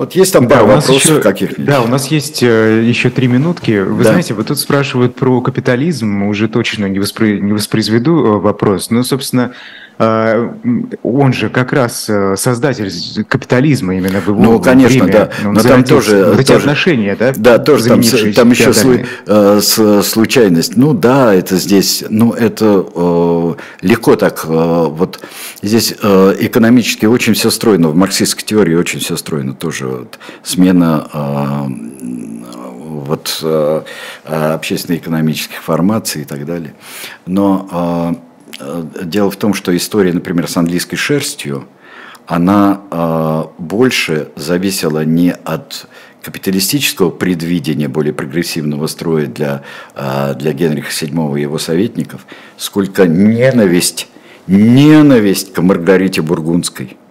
Вот 0.00 0.14
есть 0.14 0.32
там 0.32 0.48
пару 0.48 0.66
да, 0.66 0.76
вопросов 0.76 1.20
каких-нибудь? 1.20 1.66
Да, 1.66 1.82
у 1.82 1.86
нас 1.86 2.06
есть 2.06 2.42
э, 2.42 2.82
еще 2.82 3.10
три 3.10 3.26
минутки. 3.26 3.80
Вы 3.82 4.02
да. 4.02 4.12
знаете, 4.12 4.32
вот 4.32 4.46
тут 4.46 4.58
спрашивают 4.58 5.14
про 5.14 5.42
капитализм, 5.42 6.22
уже 6.22 6.48
точно 6.48 6.86
не, 6.86 6.98
воспро... 6.98 7.26
не 7.26 7.52
воспроизведу 7.52 8.16
э, 8.16 8.38
вопрос, 8.38 8.88
но, 8.88 9.02
собственно, 9.02 9.52
э, 9.52 9.89
он 10.00 11.32
же 11.32 11.50
как 11.50 11.72
раз 11.72 12.10
создатель 12.36 12.90
капитализма 13.24 13.94
именно 13.96 14.20
в 14.20 14.28
его 14.28 14.40
Ну, 14.40 14.60
конечно, 14.60 15.04
время, 15.04 15.30
да. 15.42 15.50
Но 15.50 15.62
там 15.62 15.84
тоже... 15.84 16.24
Вот 16.24 16.40
эти 16.40 16.48
тоже, 16.48 16.60
отношения, 16.60 17.16
да? 17.16 17.32
Да, 17.36 17.58
тоже 17.58 17.88
там, 17.88 18.00
там 18.34 18.50
еще 18.50 18.72
слу, 18.72 18.94
э, 19.26 19.60
случайность. 19.60 20.76
Ну 20.76 20.94
да, 20.94 21.34
это 21.34 21.56
здесь, 21.56 22.04
ну 22.08 22.32
это 22.32 22.86
э, 22.94 23.54
легко 23.82 24.16
так, 24.16 24.44
э, 24.44 24.48
вот 24.48 25.20
здесь 25.62 25.94
э, 26.02 26.36
экономически 26.40 27.06
очень 27.06 27.34
все 27.34 27.50
стройно, 27.50 27.88
в 27.88 27.94
марксистской 27.94 28.44
теории 28.44 28.74
очень 28.74 29.00
все 29.00 29.16
стройно 29.16 29.54
тоже 29.54 29.86
вот, 29.86 30.18
смена 30.42 31.08
э, 31.12 31.66
вот, 32.88 33.40
э, 33.42 33.82
общественно-экономических 34.24 35.62
формаций 35.62 36.22
и 36.22 36.24
так 36.24 36.46
далее. 36.46 36.74
Но 37.26 38.14
э, 38.16 38.29
дело 39.02 39.30
в 39.30 39.36
том, 39.36 39.54
что 39.54 39.76
история, 39.76 40.12
например, 40.12 40.48
с 40.48 40.56
английской 40.56 40.96
шерстью, 40.96 41.66
она 42.26 43.48
больше 43.58 44.28
зависела 44.36 45.04
не 45.04 45.32
от 45.32 45.86
капиталистического 46.22 47.10
предвидения 47.10 47.88
более 47.88 48.12
прогрессивного 48.12 48.86
строя 48.86 49.26
для, 49.26 49.62
для 49.96 50.52
Генриха 50.52 50.90
VII 50.90 51.38
и 51.38 51.42
его 51.42 51.58
советников, 51.58 52.26
сколько 52.56 53.06
ненависть, 53.06 54.06
ненависть 54.46 55.52
к 55.52 55.60
Маргарите 55.60 56.22
Бургундской– 56.22 56.96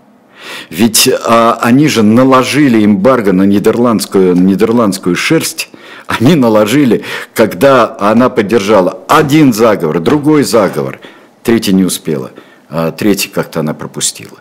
ведь 0.70 1.10
а, 1.26 1.58
они 1.62 1.88
же 1.88 2.04
наложили 2.04 2.84
эмбарго 2.84 3.34
на 3.34 3.44
нидерландскую, 3.44 4.36
нидерландскую 4.36 5.16
шерсть, 5.16 5.70
они 6.08 6.36
наложили, 6.36 7.04
когда 7.34 7.96
она 8.00 8.30
поддержала 8.30 9.00
один 9.08 9.54
заговор, 9.54 10.00
другой 10.00 10.44
заговор, 10.44 11.00
третий 11.44 11.74
не 11.74 11.84
успела, 11.84 12.32
а 12.70 12.92
третий 12.92 13.30
как-то 13.30 13.62
она 13.62 13.74
пропустила. 13.74 14.40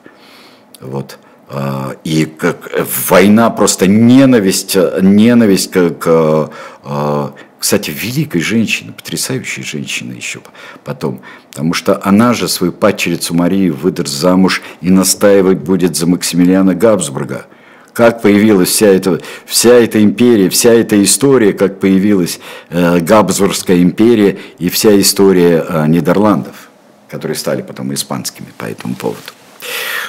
Вот. 0.80 1.18
А, 1.50 1.96
и 2.04 2.26
как 2.26 2.70
война, 3.08 3.50
просто 3.50 3.86
ненависть, 3.86 4.76
ненависть 5.00 5.70
к, 5.70 5.90
к 5.90 6.50
а, 6.84 7.32
кстати, 7.58 7.90
великой 7.90 8.40
женщины, 8.40 8.92
потрясающей 8.92 9.62
женщины 9.62 10.12
еще 10.12 10.40
потом, 10.84 11.20
потому 11.50 11.74
что 11.74 12.00
она 12.04 12.32
же 12.32 12.48
свою 12.48 12.72
падчерицу 12.72 13.34
Марию 13.34 13.74
выдаст 13.74 14.12
замуж 14.12 14.62
и 14.80 14.90
настаивать 14.90 15.58
будет 15.58 15.96
за 15.96 16.06
Максимилиана 16.06 16.74
Габсбурга. 16.74 17.46
Как 17.92 18.22
появилась 18.22 18.68
вся 18.68 18.86
эта, 18.86 19.20
вся 19.44 19.74
эта 19.74 20.00
империя, 20.02 20.48
вся 20.50 20.72
эта 20.72 21.02
история, 21.02 21.52
как 21.52 21.80
появилась 21.80 22.38
э, 22.70 23.00
Габсбургская 23.00 23.82
империя 23.82 24.38
и 24.60 24.68
вся 24.68 24.98
история 25.00 25.64
э, 25.68 25.86
Нидерландов, 25.88 26.67
которые 27.08 27.36
стали 27.36 27.62
потом 27.62 27.92
испанскими 27.94 28.48
по 28.56 28.64
этому 28.64 28.94
поводу. 28.94 29.20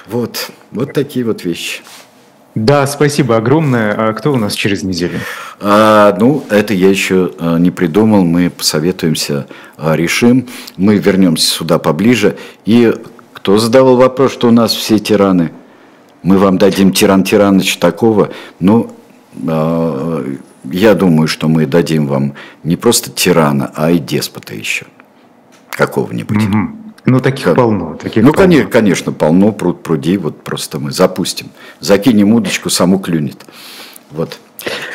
Вот, 0.08 0.52
вот 0.72 0.94
такие 0.94 1.26
вот 1.26 1.44
вещи. 1.44 1.82
Да, 2.56 2.88
спасибо 2.88 3.38
огромное. 3.38 3.94
А 3.94 4.14
кто 4.14 4.34
у 4.34 4.36
нас 4.36 4.54
через 4.54 4.84
неделю? 4.84 5.20
А, 5.62 6.16
ну, 6.20 6.44
это 6.50 6.74
я 6.74 6.90
еще 6.90 7.32
а, 7.40 7.58
не 7.58 7.72
придумал. 7.72 8.24
Мы 8.24 8.50
посоветуемся, 8.50 9.48
а, 9.78 9.96
решим. 9.96 10.48
Мы 10.76 10.98
вернемся 10.98 11.48
сюда 11.48 11.80
поближе. 11.80 12.38
И 12.66 12.94
кто 13.34 13.58
задавал 13.60 13.98
вопрос, 13.98 14.34
что 14.34 14.48
у 14.48 14.52
нас 14.52 14.74
все 14.74 15.00
тираны? 15.00 15.52
Мы 16.24 16.38
вам 16.38 16.58
дадим 16.58 16.92
тиран 16.92 17.24
Тирановича 17.24 17.80
такого. 17.80 18.32
Ну, 18.60 18.92
а, 19.48 20.26
я 20.66 20.96
думаю, 20.96 21.28
что 21.28 21.48
мы 21.48 21.66
дадим 21.66 22.08
вам 22.08 22.34
не 22.64 22.76
просто 22.76 23.12
тирана, 23.12 23.72
а 23.76 23.92
и 23.92 24.00
деспота 24.00 24.56
еще 24.56 24.88
какого-нибудь. 25.70 26.44
Угу. 26.44 26.79
Ну, 27.06 27.20
таких 27.20 27.46
как? 27.46 27.56
полно. 27.56 27.96
Таких 27.96 28.24
ну, 28.24 28.34
полно. 28.34 28.48
Конечно, 28.48 28.70
конечно, 28.70 29.12
полно, 29.12 29.52
пруд, 29.52 29.84
пруди, 29.84 30.18
вот 30.18 30.44
просто 30.44 30.80
мы 30.80 30.92
запустим. 30.92 31.48
Закинем 31.80 32.34
удочку, 32.34 32.70
саму 32.70 33.00
клюнет. 33.00 33.46
Вот. 34.12 34.40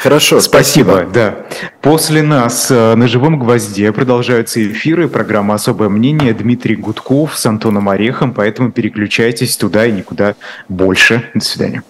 Хорошо, 0.03 0.41
спасибо. 0.41 0.91
спасибо. 0.91 1.11
Да. 1.13 1.37
После 1.81 2.23
нас 2.23 2.71
э, 2.71 2.95
на 2.95 3.09
живом 3.09 3.39
гвозде 3.39 3.91
продолжаются 3.93 4.63
эфиры, 4.63 5.09
программа 5.09 5.55
«Особое 5.55 5.89
мнение», 5.89 6.35
Дмитрий 6.35 6.77
Гудков 6.77 7.39
с 7.39 7.47
Антоном 7.47 7.89
Орехом, 7.89 8.35
поэтому 8.35 8.71
переключайтесь 8.73 9.57
туда 9.57 9.87
и 9.87 9.93
никуда 9.93 10.35
больше. 10.69 11.31
До 11.35 11.45
свидания. 11.45 11.83